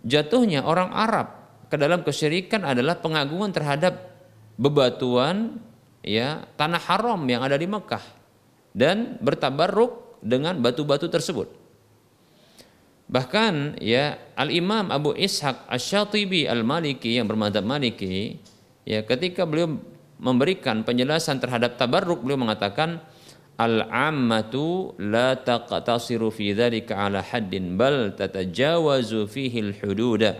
jatuhnya 0.03 0.67
orang 0.67 0.91
Arab 0.91 1.33
ke 1.71 1.81
dalam 1.81 2.05
kesyirikan 2.05 2.67
adalah 2.67 3.01
pengagungan 3.01 3.55
terhadap 3.55 4.13
bebatuan 4.61 5.57
ya 6.05 6.45
tanah 6.59 6.83
haram 6.85 7.23
yang 7.25 7.41
ada 7.41 7.57
di 7.57 7.65
Mekah 7.65 8.03
dan 8.77 9.17
bertabarruk 9.23 10.12
dengan 10.23 10.57
batu-batu 10.63 11.11
tersebut. 11.11 11.51
Bahkan 13.13 13.83
ya 13.83 14.17
Al 14.39 14.49
Imam 14.49 14.89
Abu 14.89 15.13
Ishaq 15.13 15.69
Asy-Syatibi 15.69 16.49
Al-Maliki 16.49 17.21
yang 17.21 17.29
bermadzhab 17.29 17.61
Maliki 17.61 18.41
ya 18.89 19.05
ketika 19.05 19.45
beliau 19.45 19.77
memberikan 20.17 20.81
penjelasan 20.81 21.37
terhadap 21.43 21.77
tabarruk 21.77 22.25
beliau 22.25 22.41
mengatakan 22.41 23.05
al-ammatu 23.61 24.97
la 24.97 25.37
taqtasiru 25.37 26.33
fi 26.33 26.57
dzalika 26.57 27.05
ala 27.05 27.21
haddin 27.21 27.77
bal 27.77 28.17
tatajawazu 28.17 29.29
fihi 29.29 29.61
al-hududa 29.61 30.39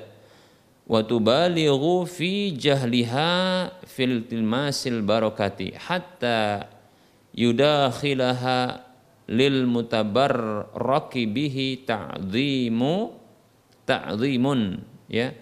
wa 0.89 1.05
tubalighu 1.05 2.09
fi 2.09 2.57
jahliha 2.57 3.69
fil 3.85 4.25
tilmasil 4.25 5.05
barakati 5.05 5.77
hatta 5.77 6.73
yudakhilaha 7.37 8.92
lil 9.33 9.65
mutabarraki 9.65 11.25
bihi 11.25 11.89
ta'zimu 11.89 13.17
ta'zimun 13.89 14.85
ya 15.09 15.33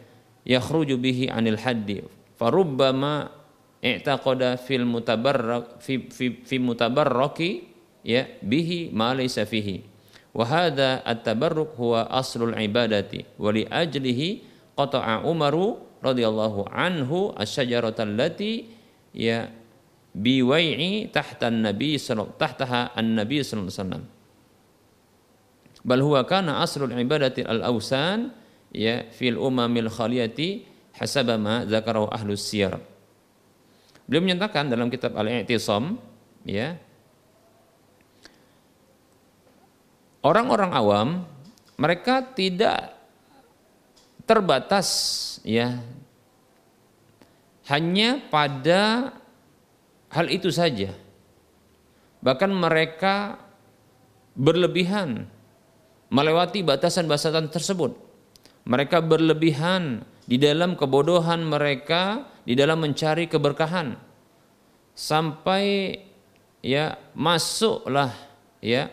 yakhruju 0.46 0.94
bihi 0.96 1.26
anil 1.26 1.58
haddi. 1.58 2.06
Farubbama 2.38 3.34
i'taqada 3.82 4.56
fil 4.56 4.86
mutabarrak 4.86 5.82
fi 5.82 6.06
fi, 6.08 6.40
fi 6.46 6.56
mutabarraki 6.62 7.66
ya 8.06 8.30
bihi 8.40 8.94
ma 8.94 9.12
laysa 9.12 9.42
fihi. 9.44 9.82
Wa 10.30 10.46
hadha 10.46 11.02
at-tabarruk 11.02 11.74
huwa 11.74 12.06
aslul 12.06 12.54
ibadati 12.54 13.26
wa 13.34 13.50
li 13.50 13.66
ajlihi 13.66 14.46
qata'a 14.78 15.26
Umaru 15.26 15.82
radhiyallahu 15.98 16.70
anhu 16.70 17.34
asy-syajarata 17.34 18.06
ya 19.10 19.50
biwai'i 20.10 21.10
tahta 21.10 21.48
sallallahu 21.50 22.34
tahtaha 22.34 22.94
an-nabi 22.98 23.42
sallallahu 23.46 23.70
alaihi 23.70 23.78
wasallam 23.78 24.04
bal 25.86 26.00
huwa 26.02 26.20
kana 26.26 26.60
aslul 26.60 26.92
ibadati 26.92 27.46
al-awsan 27.46 28.34
ya 28.74 29.08
fil 29.14 29.38
umamil 29.40 29.88
khaliyati 29.88 30.66
hasaba 30.96 31.40
ma 31.40 31.64
zakarahu 31.64 32.10
ahlus 32.12 32.44
siyar. 32.44 32.76
Beliau 34.04 34.26
menyatakan 34.26 34.66
dalam 34.66 34.90
kitab 34.90 35.14
Al-I'tisam 35.14 35.96
ya 36.42 36.74
orang-orang 40.20 40.70
awam 40.74 41.08
mereka 41.78 42.20
tidak 42.34 42.98
terbatas 44.26 44.88
ya 45.46 45.78
hanya 47.70 48.18
pada 48.28 49.14
hal 50.10 50.26
itu 50.28 50.50
saja. 50.50 50.92
Bahkan 52.20 52.50
mereka 52.52 53.40
berlebihan 54.36 55.30
melewati 56.12 56.60
batasan-batasan 56.60 57.48
tersebut. 57.48 57.96
Mereka 58.68 59.00
berlebihan 59.00 60.04
di 60.28 60.36
dalam 60.36 60.76
kebodohan 60.76 61.42
mereka 61.42 62.28
di 62.44 62.54
dalam 62.54 62.84
mencari 62.84 63.26
keberkahan 63.26 63.98
sampai 64.94 65.96
ya 66.60 66.94
masuklah 67.16 68.12
ya 68.60 68.92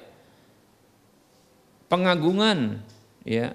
pengagungan 1.92 2.82
ya 3.28 3.54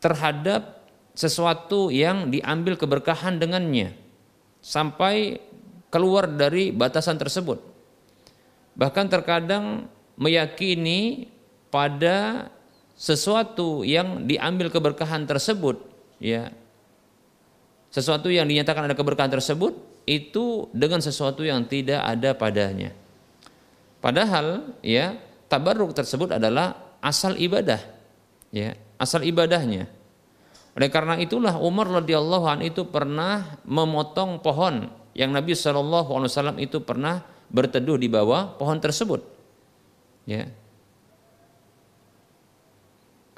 terhadap 0.00 0.80
sesuatu 1.12 1.92
yang 1.92 2.32
diambil 2.32 2.74
keberkahan 2.80 3.36
dengannya 3.36 3.92
sampai 4.64 5.38
keluar 5.90 6.30
dari 6.30 6.70
batasan 6.70 7.18
tersebut 7.18 7.58
bahkan 8.78 9.10
terkadang 9.10 9.90
meyakini 10.16 11.28
pada 11.68 12.48
sesuatu 12.94 13.82
yang 13.84 14.24
diambil 14.24 14.70
keberkahan 14.70 15.26
tersebut 15.26 15.82
ya 16.22 16.54
sesuatu 17.90 18.30
yang 18.30 18.46
dinyatakan 18.46 18.86
ada 18.86 18.94
keberkahan 18.94 19.34
tersebut 19.34 19.74
itu 20.06 20.70
dengan 20.70 21.02
sesuatu 21.02 21.42
yang 21.42 21.66
tidak 21.66 22.00
ada 22.00 22.32
padanya. 22.38 22.94
Padahal 24.00 24.78
ya 24.80 25.18
tabarruk 25.50 25.92
tersebut 25.92 26.38
adalah 26.38 26.96
asal 27.02 27.36
ibadah. 27.36 27.82
Ya, 28.50 28.78
asal 28.96 29.26
ibadahnya. 29.26 29.86
Oleh 30.74 30.88
karena 30.90 31.18
itulah 31.18 31.58
Umar 31.58 31.90
radhiyallahu 32.02 32.62
itu 32.62 32.86
pernah 32.86 33.58
memotong 33.66 34.38
pohon 34.38 34.86
yang 35.16 35.34
Nabi 35.34 35.54
wasallam 35.56 36.58
itu 36.62 36.82
pernah 36.82 37.22
berteduh 37.50 37.98
di 37.98 38.06
bawah 38.06 38.54
pohon 38.54 38.78
tersebut. 38.78 39.22
Ya, 40.28 40.46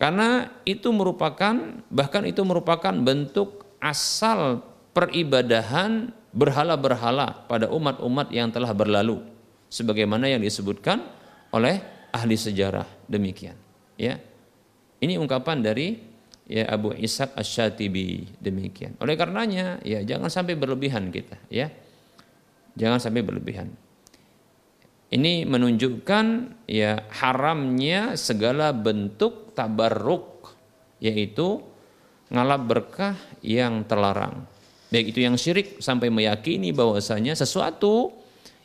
karena 0.02 0.50
itu 0.66 0.90
merupakan 0.90 1.54
bahkan 1.86 2.26
itu 2.26 2.42
merupakan 2.42 2.90
bentuk 2.90 3.62
asal 3.78 4.58
peribadahan 4.90 6.10
berhala-berhala 6.34 7.46
pada 7.46 7.70
umat-umat 7.70 8.34
yang 8.34 8.50
telah 8.50 8.74
berlalu 8.74 9.22
sebagaimana 9.70 10.26
yang 10.26 10.42
disebutkan 10.42 11.06
oleh 11.54 11.78
ahli 12.10 12.34
sejarah. 12.34 12.90
Demikian. 13.06 13.54
Ya. 13.94 14.18
Ini 14.98 15.22
ungkapan 15.22 15.62
dari 15.62 16.02
ya 16.46 16.66
Abu 16.70 16.94
Ishaq 16.94 17.34
Asy-Syatibi 17.38 18.38
demikian. 18.42 18.98
Oleh 18.98 19.14
karenanya 19.14 19.78
ya 19.86 20.02
jangan 20.02 20.28
sampai 20.28 20.58
berlebihan 20.58 21.10
kita 21.12 21.38
ya. 21.52 21.70
Jangan 22.72 22.98
sampai 22.98 23.20
berlebihan. 23.20 23.68
Ini 25.12 25.44
menunjukkan 25.44 26.24
ya 26.64 27.04
haramnya 27.12 28.16
segala 28.16 28.72
bentuk 28.72 29.52
tabarruk 29.52 30.56
yaitu 31.04 31.60
ngalap 32.32 32.62
berkah 32.64 33.14
yang 33.44 33.84
terlarang. 33.84 34.48
Baik 34.88 35.12
itu 35.12 35.20
yang 35.20 35.36
syirik 35.36 35.84
sampai 35.84 36.08
meyakini 36.08 36.72
bahwasanya 36.72 37.36
sesuatu 37.36 38.12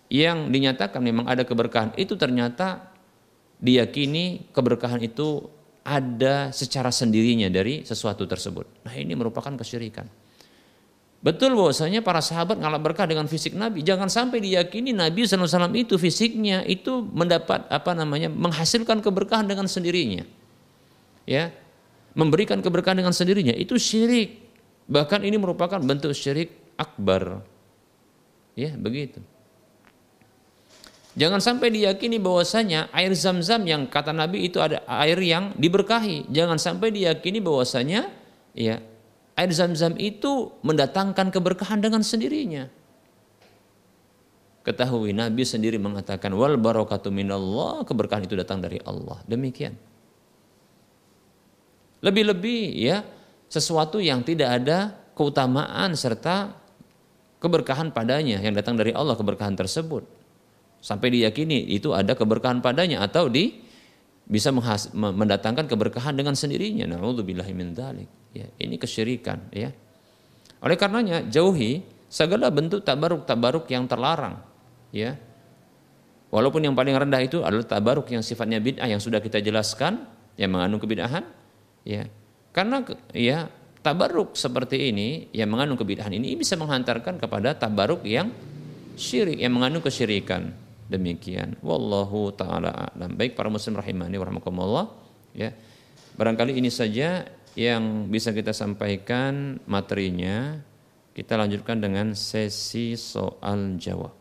yang 0.08 0.48
dinyatakan 0.48 1.04
memang 1.04 1.28
ada 1.28 1.44
keberkahan 1.44 1.92
itu 2.00 2.16
ternyata 2.16 2.96
diyakini 3.60 4.48
keberkahan 4.56 5.04
itu 5.04 5.52
ada 5.88 6.52
secara 6.52 6.92
sendirinya 6.92 7.48
dari 7.48 7.88
sesuatu 7.88 8.28
tersebut. 8.28 8.84
Nah, 8.84 8.92
ini 8.92 9.16
merupakan 9.16 9.56
kesyirikan. 9.56 10.04
Betul 11.24 11.56
bahwasanya 11.56 12.04
para 12.04 12.20
sahabat 12.20 12.60
ngalap 12.60 12.92
berkah 12.92 13.08
dengan 13.08 13.26
fisik 13.26 13.56
Nabi. 13.56 13.82
Jangan 13.82 14.12
sampai 14.12 14.44
diyakini 14.44 14.92
Nabi 14.92 15.24
SAW 15.26 15.72
itu 15.74 15.96
fisiknya 15.96 16.62
itu 16.68 17.02
mendapat 17.02 17.66
apa 17.72 17.96
namanya 17.96 18.28
menghasilkan 18.28 19.00
keberkahan 19.00 19.48
dengan 19.48 19.66
sendirinya. 19.66 20.28
Ya, 21.24 21.56
memberikan 22.14 22.60
keberkahan 22.60 23.00
dengan 23.00 23.16
sendirinya 23.16 23.56
itu 23.56 23.80
syirik. 23.80 24.44
Bahkan 24.92 25.24
ini 25.24 25.40
merupakan 25.40 25.80
bentuk 25.80 26.12
syirik 26.14 26.52
akbar. 26.76 27.42
Ya, 28.54 28.76
begitu. 28.76 29.24
Jangan 31.18 31.42
sampai 31.42 31.74
diyakini 31.74 32.22
bahwasanya 32.22 32.94
air 32.94 33.10
zam-zam 33.18 33.66
yang 33.66 33.90
kata 33.90 34.14
Nabi 34.14 34.46
itu 34.46 34.62
ada 34.62 34.86
air 34.86 35.18
yang 35.18 35.50
diberkahi. 35.58 36.30
Jangan 36.30 36.62
sampai 36.62 36.94
diyakini 36.94 37.42
bahwasanya 37.42 38.14
ya 38.54 38.78
air 39.34 39.50
zam-zam 39.50 39.98
itu 39.98 40.54
mendatangkan 40.62 41.34
keberkahan 41.34 41.82
dengan 41.82 42.06
sendirinya. 42.06 42.70
Ketahui 44.62 45.10
Nabi 45.10 45.42
sendiri 45.42 45.82
mengatakan 45.82 46.30
wal 46.38 46.54
barakatu 46.54 47.10
minallah, 47.10 47.82
keberkahan 47.82 48.30
itu 48.30 48.38
datang 48.38 48.62
dari 48.62 48.78
Allah. 48.86 49.18
Demikian. 49.26 49.74
Lebih-lebih 52.06 52.78
ya 52.78 53.02
sesuatu 53.50 53.98
yang 53.98 54.22
tidak 54.22 54.62
ada 54.62 54.94
keutamaan 55.18 55.98
serta 55.98 56.54
keberkahan 57.42 57.90
padanya 57.90 58.38
yang 58.38 58.54
datang 58.54 58.78
dari 58.78 58.94
Allah 58.94 59.18
keberkahan 59.18 59.58
tersebut. 59.58 60.17
Sampai 60.80 61.10
diyakini 61.12 61.74
itu 61.74 61.92
ada 61.92 62.14
keberkahan 62.14 62.62
padanya 62.62 63.02
atau 63.02 63.28
di 63.28 63.66
bisa 64.28 64.52
mendatangkan 64.94 65.66
keberkahan 65.72 66.14
dengan 66.14 66.36
sendirinya. 66.36 66.86
Nauzubillahi 66.86 67.54
min. 67.56 67.72
Ya, 68.36 68.48
ini 68.60 68.76
kesyirikan 68.76 69.50
ya. 69.56 69.72
Oleh 70.62 70.76
karenanya 70.76 71.24
jauhi 71.26 71.82
segala 72.12 72.52
bentuk 72.52 72.84
tabaruk-tabaruk 72.84 73.68
yang 73.72 73.88
terlarang 73.88 74.42
ya. 74.92 75.16
Walaupun 76.28 76.60
yang 76.60 76.76
paling 76.76 76.92
rendah 76.92 77.24
itu 77.24 77.40
adalah 77.40 77.64
tabaruk 77.64 78.12
yang 78.12 78.20
sifatnya 78.20 78.60
bid'ah 78.60 78.92
yang 78.92 79.00
sudah 79.00 79.24
kita 79.24 79.40
jelaskan 79.40 80.04
yang 80.36 80.52
mengandung 80.52 80.84
kebid'ahan 80.84 81.24
ya. 81.88 82.04
Karena 82.52 82.84
ya 83.16 83.48
tabaruk 83.80 84.36
seperti 84.36 84.92
ini 84.92 85.32
yang 85.32 85.48
mengandung 85.48 85.80
kebid'ahan 85.80 86.12
ini 86.12 86.36
bisa 86.36 86.60
menghantarkan 86.60 87.16
kepada 87.16 87.56
tabaruk 87.56 88.04
yang 88.04 88.28
syirik 89.00 89.40
yang 89.40 89.56
mengandung 89.56 89.80
kesyirikan. 89.80 90.52
Demikian. 90.88 91.60
Wallahu 91.60 92.32
taala 92.32 92.72
alam. 92.96 93.20
Baik 93.20 93.36
para 93.36 93.52
muslim 93.52 93.76
rahimani 93.76 94.16
warahmatullah 94.16 94.88
ya. 95.36 95.52
Barangkali 96.16 96.56
ini 96.56 96.72
saja 96.72 97.28
yang 97.60 98.08
bisa 98.08 98.32
kita 98.32 98.56
sampaikan 98.56 99.60
materinya. 99.68 100.64
Kita 101.12 101.36
lanjutkan 101.36 101.82
dengan 101.82 102.14
sesi 102.14 102.94
soal 102.96 103.76
jawab. 103.82 104.14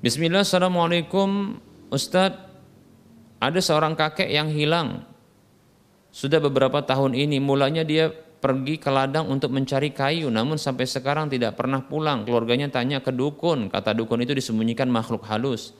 Bismillah, 0.00 0.48
Assalamualaikum 0.48 1.60
Ustadz 1.92 2.49
Ada 3.40 3.60
seorang 3.64 3.96
kakek 3.96 4.28
yang 4.28 4.52
hilang. 4.52 5.08
Sudah 6.12 6.42
beberapa 6.42 6.84
tahun 6.84 7.16
ini 7.16 7.40
Mulanya 7.40 7.86
dia 7.86 8.12
pergi 8.12 8.76
ke 8.76 8.90
ladang 8.90 9.30
untuk 9.30 9.54
mencari 9.54 9.94
kayu 9.94 10.26
Namun 10.26 10.58
sampai 10.58 10.84
sekarang 10.84 11.32
tidak 11.32 11.56
pernah 11.56 11.80
pulang. 11.80 12.28
Keluarganya 12.28 12.68
tanya 12.68 13.00
ke 13.00 13.08
dukun. 13.08 13.72
Kata 13.72 13.96
dukun 13.96 14.20
itu 14.20 14.36
disembunyikan 14.36 14.92
makhluk 14.92 15.24
halus. 15.24 15.72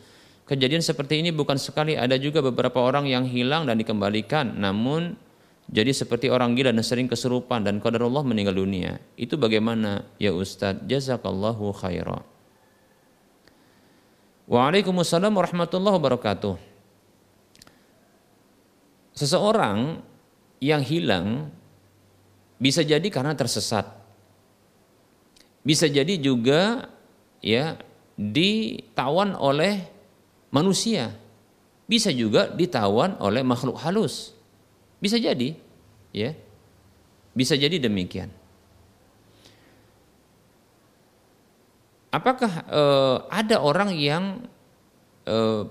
Kejadian 0.49 0.81
seperti 0.81 1.21
ini 1.21 1.37
bukan 1.37 1.61
sekali 1.61 2.01
Ada 2.01 2.17
juga 2.17 2.41
beberapa 2.41 2.81
orang 2.81 3.05
yang 3.05 3.29
hilang 3.29 3.69
dan 3.69 3.77
dikembalikan. 3.77 4.57
Namun 4.57 5.21
jadi 5.69 5.93
seperti 5.93 6.33
orang 6.33 6.57
gila 6.57 6.75
dan 6.75 6.83
sering 6.83 7.07
kesurupan 7.07 7.63
Dan 7.63 7.85
qadarullah 7.85 8.25
meninggal 8.25 8.57
dunia. 8.57 8.97
Itu 9.21 9.37
bagaimana? 9.37 10.09
Ya 10.17 10.33
Ustadz 10.33 10.89
Jazakallahu 10.89 11.77
khairah 11.77 12.25
Waalaikumsalam 14.51 15.31
warahmatullahi 15.31 15.95
wabarakatuh. 15.95 16.70
Seseorang 19.15 20.01
yang 20.61 20.81
hilang 20.85 21.51
bisa 22.61 22.85
jadi 22.85 23.05
karena 23.09 23.37
tersesat. 23.37 23.89
Bisa 25.61 25.89
jadi 25.89 26.17
juga 26.17 26.89
ya 27.45 27.77
ditawan 28.17 29.37
oleh 29.37 29.85
manusia. 30.53 31.13
Bisa 31.91 32.15
juga 32.15 32.49
ditawan 32.49 33.19
oleh 33.19 33.43
makhluk 33.43 33.77
halus. 33.83 34.33
Bisa 35.03 35.19
jadi, 35.19 35.59
ya. 36.15 36.33
Bisa 37.35 37.59
jadi 37.59 37.83
demikian. 37.83 38.31
apakah 42.11 42.53
uh, 42.67 43.17
ada 43.31 43.63
orang 43.63 43.95
yang 43.95 44.45
uh, 45.25 45.65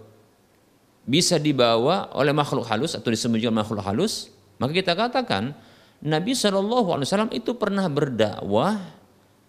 bisa 1.10 1.42
dibawa 1.42 2.14
oleh 2.14 2.30
makhluk 2.30 2.70
halus 2.70 2.94
atau 2.94 3.10
disembunyikan 3.10 3.50
makhluk 3.50 3.82
halus? 3.82 4.30
Maka 4.62 4.78
kita 4.78 4.94
katakan 4.94 5.58
Nabi 6.06 6.38
Wasallam 6.38 7.34
itu 7.34 7.58
pernah 7.58 7.90
berdakwah 7.90 8.78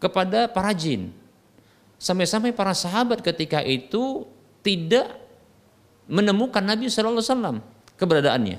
kepada 0.01 0.49
para 0.49 0.73
jin. 0.73 1.13
Sampai-sampai 2.01 2.57
para 2.57 2.73
sahabat 2.73 3.21
ketika 3.21 3.61
itu 3.61 4.25
tidak 4.65 5.21
menemukan 6.09 6.65
Nabi 6.65 6.89
Wasallam 6.89 7.61
keberadaannya. 8.01 8.59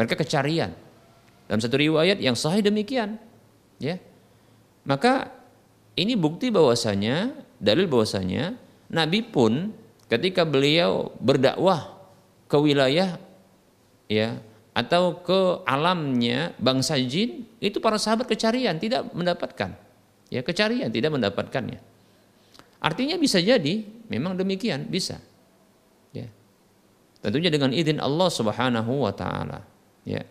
Mereka 0.00 0.16
kecarian. 0.16 0.72
Dalam 1.44 1.60
satu 1.60 1.76
riwayat 1.76 2.24
yang 2.24 2.32
sahih 2.32 2.64
demikian, 2.64 3.20
ya. 3.76 4.00
Maka 4.88 5.28
ini 5.92 6.16
bukti 6.16 6.48
bahwasanya 6.48 7.36
dalil 7.60 7.84
bahwasanya 7.84 8.56
Nabi 8.88 9.20
pun 9.20 9.76
ketika 10.08 10.48
beliau 10.48 11.12
berdakwah 11.20 11.93
ke 12.48 12.56
wilayah 12.56 13.16
ya 14.08 14.38
atau 14.74 15.22
ke 15.22 15.62
alamnya 15.64 16.50
bangsa 16.58 16.98
jin 16.98 17.46
itu 17.62 17.78
para 17.78 17.94
sahabat 17.96 18.26
kecarian 18.26 18.74
tidak 18.76 19.06
mendapatkan. 19.14 19.78
Ya 20.28 20.40
kecarian 20.42 20.90
tidak 20.90 21.14
mendapatkannya. 21.14 21.78
Artinya 22.82 23.16
bisa 23.16 23.38
jadi 23.38 23.86
memang 24.10 24.34
demikian 24.34 24.90
bisa. 24.90 25.22
Ya. 26.10 26.28
Tentunya 27.24 27.48
dengan 27.48 27.72
izin 27.72 28.02
Allah 28.02 28.28
Subhanahu 28.28 29.08
wa 29.08 29.12
taala. 29.14 29.64
Ya. 30.04 30.26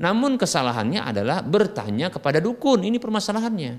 Namun 0.00 0.40
kesalahannya 0.40 1.04
adalah 1.04 1.44
bertanya 1.44 2.08
kepada 2.08 2.40
dukun. 2.40 2.80
Ini 2.80 2.96
permasalahannya. 2.96 3.76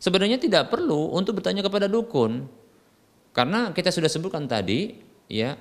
Sebenarnya 0.00 0.40
tidak 0.40 0.72
perlu 0.72 1.12
untuk 1.12 1.36
bertanya 1.42 1.60
kepada 1.60 1.84
dukun. 1.84 2.48
Karena 3.36 3.76
kita 3.76 3.92
sudah 3.92 4.08
sebutkan 4.08 4.48
tadi 4.48 4.96
ya 5.28 5.54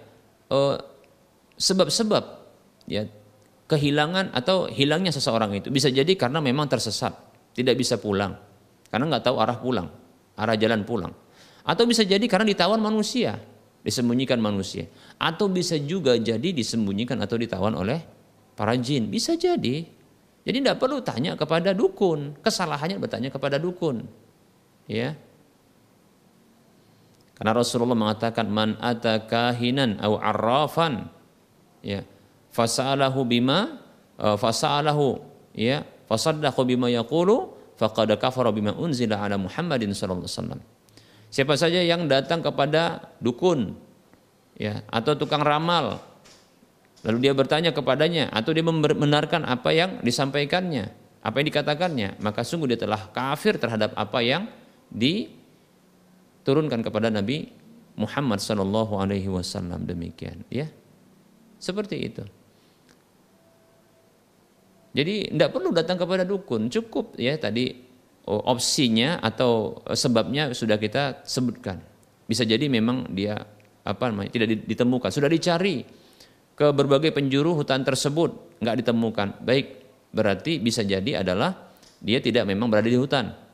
eh, 0.50 0.76
sebab-sebab 1.56 2.24
ya 2.90 3.06
kehilangan 3.70 4.34
atau 4.34 4.66
hilangnya 4.66 5.14
seseorang 5.14 5.62
itu 5.62 5.70
bisa 5.70 5.94
jadi 5.94 6.10
karena 6.18 6.42
memang 6.42 6.66
tersesat, 6.66 7.14
tidak 7.54 7.78
bisa 7.78 8.02
pulang. 8.02 8.34
Karena 8.90 9.06
nggak 9.06 9.24
tahu 9.30 9.38
arah 9.38 9.58
pulang, 9.62 9.88
arah 10.34 10.58
jalan 10.58 10.82
pulang. 10.82 11.14
Atau 11.62 11.86
bisa 11.86 12.02
jadi 12.02 12.26
karena 12.26 12.50
ditawan 12.50 12.82
manusia, 12.82 13.38
disembunyikan 13.86 14.42
manusia. 14.42 14.90
Atau 15.22 15.46
bisa 15.54 15.78
juga 15.78 16.18
jadi 16.18 16.50
disembunyikan 16.50 17.22
atau 17.22 17.38
ditawan 17.38 17.78
oleh 17.78 18.02
para 18.58 18.74
jin. 18.74 19.06
Bisa 19.14 19.38
jadi. 19.38 19.86
Jadi 20.42 20.58
tidak 20.66 20.82
perlu 20.82 21.06
tanya 21.06 21.38
kepada 21.38 21.78
dukun. 21.78 22.42
Kesalahannya 22.42 22.98
bertanya 22.98 23.30
kepada 23.30 23.62
dukun 23.62 24.10
ya 24.90 25.14
karena 27.40 27.56
Rasulullah 27.56 27.96
mengatakan 27.96 28.52
man 28.52 28.76
atakahinan 28.84 30.04
au 30.04 30.20
arrafan 30.20 31.08
ya 31.80 32.04
fasalahu 32.52 33.24
bima 33.24 33.80
uh, 34.20 34.36
fasalahu 34.36 35.24
ya 35.56 35.88
fasaddaqa 36.12 36.60
bima 36.68 36.92
yaqulu 36.92 37.56
faqad 37.80 38.12
kafara 38.20 38.52
bima 38.52 38.76
unzila 38.76 39.24
ala 39.24 39.40
Muhammadin 39.40 39.96
sallallahu 39.96 40.28
alaihi 40.28 40.36
wasallam. 40.36 40.62
Siapa 41.32 41.56
saja 41.56 41.80
yang 41.80 42.12
datang 42.12 42.44
kepada 42.44 43.16
dukun 43.24 43.72
ya 44.60 44.84
atau 44.92 45.16
tukang 45.16 45.40
ramal 45.40 46.04
lalu 47.08 47.24
dia 47.24 47.32
bertanya 47.32 47.72
kepadanya 47.72 48.28
atau 48.36 48.52
dia 48.52 48.68
membenarkan 48.68 49.48
apa 49.48 49.72
yang 49.72 50.04
disampaikannya 50.04 50.92
apa 51.24 51.36
yang 51.40 51.48
dikatakannya 51.48 52.10
maka 52.20 52.44
sungguh 52.44 52.76
dia 52.76 52.80
telah 52.84 53.08
kafir 53.16 53.56
terhadap 53.56 53.96
apa 53.96 54.20
yang 54.20 54.52
diturunkan 56.50 56.82
kepada 56.82 57.14
Nabi 57.14 57.46
Muhammad 58.02 58.42
Sallallahu 58.42 58.98
Alaihi 58.98 59.30
Wasallam. 59.30 59.86
Demikian 59.86 60.42
ya. 60.50 60.66
Seperti 61.62 61.96
itu. 62.02 62.26
Jadi 64.98 65.30
tidak 65.30 65.54
perlu 65.54 65.70
datang 65.70 66.02
kepada 66.02 66.26
dukun. 66.26 66.74
Cukup 66.74 67.14
ya 67.22 67.38
tadi 67.38 67.70
opsinya 68.26 69.22
atau 69.22 69.78
sebabnya 69.94 70.58
sudah 70.58 70.82
kita 70.82 71.22
sebutkan. 71.22 71.78
Bisa 72.26 72.42
jadi 72.42 72.66
memang 72.66 73.14
dia 73.14 73.38
apa 73.86 74.10
namanya 74.10 74.34
tidak 74.34 74.66
ditemukan. 74.66 75.14
Sudah 75.14 75.30
dicari 75.30 75.86
ke 76.58 76.74
berbagai 76.74 77.14
penjuru 77.14 77.54
hutan 77.62 77.86
tersebut 77.86 78.58
nggak 78.58 78.76
ditemukan. 78.82 79.28
Baik 79.46 79.86
berarti 80.10 80.58
bisa 80.58 80.82
jadi 80.82 81.22
adalah 81.22 81.70
dia 82.02 82.18
tidak 82.18 82.50
memang 82.50 82.74
berada 82.74 82.90
di 82.90 82.98
hutan 82.98 83.49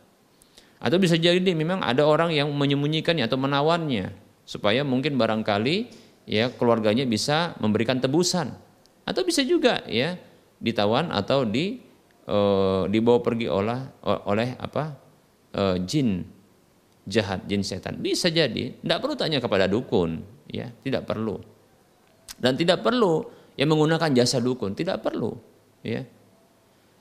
atau 0.86 1.02
bisa 1.02 1.18
jadi 1.18 1.42
memang 1.58 1.82
ada 1.82 2.06
orang 2.06 2.30
yang 2.30 2.54
menyembunyikannya 2.54 3.26
atau 3.26 3.42
menawannya. 3.42 4.14
Supaya 4.46 4.86
mungkin 4.86 5.18
barangkali 5.18 5.90
ya 6.30 6.54
keluarganya 6.54 7.10
bisa 7.10 7.58
memberikan 7.58 7.98
tebusan. 7.98 8.54
Atau 9.02 9.26
bisa 9.26 9.42
juga 9.42 9.82
ya 9.90 10.14
ditawan 10.62 11.10
atau 11.10 11.42
di 11.42 11.82
e, 12.22 12.38
dibawa 12.86 13.18
pergi 13.26 13.50
oleh 13.50 13.82
oleh 14.06 14.54
apa 14.62 14.94
e, 15.50 15.82
jin 15.90 16.22
jahat 17.10 17.50
jin 17.50 17.66
setan. 17.66 17.98
Bisa 17.98 18.30
jadi 18.30 18.78
tidak 18.78 19.02
perlu 19.02 19.18
tanya 19.18 19.42
kepada 19.42 19.66
dukun 19.66 20.22
ya 20.46 20.70
tidak 20.86 21.10
perlu. 21.10 21.42
Dan 22.38 22.54
tidak 22.62 22.86
perlu 22.86 23.26
yang 23.58 23.74
menggunakan 23.74 24.14
jasa 24.14 24.38
dukun 24.38 24.78
tidak 24.78 25.02
perlu 25.02 25.34
ya. 25.82 26.06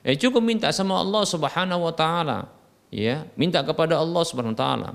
Eh, 0.01 0.17
cukup 0.17 0.41
minta 0.41 0.73
sama 0.73 0.97
Allah 0.97 1.21
subhanahu 1.21 1.85
wa 1.85 1.93
taala 1.93 2.64
ya 2.89 3.25
minta 3.39 3.61
kepada 3.61 3.97
Allah 3.97 4.23
Subhanahu 4.25 4.53
wa 4.53 4.59
taala. 4.59 4.89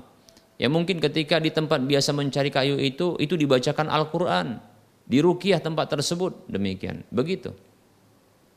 Ya 0.61 0.69
mungkin 0.69 1.01
ketika 1.01 1.41
di 1.41 1.49
tempat 1.49 1.81
biasa 1.81 2.13
mencari 2.13 2.53
kayu 2.53 2.77
itu 2.77 3.17
itu 3.17 3.33
dibacakan 3.33 3.89
Al-Qur'an, 3.89 4.61
di 5.09 5.17
rukiah 5.17 5.57
tempat 5.57 5.89
tersebut 5.89 6.45
demikian. 6.45 7.01
Begitu. 7.09 7.49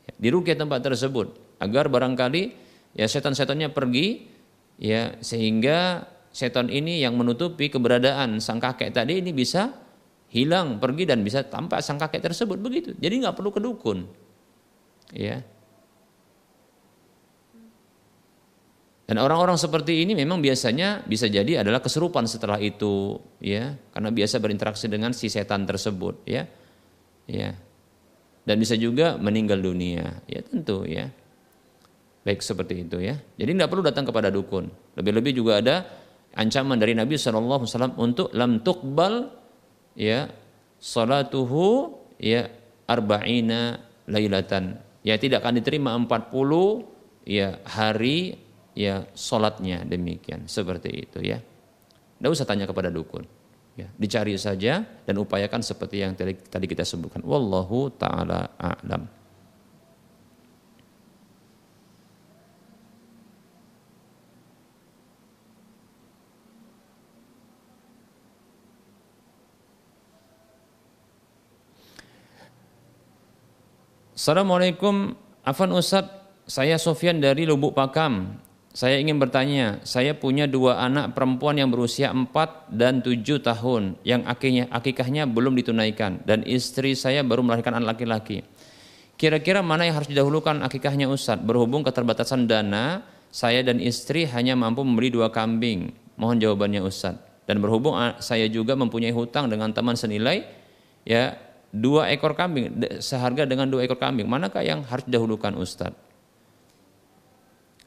Ya, 0.05 0.13
di 0.13 0.29
rukiah 0.29 0.53
tempat 0.53 0.85
tersebut 0.85 1.33
agar 1.57 1.89
barangkali 1.89 2.53
ya 2.93 3.09
setan-setannya 3.09 3.73
pergi 3.73 4.29
ya 4.77 5.17
sehingga 5.17 6.05
setan 6.29 6.69
ini 6.69 7.01
yang 7.01 7.17
menutupi 7.17 7.71
keberadaan 7.71 8.37
sang 8.43 8.59
kakek 8.59 8.91
tadi 8.93 9.23
ini 9.23 9.31
bisa 9.31 9.71
hilang 10.29 10.83
pergi 10.83 11.07
dan 11.07 11.23
bisa 11.23 11.47
tampak 11.47 11.79
sang 11.79 11.95
kakek 11.97 12.21
tersebut 12.21 12.59
begitu. 12.59 12.91
Jadi 12.99 13.23
nggak 13.23 13.35
perlu 13.39 13.49
kedukun. 13.55 14.03
Ya, 15.15 15.41
Dan 19.05 19.21
orang-orang 19.21 19.53
seperti 19.53 20.01
ini 20.01 20.17
memang 20.17 20.41
biasanya 20.41 21.05
bisa 21.05 21.29
jadi 21.29 21.61
adalah 21.61 21.77
kesurupan 21.77 22.25
setelah 22.25 22.57
itu, 22.57 23.21
ya, 23.37 23.77
karena 23.93 24.09
biasa 24.09 24.41
berinteraksi 24.41 24.89
dengan 24.89 25.13
si 25.13 25.29
setan 25.29 25.69
tersebut, 25.69 26.25
ya, 26.25 26.49
ya, 27.29 27.53
dan 28.45 28.55
bisa 28.57 28.73
juga 28.73 29.17
meninggal 29.21 29.61
dunia, 29.61 30.25
ya 30.25 30.41
tentu, 30.41 30.85
ya. 30.89 31.09
Baik 32.25 32.41
seperti 32.41 32.81
itu 32.81 32.97
ya. 32.97 33.21
Jadi 33.37 33.53
tidak 33.53 33.69
perlu 33.69 33.85
datang 33.85 34.01
kepada 34.09 34.33
dukun. 34.33 34.65
Lebih-lebih 34.97 35.37
juga 35.37 35.61
ada 35.61 35.85
ancaman 36.33 36.81
dari 36.81 36.97
Nabi 36.97 37.21
SAW 37.21 37.61
untuk 38.01 38.33
lam 38.33 38.65
tuqbal 38.65 39.29
ya 39.93 40.25
salatuhu 40.81 41.93
ya 42.17 42.49
arba'ina 42.89 43.77
lailatan. 44.09 44.81
Ya 45.05 45.21
tidak 45.21 45.45
akan 45.45 45.61
diterima 45.61 45.93
40 45.93 47.29
ya 47.29 47.61
hari 47.61 48.41
ya 48.75 49.07
salatnya 49.15 49.81
demikian 49.87 50.45
seperti 50.45 51.07
itu 51.07 51.23
ya. 51.23 51.39
Tidak 52.19 52.29
usah 52.29 52.45
tanya 52.45 52.67
kepada 52.67 52.91
dukun. 52.91 53.23
Ya, 53.75 53.91
dicari 53.99 54.39
saja 54.39 54.87
dan 55.03 55.15
upayakan 55.19 55.59
seperti 55.59 55.99
yang 55.99 56.15
tadi 56.15 56.67
kita 56.67 56.87
sebutkan. 56.87 57.19
Wallahu 57.27 57.91
taala 57.99 58.55
a'lam. 58.55 59.03
Assalamualaikum, 74.15 75.13
Afan 75.43 75.75
Ustadz, 75.75 76.47
saya 76.47 76.79
Sofian 76.79 77.19
dari 77.19 77.43
Lubuk 77.43 77.75
Pakam. 77.75 78.44
Saya 78.75 78.99
ingin 78.99 79.15
bertanya, 79.15 79.79
saya 79.87 80.11
punya 80.11 80.51
dua 80.51 80.83
anak 80.83 81.15
perempuan 81.15 81.55
yang 81.55 81.71
berusia 81.71 82.11
4 82.11 82.27
dan 82.75 82.99
7 82.99 83.39
tahun 83.39 83.95
yang 84.03 84.27
akikahnya, 84.27 84.67
akikahnya 84.67 85.23
belum 85.31 85.55
ditunaikan 85.55 86.27
dan 86.27 86.43
istri 86.43 86.91
saya 86.91 87.23
baru 87.23 87.39
melahirkan 87.39 87.79
anak 87.79 87.95
laki-laki. 87.95 88.43
Kira-kira 89.15 89.63
mana 89.63 89.87
yang 89.87 89.95
harus 89.95 90.11
didahulukan 90.11 90.59
akikahnya 90.59 91.07
Ustadz? 91.07 91.47
Berhubung 91.47 91.87
keterbatasan 91.87 92.51
dana, 92.51 92.99
saya 93.31 93.63
dan 93.63 93.79
istri 93.79 94.27
hanya 94.27 94.59
mampu 94.59 94.83
membeli 94.83 95.07
dua 95.07 95.31
kambing. 95.31 95.95
Mohon 96.19 96.43
jawabannya 96.43 96.83
Ustadz. 96.83 97.47
Dan 97.47 97.63
berhubung 97.63 97.95
saya 98.19 98.51
juga 98.51 98.75
mempunyai 98.75 99.15
hutang 99.15 99.47
dengan 99.47 99.71
teman 99.71 99.95
senilai 99.95 100.43
ya 101.07 101.37
dua 101.69 102.09
ekor 102.11 102.33
kambing 102.33 102.73
seharga 102.99 103.45
dengan 103.45 103.69
dua 103.69 103.85
ekor 103.85 104.01
kambing 104.01 104.25
manakah 104.25 104.65
yang 104.65 104.81
harus 104.83 105.05
didahulukan 105.05 105.53
Ustadz 105.59 105.99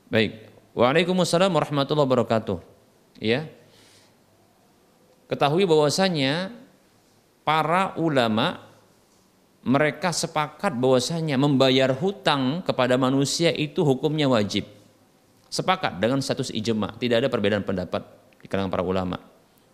baik 0.08 0.57
Waalaikumsalam 0.76 1.52
warahmatullahi 1.52 2.06
wabarakatuh. 2.08 2.58
Ya. 3.20 3.48
Ketahui 5.28 5.68
bahwasanya 5.68 6.52
para 7.44 7.92
ulama 8.00 8.64
mereka 9.64 10.14
sepakat 10.14 10.72
bahwasanya 10.76 11.36
membayar 11.36 11.92
hutang 11.92 12.64
kepada 12.64 12.96
manusia 12.96 13.52
itu 13.52 13.84
hukumnya 13.84 14.24
wajib. 14.30 14.64
Sepakat 15.48 16.00
dengan 16.00 16.20
status 16.20 16.52
ijma 16.52 16.96
tidak 17.00 17.24
ada 17.24 17.28
perbedaan 17.28 17.64
pendapat 17.64 18.04
di 18.40 18.46
kalangan 18.48 18.72
para 18.72 18.84
ulama. 18.84 19.16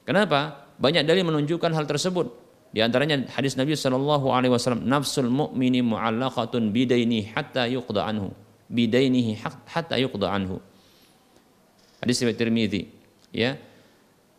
Kenapa? 0.02 0.70
Banyak 0.78 1.06
dalil 1.06 1.22
menunjukkan 1.26 1.70
hal 1.70 1.86
tersebut. 1.86 2.30
Di 2.74 2.82
antaranya 2.82 3.22
hadis 3.30 3.54
Nabi 3.54 3.78
Shallallahu 3.78 4.34
Alaihi 4.34 4.50
Wasallam, 4.50 4.82
nafsul 4.82 5.30
mu'mini 5.30 5.78
mu'allaqatun 5.78 6.74
bidaini 6.74 7.30
hatta 7.30 7.70
yuqda 7.70 8.02
anhu, 8.02 8.34
bidainihi 8.66 9.38
hatta 9.70 9.94
yuqda 9.94 10.26
anhu. 10.26 10.58
Hadis 12.04 12.20
riwayat 12.20 12.36
Tirmidzi. 12.36 12.82
Ya, 13.32 13.56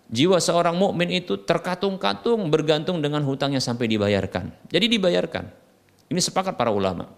jiwa 0.08 0.38
seorang 0.38 0.78
mukmin 0.78 1.10
itu 1.10 1.36
terkatung-katung 1.42 2.48
bergantung 2.54 3.02
dengan 3.02 3.26
hutangnya 3.26 3.58
sampai 3.58 3.90
dibayarkan. 3.90 4.54
Jadi 4.70 4.86
dibayarkan. 4.86 5.50
Ini 6.06 6.22
sepakat 6.22 6.54
para 6.54 6.70
ulama 6.70 7.10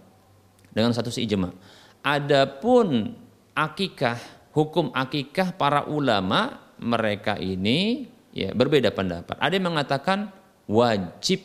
dengan 0.72 0.96
satu 0.96 1.12
ijma. 1.12 1.52
Adapun 2.00 3.12
akikah, 3.52 4.16
hukum 4.56 4.88
akikah 4.96 5.52
para 5.52 5.84
ulama 5.84 6.64
mereka 6.80 7.36
ini 7.36 8.08
ya 8.32 8.56
berbeda 8.56 8.88
pendapat. 8.94 9.36
Ada 9.36 9.60
yang 9.60 9.68
mengatakan 9.68 10.32
wajib 10.64 11.44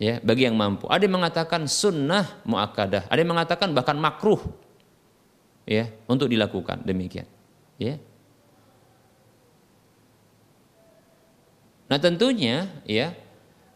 ya 0.00 0.22
bagi 0.24 0.48
yang 0.48 0.56
mampu. 0.56 0.88
Ada 0.88 1.04
yang 1.04 1.20
mengatakan 1.20 1.68
sunnah 1.68 2.40
muakkadah, 2.48 3.10
ada 3.10 3.18
yang 3.18 3.30
mengatakan 3.36 3.74
bahkan 3.76 3.98
makruh 3.98 4.40
ya 5.68 5.92
untuk 6.08 6.32
dilakukan 6.32 6.80
demikian. 6.88 7.28
Ya. 7.76 8.00
Nah 11.92 12.00
tentunya 12.00 12.72
ya 12.88 13.12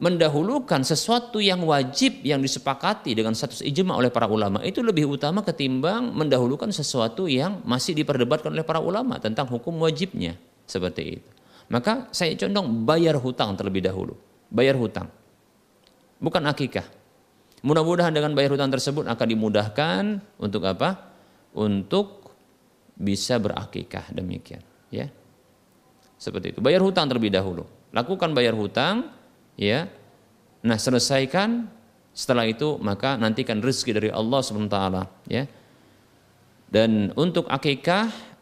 mendahulukan 0.03 0.82
sesuatu 0.82 1.38
yang 1.38 1.62
wajib 1.62 2.24
yang 2.26 2.43
disepakati 2.43 3.14
dengan 3.14 3.36
status 3.36 3.62
ijma 3.62 3.95
oleh 3.95 4.11
para 4.11 4.26
ulama 4.26 4.59
itu 4.66 4.82
lebih 4.82 5.07
utama 5.07 5.47
ketimbang 5.47 6.11
mendahulukan 6.11 6.72
sesuatu 6.74 7.30
yang 7.30 7.62
masih 7.62 7.95
diperdebatkan 7.95 8.51
oleh 8.51 8.66
para 8.66 8.82
ulama 8.82 9.20
tentang 9.22 9.47
hukum 9.47 9.78
wajibnya 9.84 10.34
seperti 10.66 11.20
itu. 11.20 11.30
Maka 11.70 12.11
saya 12.11 12.34
condong 12.34 12.82
bayar 12.82 13.16
hutang 13.20 13.55
terlebih 13.55 13.84
dahulu. 13.84 14.18
Bayar 14.51 14.76
hutang. 14.76 15.09
Bukan 16.20 16.43
akikah. 16.45 16.84
Mudah-mudahan 17.62 18.11
dengan 18.11 18.34
bayar 18.34 18.59
hutang 18.59 18.74
tersebut 18.74 19.07
akan 19.07 19.26
dimudahkan 19.30 20.03
untuk 20.36 20.66
apa? 20.66 21.11
Untuk 21.53 22.32
bisa 22.96 23.36
berakikah 23.36 24.09
demikian, 24.12 24.64
ya. 24.88 25.09
Seperti 26.16 26.57
itu. 26.57 26.61
Bayar 26.64 26.80
hutang 26.80 27.11
terlebih 27.11 27.32
dahulu. 27.34 27.68
Lakukan 27.92 28.32
bayar 28.32 28.57
hutang, 28.57 29.12
ya. 29.59 29.90
Nah, 30.62 30.78
selesaikan 30.78 31.68
setelah 32.12 32.44
itu 32.44 32.76
maka 32.78 33.16
nantikan 33.16 33.59
rezeki 33.64 33.92
dari 33.98 34.11
Allah 34.12 34.40
SWT 34.44 34.78
ya. 35.32 35.44
Dan 36.72 37.12
untuk 37.16 37.48
akikah 37.48 38.32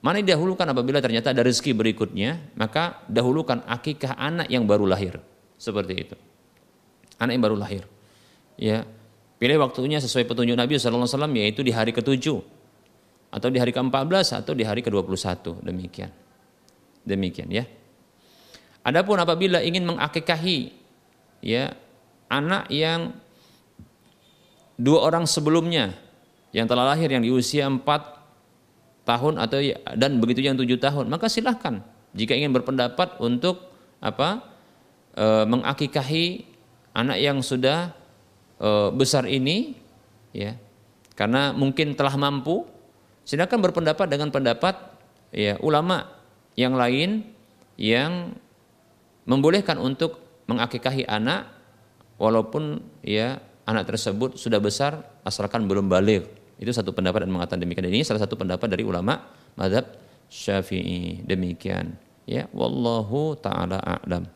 Mana 0.00 0.24
didahulukan 0.24 0.64
apabila 0.64 0.96
ternyata 1.04 1.28
ada 1.28 1.44
rezeki 1.44 1.76
berikutnya, 1.76 2.40
maka 2.56 3.04
dahulukan 3.04 3.60
akikah 3.68 4.16
anak 4.16 4.48
yang 4.48 4.64
baru 4.64 4.88
lahir. 4.88 5.20
Seperti 5.60 5.92
itu. 5.92 6.16
Anak 7.20 7.36
yang 7.36 7.44
baru 7.44 7.56
lahir. 7.60 7.84
Ya. 8.56 8.88
Pilih 9.40 9.56
waktunya 9.56 9.96
sesuai 10.04 10.28
petunjuk 10.28 10.52
Nabi 10.52 10.76
SAW 10.76 11.08
yaitu 11.32 11.64
di 11.64 11.72
hari 11.72 11.96
ke-7 11.96 12.28
atau 13.32 13.48
di 13.48 13.56
hari 13.56 13.72
ke-14 13.72 14.44
atau 14.44 14.52
di 14.52 14.68
hari 14.68 14.84
ke-21 14.84 15.64
demikian. 15.64 16.12
Demikian 17.08 17.48
ya. 17.48 17.64
Adapun 18.84 19.16
apabila 19.16 19.64
ingin 19.64 19.88
mengakikahi 19.88 20.76
ya 21.40 21.72
anak 22.28 22.68
yang 22.68 23.16
dua 24.76 25.08
orang 25.08 25.24
sebelumnya 25.24 25.96
yang 26.52 26.68
telah 26.68 26.92
lahir 26.92 27.08
yang 27.08 27.24
di 27.24 27.32
usia 27.32 27.64
4 27.64 27.80
tahun 29.08 29.40
atau 29.40 29.58
ya, 29.60 29.80
dan 29.96 30.20
begitu 30.20 30.44
yang 30.44 30.60
tujuh 30.60 30.76
tahun 30.76 31.08
maka 31.08 31.32
silahkan 31.32 31.80
jika 32.12 32.36
ingin 32.36 32.52
berpendapat 32.52 33.16
untuk 33.22 33.72
apa 34.04 34.44
e, 35.16 35.26
mengakikahi 35.48 36.44
anak 36.92 37.18
yang 37.20 37.40
sudah 37.40 37.99
besar 38.92 39.24
ini 39.24 39.72
ya 40.36 40.52
karena 41.16 41.56
mungkin 41.56 41.96
telah 41.96 42.12
mampu 42.20 42.68
silahkan 43.24 43.56
berpendapat 43.56 44.04
dengan 44.04 44.28
pendapat 44.28 44.76
ya 45.32 45.56
ulama 45.64 46.04
yang 46.60 46.76
lain 46.76 47.24
yang 47.80 48.36
membolehkan 49.24 49.80
untuk 49.80 50.20
mengakikahi 50.44 51.08
anak 51.08 51.48
walaupun 52.20 52.84
ya 53.00 53.40
anak 53.64 53.88
tersebut 53.88 54.36
sudah 54.36 54.60
besar 54.60 55.00
asalkan 55.24 55.64
belum 55.64 55.88
balik 55.88 56.40
itu 56.60 56.68
satu 56.76 56.92
pendapat 56.92 57.24
dan 57.24 57.32
mengatakan 57.32 57.64
demikian. 57.64 57.88
Dan 57.88 57.96
ini 57.96 58.04
salah 58.04 58.20
satu 58.20 58.36
pendapat 58.36 58.68
dari 58.68 58.84
ulama 58.84 59.16
madhab 59.56 59.96
Syafi'i. 60.28 61.24
Demikian. 61.24 61.96
Ya, 62.28 62.46
wallahu 62.52 63.32
taala 63.40 63.80
a'lam. 63.80 64.28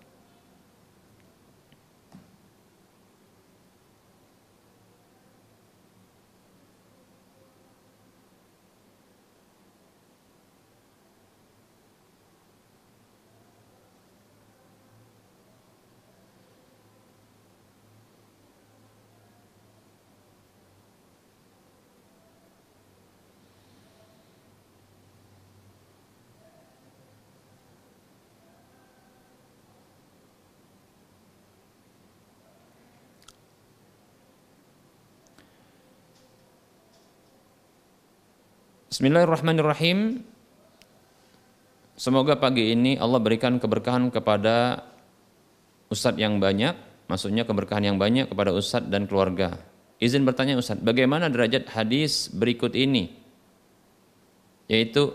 Bismillahirrahmanirrahim. 39.05 40.25
Semoga 41.93 42.41
pagi 42.41 42.73
ini 42.73 42.97
Allah 42.97 43.21
berikan 43.21 43.61
keberkahan 43.61 44.09
kepada 44.09 44.81
ustadz 45.93 46.17
yang 46.17 46.41
banyak, 46.41 46.73
maksudnya 47.05 47.45
keberkahan 47.45 47.85
yang 47.85 48.01
banyak 48.01 48.33
kepada 48.33 48.57
ustadz 48.57 48.89
dan 48.89 49.05
keluarga. 49.05 49.61
izin 50.01 50.25
bertanya 50.25 50.57
Ustaz, 50.57 50.81
bagaimana 50.81 51.29
derajat 51.29 51.69
hadis 51.77 52.33
berikut 52.33 52.73
ini? 52.73 53.13
Yaitu 54.73 55.13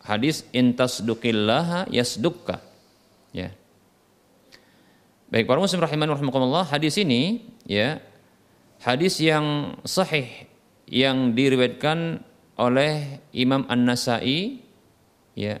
hadis 0.00 0.48
intasduqillaha 0.56 1.92
yasdukka. 1.92 2.56
Ya. 3.36 3.52
Baik 5.28 5.44
para 5.44 5.60
muslim 5.60 5.76
rahiman 5.76 6.08
rahimakumullah, 6.08 6.64
hadis 6.72 6.96
ini 6.96 7.52
ya 7.68 8.00
hadis 8.80 9.20
yang 9.20 9.76
sahih 9.84 10.48
yang 10.88 11.36
diriwayatkan 11.36 12.31
oleh 12.62 13.18
Imam 13.34 13.66
An-Nasai 13.66 14.62
ya 15.34 15.58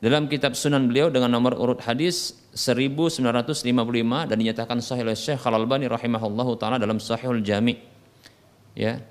dalam 0.00 0.32
kitab 0.32 0.56
Sunan 0.56 0.88
beliau 0.88 1.12
dengan 1.12 1.28
nomor 1.28 1.52
urut 1.60 1.84
hadis 1.84 2.40
1955 2.56 3.68
dan 4.32 4.36
dinyatakan 4.40 4.80
sahih 4.80 5.04
oleh 5.04 5.14
Syekh 5.14 5.44
Al-Albani 5.44 5.86
rahimahullahu 5.92 6.56
taala 6.56 6.80
dalam 6.80 6.96
Sahihul 6.96 7.44
Jami. 7.44 7.76
Ya. 8.72 9.04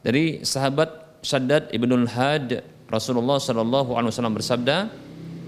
Dari 0.00 0.46
sahabat 0.46 1.20
Shaddad 1.20 1.68
Ibnul 1.74 2.08
Had 2.08 2.64
Rasulullah 2.88 3.36
sallallahu 3.36 3.92
alaihi 3.92 4.10
wasallam 4.16 4.32
bersabda, 4.32 4.88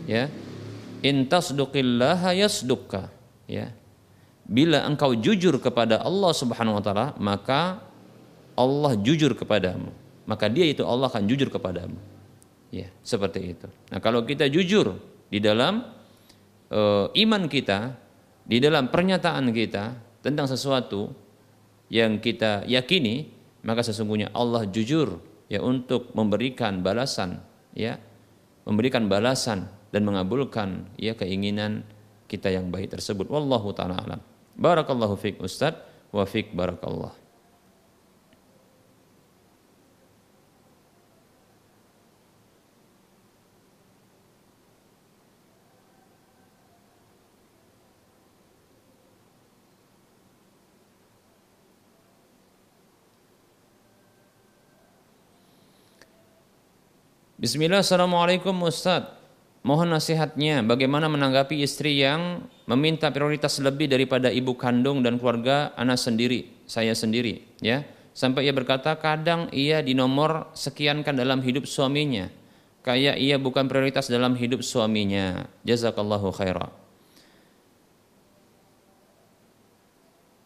ya, 0.04 0.28
"In 1.00 1.24
tasduqillaha 1.24 2.36
yasdukka." 2.36 3.08
Ya 3.48 3.72
bila 4.46 4.82
engkau 4.86 5.14
jujur 5.14 5.54
kepada 5.62 6.02
Allah 6.02 6.32
Subhanahu 6.34 6.78
wa 6.78 6.82
taala, 6.82 7.06
maka 7.18 7.80
Allah 8.58 8.98
jujur 8.98 9.32
kepadamu. 9.38 9.90
Maka 10.26 10.46
dia 10.46 10.66
itu 10.68 10.86
Allah 10.86 11.10
akan 11.10 11.26
jujur 11.26 11.50
kepadamu. 11.50 11.98
Ya, 12.72 12.88
seperti 13.04 13.52
itu. 13.52 13.68
Nah, 13.92 14.00
kalau 14.00 14.24
kita 14.24 14.48
jujur 14.48 14.96
di 15.28 15.38
dalam 15.42 15.84
uh, 16.72 17.12
iman 17.12 17.42
kita, 17.50 17.94
di 18.48 18.58
dalam 18.58 18.88
pernyataan 18.88 19.52
kita 19.52 19.84
tentang 20.24 20.48
sesuatu 20.48 21.12
yang 21.92 22.16
kita 22.22 22.64
yakini, 22.64 23.28
maka 23.62 23.84
sesungguhnya 23.84 24.32
Allah 24.32 24.64
jujur 24.64 25.20
ya 25.52 25.60
untuk 25.60 26.16
memberikan 26.16 26.80
balasan, 26.80 27.44
ya, 27.76 28.00
memberikan 28.64 29.06
balasan 29.10 29.68
dan 29.92 30.08
mengabulkan 30.08 30.88
ya 30.96 31.12
keinginan 31.12 31.84
kita 32.24 32.48
yang 32.48 32.72
baik 32.72 32.96
tersebut. 32.96 33.28
Wallahu 33.28 33.76
taala 33.76 34.00
alam. 34.00 34.20
Barakallahu 34.56 35.20
fiik 35.20 35.44
Ustaz 35.44 35.76
wa 36.08 36.24
fiik 36.24 36.56
barakallah. 36.56 37.21
Bismillah, 57.42 57.82
Assalamualaikum 57.82 58.54
Ustaz. 58.62 59.02
Mohon 59.66 59.98
nasihatnya 59.98 60.62
bagaimana 60.62 61.10
menanggapi 61.10 61.58
istri 61.58 61.98
yang 61.98 62.46
meminta 62.70 63.10
prioritas 63.10 63.58
lebih 63.58 63.90
daripada 63.90 64.30
ibu 64.30 64.54
kandung 64.54 65.02
dan 65.02 65.18
keluarga 65.18 65.74
anak 65.74 65.98
sendiri, 65.98 66.46
saya 66.70 66.94
sendiri, 66.94 67.42
ya. 67.58 67.82
Sampai 68.14 68.46
ia 68.46 68.54
berkata 68.54 68.94
kadang 68.94 69.50
ia 69.50 69.82
di 69.82 69.90
nomor 69.90 70.54
sekiankan 70.54 71.18
dalam 71.18 71.42
hidup 71.42 71.66
suaminya, 71.66 72.30
kayak 72.86 73.18
ia 73.18 73.42
bukan 73.42 73.66
prioritas 73.66 74.06
dalam 74.06 74.38
hidup 74.38 74.62
suaminya. 74.62 75.42
Jazakallahu 75.66 76.30
khairah. 76.30 76.70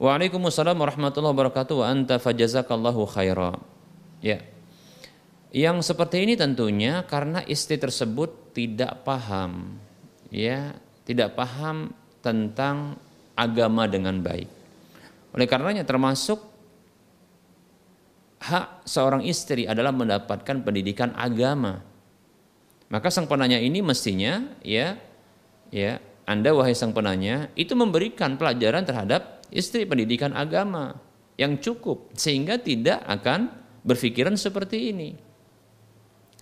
Waalaikumsalam 0.01 0.81
warahmatullahi 0.81 1.37
wabarakatuh. 1.37 1.77
Wa 1.77 1.93
anta 1.93 2.17
fajazakallahu 2.17 3.05
khairah. 3.05 3.61
Ya, 4.25 4.41
yang 5.57 5.81
seperti 5.81 6.29
ini 6.29 6.37
tentunya 6.37 7.01
karena 7.09 7.41
istri 7.49 7.81
tersebut 7.81 8.53
tidak 8.53 9.09
paham, 9.09 9.81
ya, 10.29 10.77
tidak 11.09 11.33
paham 11.33 11.97
tentang 12.21 13.01
agama 13.33 13.89
dengan 13.89 14.21
baik. 14.21 14.53
Oleh 15.33 15.49
karenanya 15.49 15.89
termasuk 15.89 16.45
hak 18.45 18.85
seorang 18.85 19.25
istri 19.25 19.65
adalah 19.65 19.97
mendapatkan 19.97 20.61
pendidikan 20.61 21.17
agama. 21.17 21.81
Maka 22.93 23.09
sang 23.09 23.25
penanya 23.25 23.57
ini 23.57 23.81
mestinya 23.81 24.45
ya 24.61 25.01
ya 25.73 25.99
Anda 26.29 26.53
wahai 26.53 26.77
sang 26.77 26.93
penanya 26.93 27.49
itu 27.57 27.73
memberikan 27.73 28.37
pelajaran 28.37 28.85
terhadap 28.85 29.41
istri 29.49 29.89
pendidikan 29.89 30.37
agama 30.37 31.01
yang 31.41 31.57
cukup 31.59 32.13
sehingga 32.13 32.61
tidak 32.61 33.03
akan 33.09 33.51
berpikiran 33.83 34.39
seperti 34.39 34.95
ini 34.95 35.26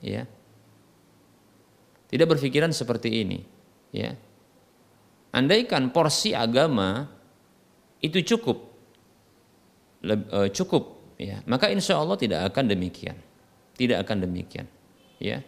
ya 0.05 0.29
tidak 2.13 2.37
berpikiran 2.37 2.71
seperti 2.71 3.25
ini 3.25 3.41
ya 3.91 4.13
andaikan 5.33 5.89
porsi 5.89 6.37
agama 6.37 7.09
itu 8.05 8.21
cukup 8.21 8.59
e, 10.05 10.39
cukup 10.53 11.17
ya 11.17 11.41
maka 11.49 11.73
insya 11.73 11.97
Allah 11.97 12.21
tidak 12.21 12.45
akan 12.53 12.69
demikian 12.69 13.17
tidak 13.75 14.05
akan 14.05 14.29
demikian 14.29 14.69
ya 15.17 15.41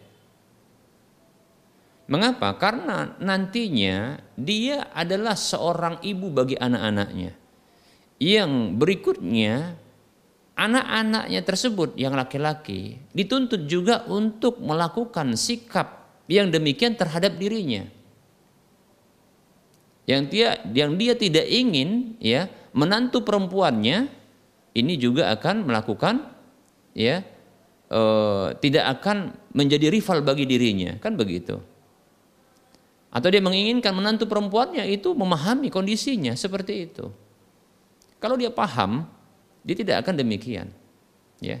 Mengapa? 2.07 2.55
Karena 2.55 3.19
nantinya 3.19 4.15
dia 4.39 4.87
adalah 4.95 5.35
seorang 5.35 5.99
ibu 5.99 6.31
bagi 6.31 6.55
anak-anaknya. 6.55 7.35
Yang 8.17 8.51
berikutnya 8.79 9.75
anak-anaknya 10.57 11.41
tersebut 11.45 11.93
yang 11.95 12.17
laki-laki 12.17 12.97
dituntut 13.13 13.69
juga 13.69 14.03
untuk 14.09 14.57
melakukan 14.57 15.37
sikap 15.37 16.09
yang 16.25 16.49
demikian 16.49 16.97
terhadap 16.97 17.37
dirinya. 17.37 17.85
Yang 20.09 20.23
dia 20.33 20.49
yang 20.73 20.97
dia 20.97 21.13
tidak 21.13 21.45
ingin 21.45 22.17
ya 22.17 22.49
menantu 22.73 23.21
perempuannya 23.21 24.09
ini 24.73 24.93
juga 24.97 25.29
akan 25.35 25.67
melakukan 25.67 26.25
ya 26.97 27.21
e, 27.91 28.01
tidak 28.57 28.97
akan 28.97 29.35
menjadi 29.53 29.93
rival 29.93 30.25
bagi 30.25 30.49
dirinya 30.49 30.97
kan 30.97 31.13
begitu. 31.13 31.61
Atau 33.13 33.29
dia 33.29 33.43
menginginkan 33.43 33.93
menantu 33.93 34.25
perempuannya 34.25 34.83
itu 34.89 35.13
memahami 35.13 35.69
kondisinya 35.71 36.33
seperti 36.33 36.73
itu. 36.91 37.07
Kalau 38.17 38.35
dia 38.39 38.49
paham 38.49 39.05
dia 39.67 39.75
tidak 39.75 40.07
akan 40.07 40.15
demikian. 40.15 40.71
Ya. 41.43 41.59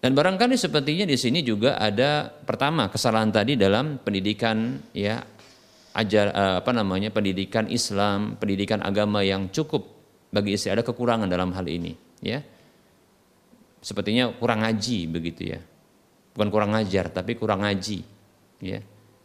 Dan 0.00 0.16
barangkali 0.16 0.56
sepertinya 0.56 1.04
di 1.04 1.20
sini 1.20 1.44
juga 1.44 1.76
ada 1.76 2.32
pertama 2.32 2.88
kesalahan 2.88 3.28
tadi 3.28 3.60
dalam 3.60 4.00
pendidikan 4.00 4.80
ya 4.96 5.20
ajar 5.92 6.32
eh, 6.32 6.56
apa 6.64 6.70
namanya 6.72 7.12
pendidikan 7.12 7.68
Islam, 7.68 8.40
pendidikan 8.40 8.80
agama 8.80 9.20
yang 9.20 9.52
cukup 9.52 9.84
bagi 10.32 10.54
istri 10.56 10.72
ada 10.72 10.86
kekurangan 10.86 11.26
dalam 11.28 11.50
hal 11.52 11.66
ini, 11.66 11.92
ya. 12.22 12.40
Sepertinya 13.82 14.30
kurang 14.38 14.62
ngaji 14.62 14.98
begitu 15.10 15.54
ya. 15.54 15.60
Bukan 16.32 16.48
kurang 16.54 16.78
ngajar 16.78 17.10
tapi 17.10 17.34
kurang 17.34 17.66
ngaji, 17.66 18.06
ya. 18.62 18.78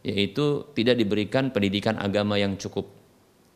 Yaitu 0.04 0.74
tidak 0.74 1.00
diberikan 1.00 1.54
pendidikan 1.54 2.02
agama 2.02 2.36
yang 2.36 2.58
cukup 2.58 3.03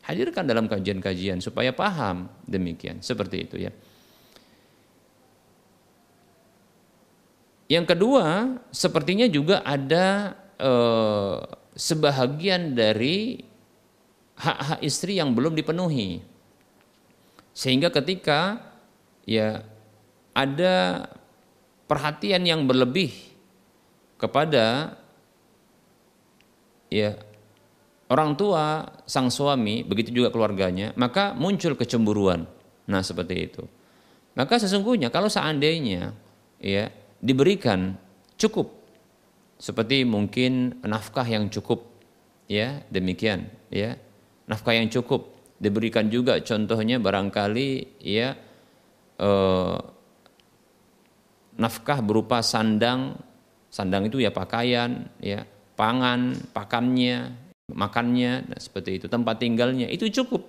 hadirkan 0.07 0.47
dalam 0.47 0.71
kajian-kajian 0.71 1.43
supaya 1.43 1.75
paham 1.75 2.31
demikian. 2.47 3.03
Seperti 3.03 3.43
itu 3.43 3.59
ya. 3.59 3.71
Yang 7.67 7.85
kedua 7.91 8.55
sepertinya 8.71 9.27
juga 9.27 9.59
ada 9.67 10.39
eh, 10.55 11.37
sebahagian 11.75 12.71
dari 12.71 13.43
hak-hak 14.39 14.79
istri 14.79 15.19
yang 15.19 15.35
belum 15.35 15.51
dipenuhi. 15.51 16.23
Sehingga 17.51 17.91
ketika 17.91 18.63
ya 19.27 19.67
ada 20.31 21.09
perhatian 21.89 22.47
yang 22.47 22.63
berlebih 22.63 23.11
kepada 24.15 24.95
ya 26.87 27.19
orang 28.07 28.39
tua 28.39 28.87
sang 29.03 29.27
suami, 29.27 29.83
begitu 29.83 30.15
juga 30.23 30.31
keluarganya, 30.31 30.95
maka 30.95 31.35
muncul 31.35 31.75
kecemburuan. 31.75 32.47
Nah, 32.87 33.03
seperti 33.03 33.35
itu. 33.35 33.63
Maka 34.37 34.61
sesungguhnya 34.61 35.09
kalau 35.09 35.27
seandainya 35.27 36.13
ya 36.61 36.87
diberikan 37.19 37.97
cukup 38.37 38.69
seperti 39.57 40.05
mungkin 40.05 40.77
nafkah 40.85 41.25
yang 41.25 41.49
cukup 41.49 41.83
ya, 42.47 42.85
demikian 42.93 43.49
ya. 43.73 43.97
Nafkah 44.47 44.77
yang 44.77 44.87
cukup 44.87 45.35
diberikan 45.57 46.07
juga 46.07 46.39
contohnya 46.39 47.01
barangkali 47.01 47.99
ya 47.99 48.37
eh, 49.17 49.77
nafkah 51.57 51.99
berupa 52.05 52.45
sandang, 52.45 53.17
sandang 53.73 54.07
itu 54.07 54.21
ya 54.21 54.29
pakaian, 54.29 55.09
ya, 55.17 55.43
pangan, 55.73 56.37
pakannya, 56.53 57.46
makannya 57.71 58.47
nah, 58.47 58.59
seperti 58.59 59.03
itu 59.03 59.05
tempat 59.11 59.43
tinggalnya 59.43 59.91
itu 59.91 60.07
cukup 60.11 60.47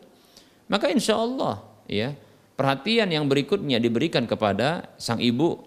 maka 0.71 0.91
insya 0.93 1.19
Allah 1.19 1.65
ya 1.91 2.15
perhatian 2.59 3.07
yang 3.15 3.31
berikutnya 3.31 3.79
diberikan 3.79 4.27
kepada 4.27 4.91
sang 4.99 5.23
ibu, 5.23 5.63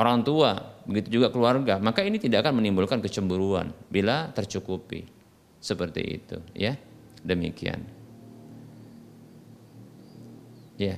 orang 0.00 0.24
tua, 0.24 0.56
begitu 0.88 1.20
juga 1.20 1.28
keluarga, 1.28 1.76
maka 1.76 2.00
ini 2.00 2.16
tidak 2.16 2.48
akan 2.48 2.64
menimbulkan 2.64 3.04
kecemburuan 3.04 3.76
bila 3.92 4.32
tercukupi. 4.32 5.04
Seperti 5.60 6.02
itu, 6.16 6.40
ya. 6.56 6.80
Demikian. 7.20 7.84
Ya. 10.80 10.96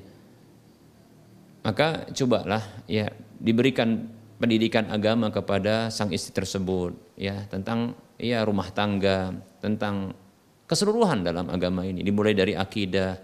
Maka 1.64 2.12
cobalah 2.12 2.62
ya 2.86 3.08
diberikan 3.40 4.06
pendidikan 4.36 4.92
agama 4.92 5.32
kepada 5.32 5.88
sang 5.88 6.12
istri 6.12 6.32
tersebut 6.32 6.96
ya 7.16 7.48
tentang 7.48 7.96
ya 8.20 8.44
rumah 8.44 8.68
tangga, 8.68 9.32
tentang 9.60 10.16
keseluruhan 10.66 11.22
dalam 11.22 11.46
agama 11.52 11.84
ini 11.86 12.00
dimulai 12.02 12.34
dari 12.34 12.56
akidah, 12.56 13.20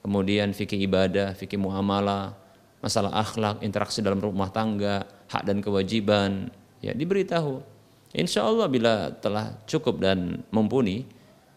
kemudian 0.00 0.54
fikih 0.56 0.80
ibadah, 0.86 1.36
fikih 1.36 1.60
muamalah, 1.60 2.34
masalah 2.80 3.12
akhlak, 3.12 3.60
interaksi 3.60 4.00
dalam 4.00 4.18
rumah 4.18 4.48
tangga, 4.48 5.04
hak 5.28 5.42
dan 5.44 5.60
kewajiban, 5.60 6.48
ya 6.80 6.96
diberitahu. 6.96 7.60
Insya 8.10 8.42
Allah 8.42 8.66
bila 8.66 9.14
telah 9.22 9.54
cukup 9.70 10.02
dan 10.02 10.42
mumpuni, 10.50 11.06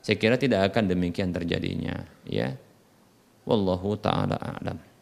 saya 0.04 0.20
kira 0.20 0.38
tidak 0.38 0.70
akan 0.70 0.92
demikian 0.92 1.34
terjadinya. 1.34 2.06
Ya, 2.28 2.54
wallahu 3.48 3.98
taala 3.98 4.38
a'lam. 4.38 4.93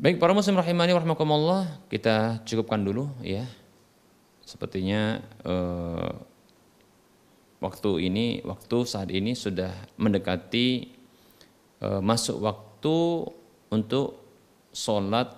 Baik 0.00 0.16
para 0.16 0.32
muslim 0.32 0.56
rahimani 0.56 0.96
warahmatullah 0.96 1.84
kita 1.92 2.40
cukupkan 2.48 2.80
dulu 2.80 3.12
ya. 3.20 3.44
Sepertinya 4.40 5.20
eh, 5.44 6.12
waktu 7.60 8.08
ini, 8.08 8.40
waktu 8.40 8.88
saat 8.88 9.12
ini 9.12 9.36
sudah 9.36 9.68
mendekati 10.00 10.88
eh, 11.84 12.00
masuk 12.00 12.40
waktu 12.40 13.28
untuk 13.68 14.24
sholat 14.72 15.36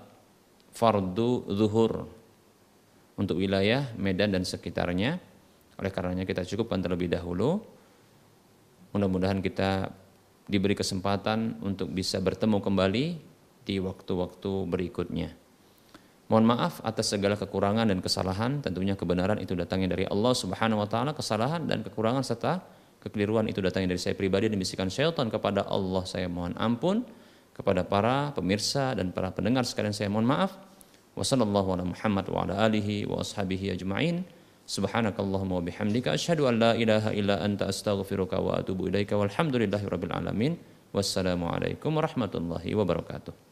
fardu 0.71 1.51
zuhur 1.59 2.07
untuk 3.19 3.43
wilayah 3.43 3.91
Medan 3.99 4.31
dan 4.31 4.47
sekitarnya. 4.47 5.19
Oleh 5.75 5.91
karenanya 5.91 6.23
kita 6.23 6.47
cukupkan 6.47 6.79
terlebih 6.79 7.11
dahulu. 7.11 7.67
Mudah-mudahan 8.95 9.43
kita 9.43 9.91
diberi 10.47 10.79
kesempatan 10.79 11.59
untuk 11.67 11.91
bisa 11.91 12.23
bertemu 12.23 12.63
kembali 12.63 13.32
di 13.63 13.79
waktu-waktu 13.79 14.53
berikutnya. 14.67 15.31
Mohon 16.33 16.47
maaf 16.57 16.81
atas 16.81 17.13
segala 17.13 17.37
kekurangan 17.37 17.85
dan 17.93 18.01
kesalahan, 18.01 18.65
tentunya 18.65 18.97
kebenaran 18.97 19.37
itu 19.37 19.53
datangnya 19.53 19.93
dari 19.93 20.09
Allah 20.09 20.33
Subhanahu 20.33 20.81
wa 20.81 20.89
taala, 20.89 21.13
kesalahan 21.13 21.69
dan 21.69 21.85
kekurangan 21.85 22.25
serta 22.25 22.65
kekeliruan 23.03 23.51
itu 23.51 23.59
datangnya 23.59 23.93
dari 23.93 24.01
saya 24.01 24.15
pribadi 24.15 24.47
dan 24.47 24.57
bisikan 24.57 24.87
syaitan 24.87 25.27
kepada 25.27 25.67
Allah 25.67 26.07
saya 26.07 26.31
mohon 26.31 26.55
ampun 26.55 27.03
kepada 27.53 27.85
para 27.85 28.33
pemirsa 28.33 28.95
dan 28.97 29.11
para 29.11 29.35
pendengar 29.35 29.67
sekalian 29.67 29.93
saya 29.93 30.09
mohon 30.09 30.25
maaf. 30.25 30.57
Wassalamualaikum 40.97 41.93
warahmatullahi 41.93 42.73
wabarakatuh. 42.73 43.52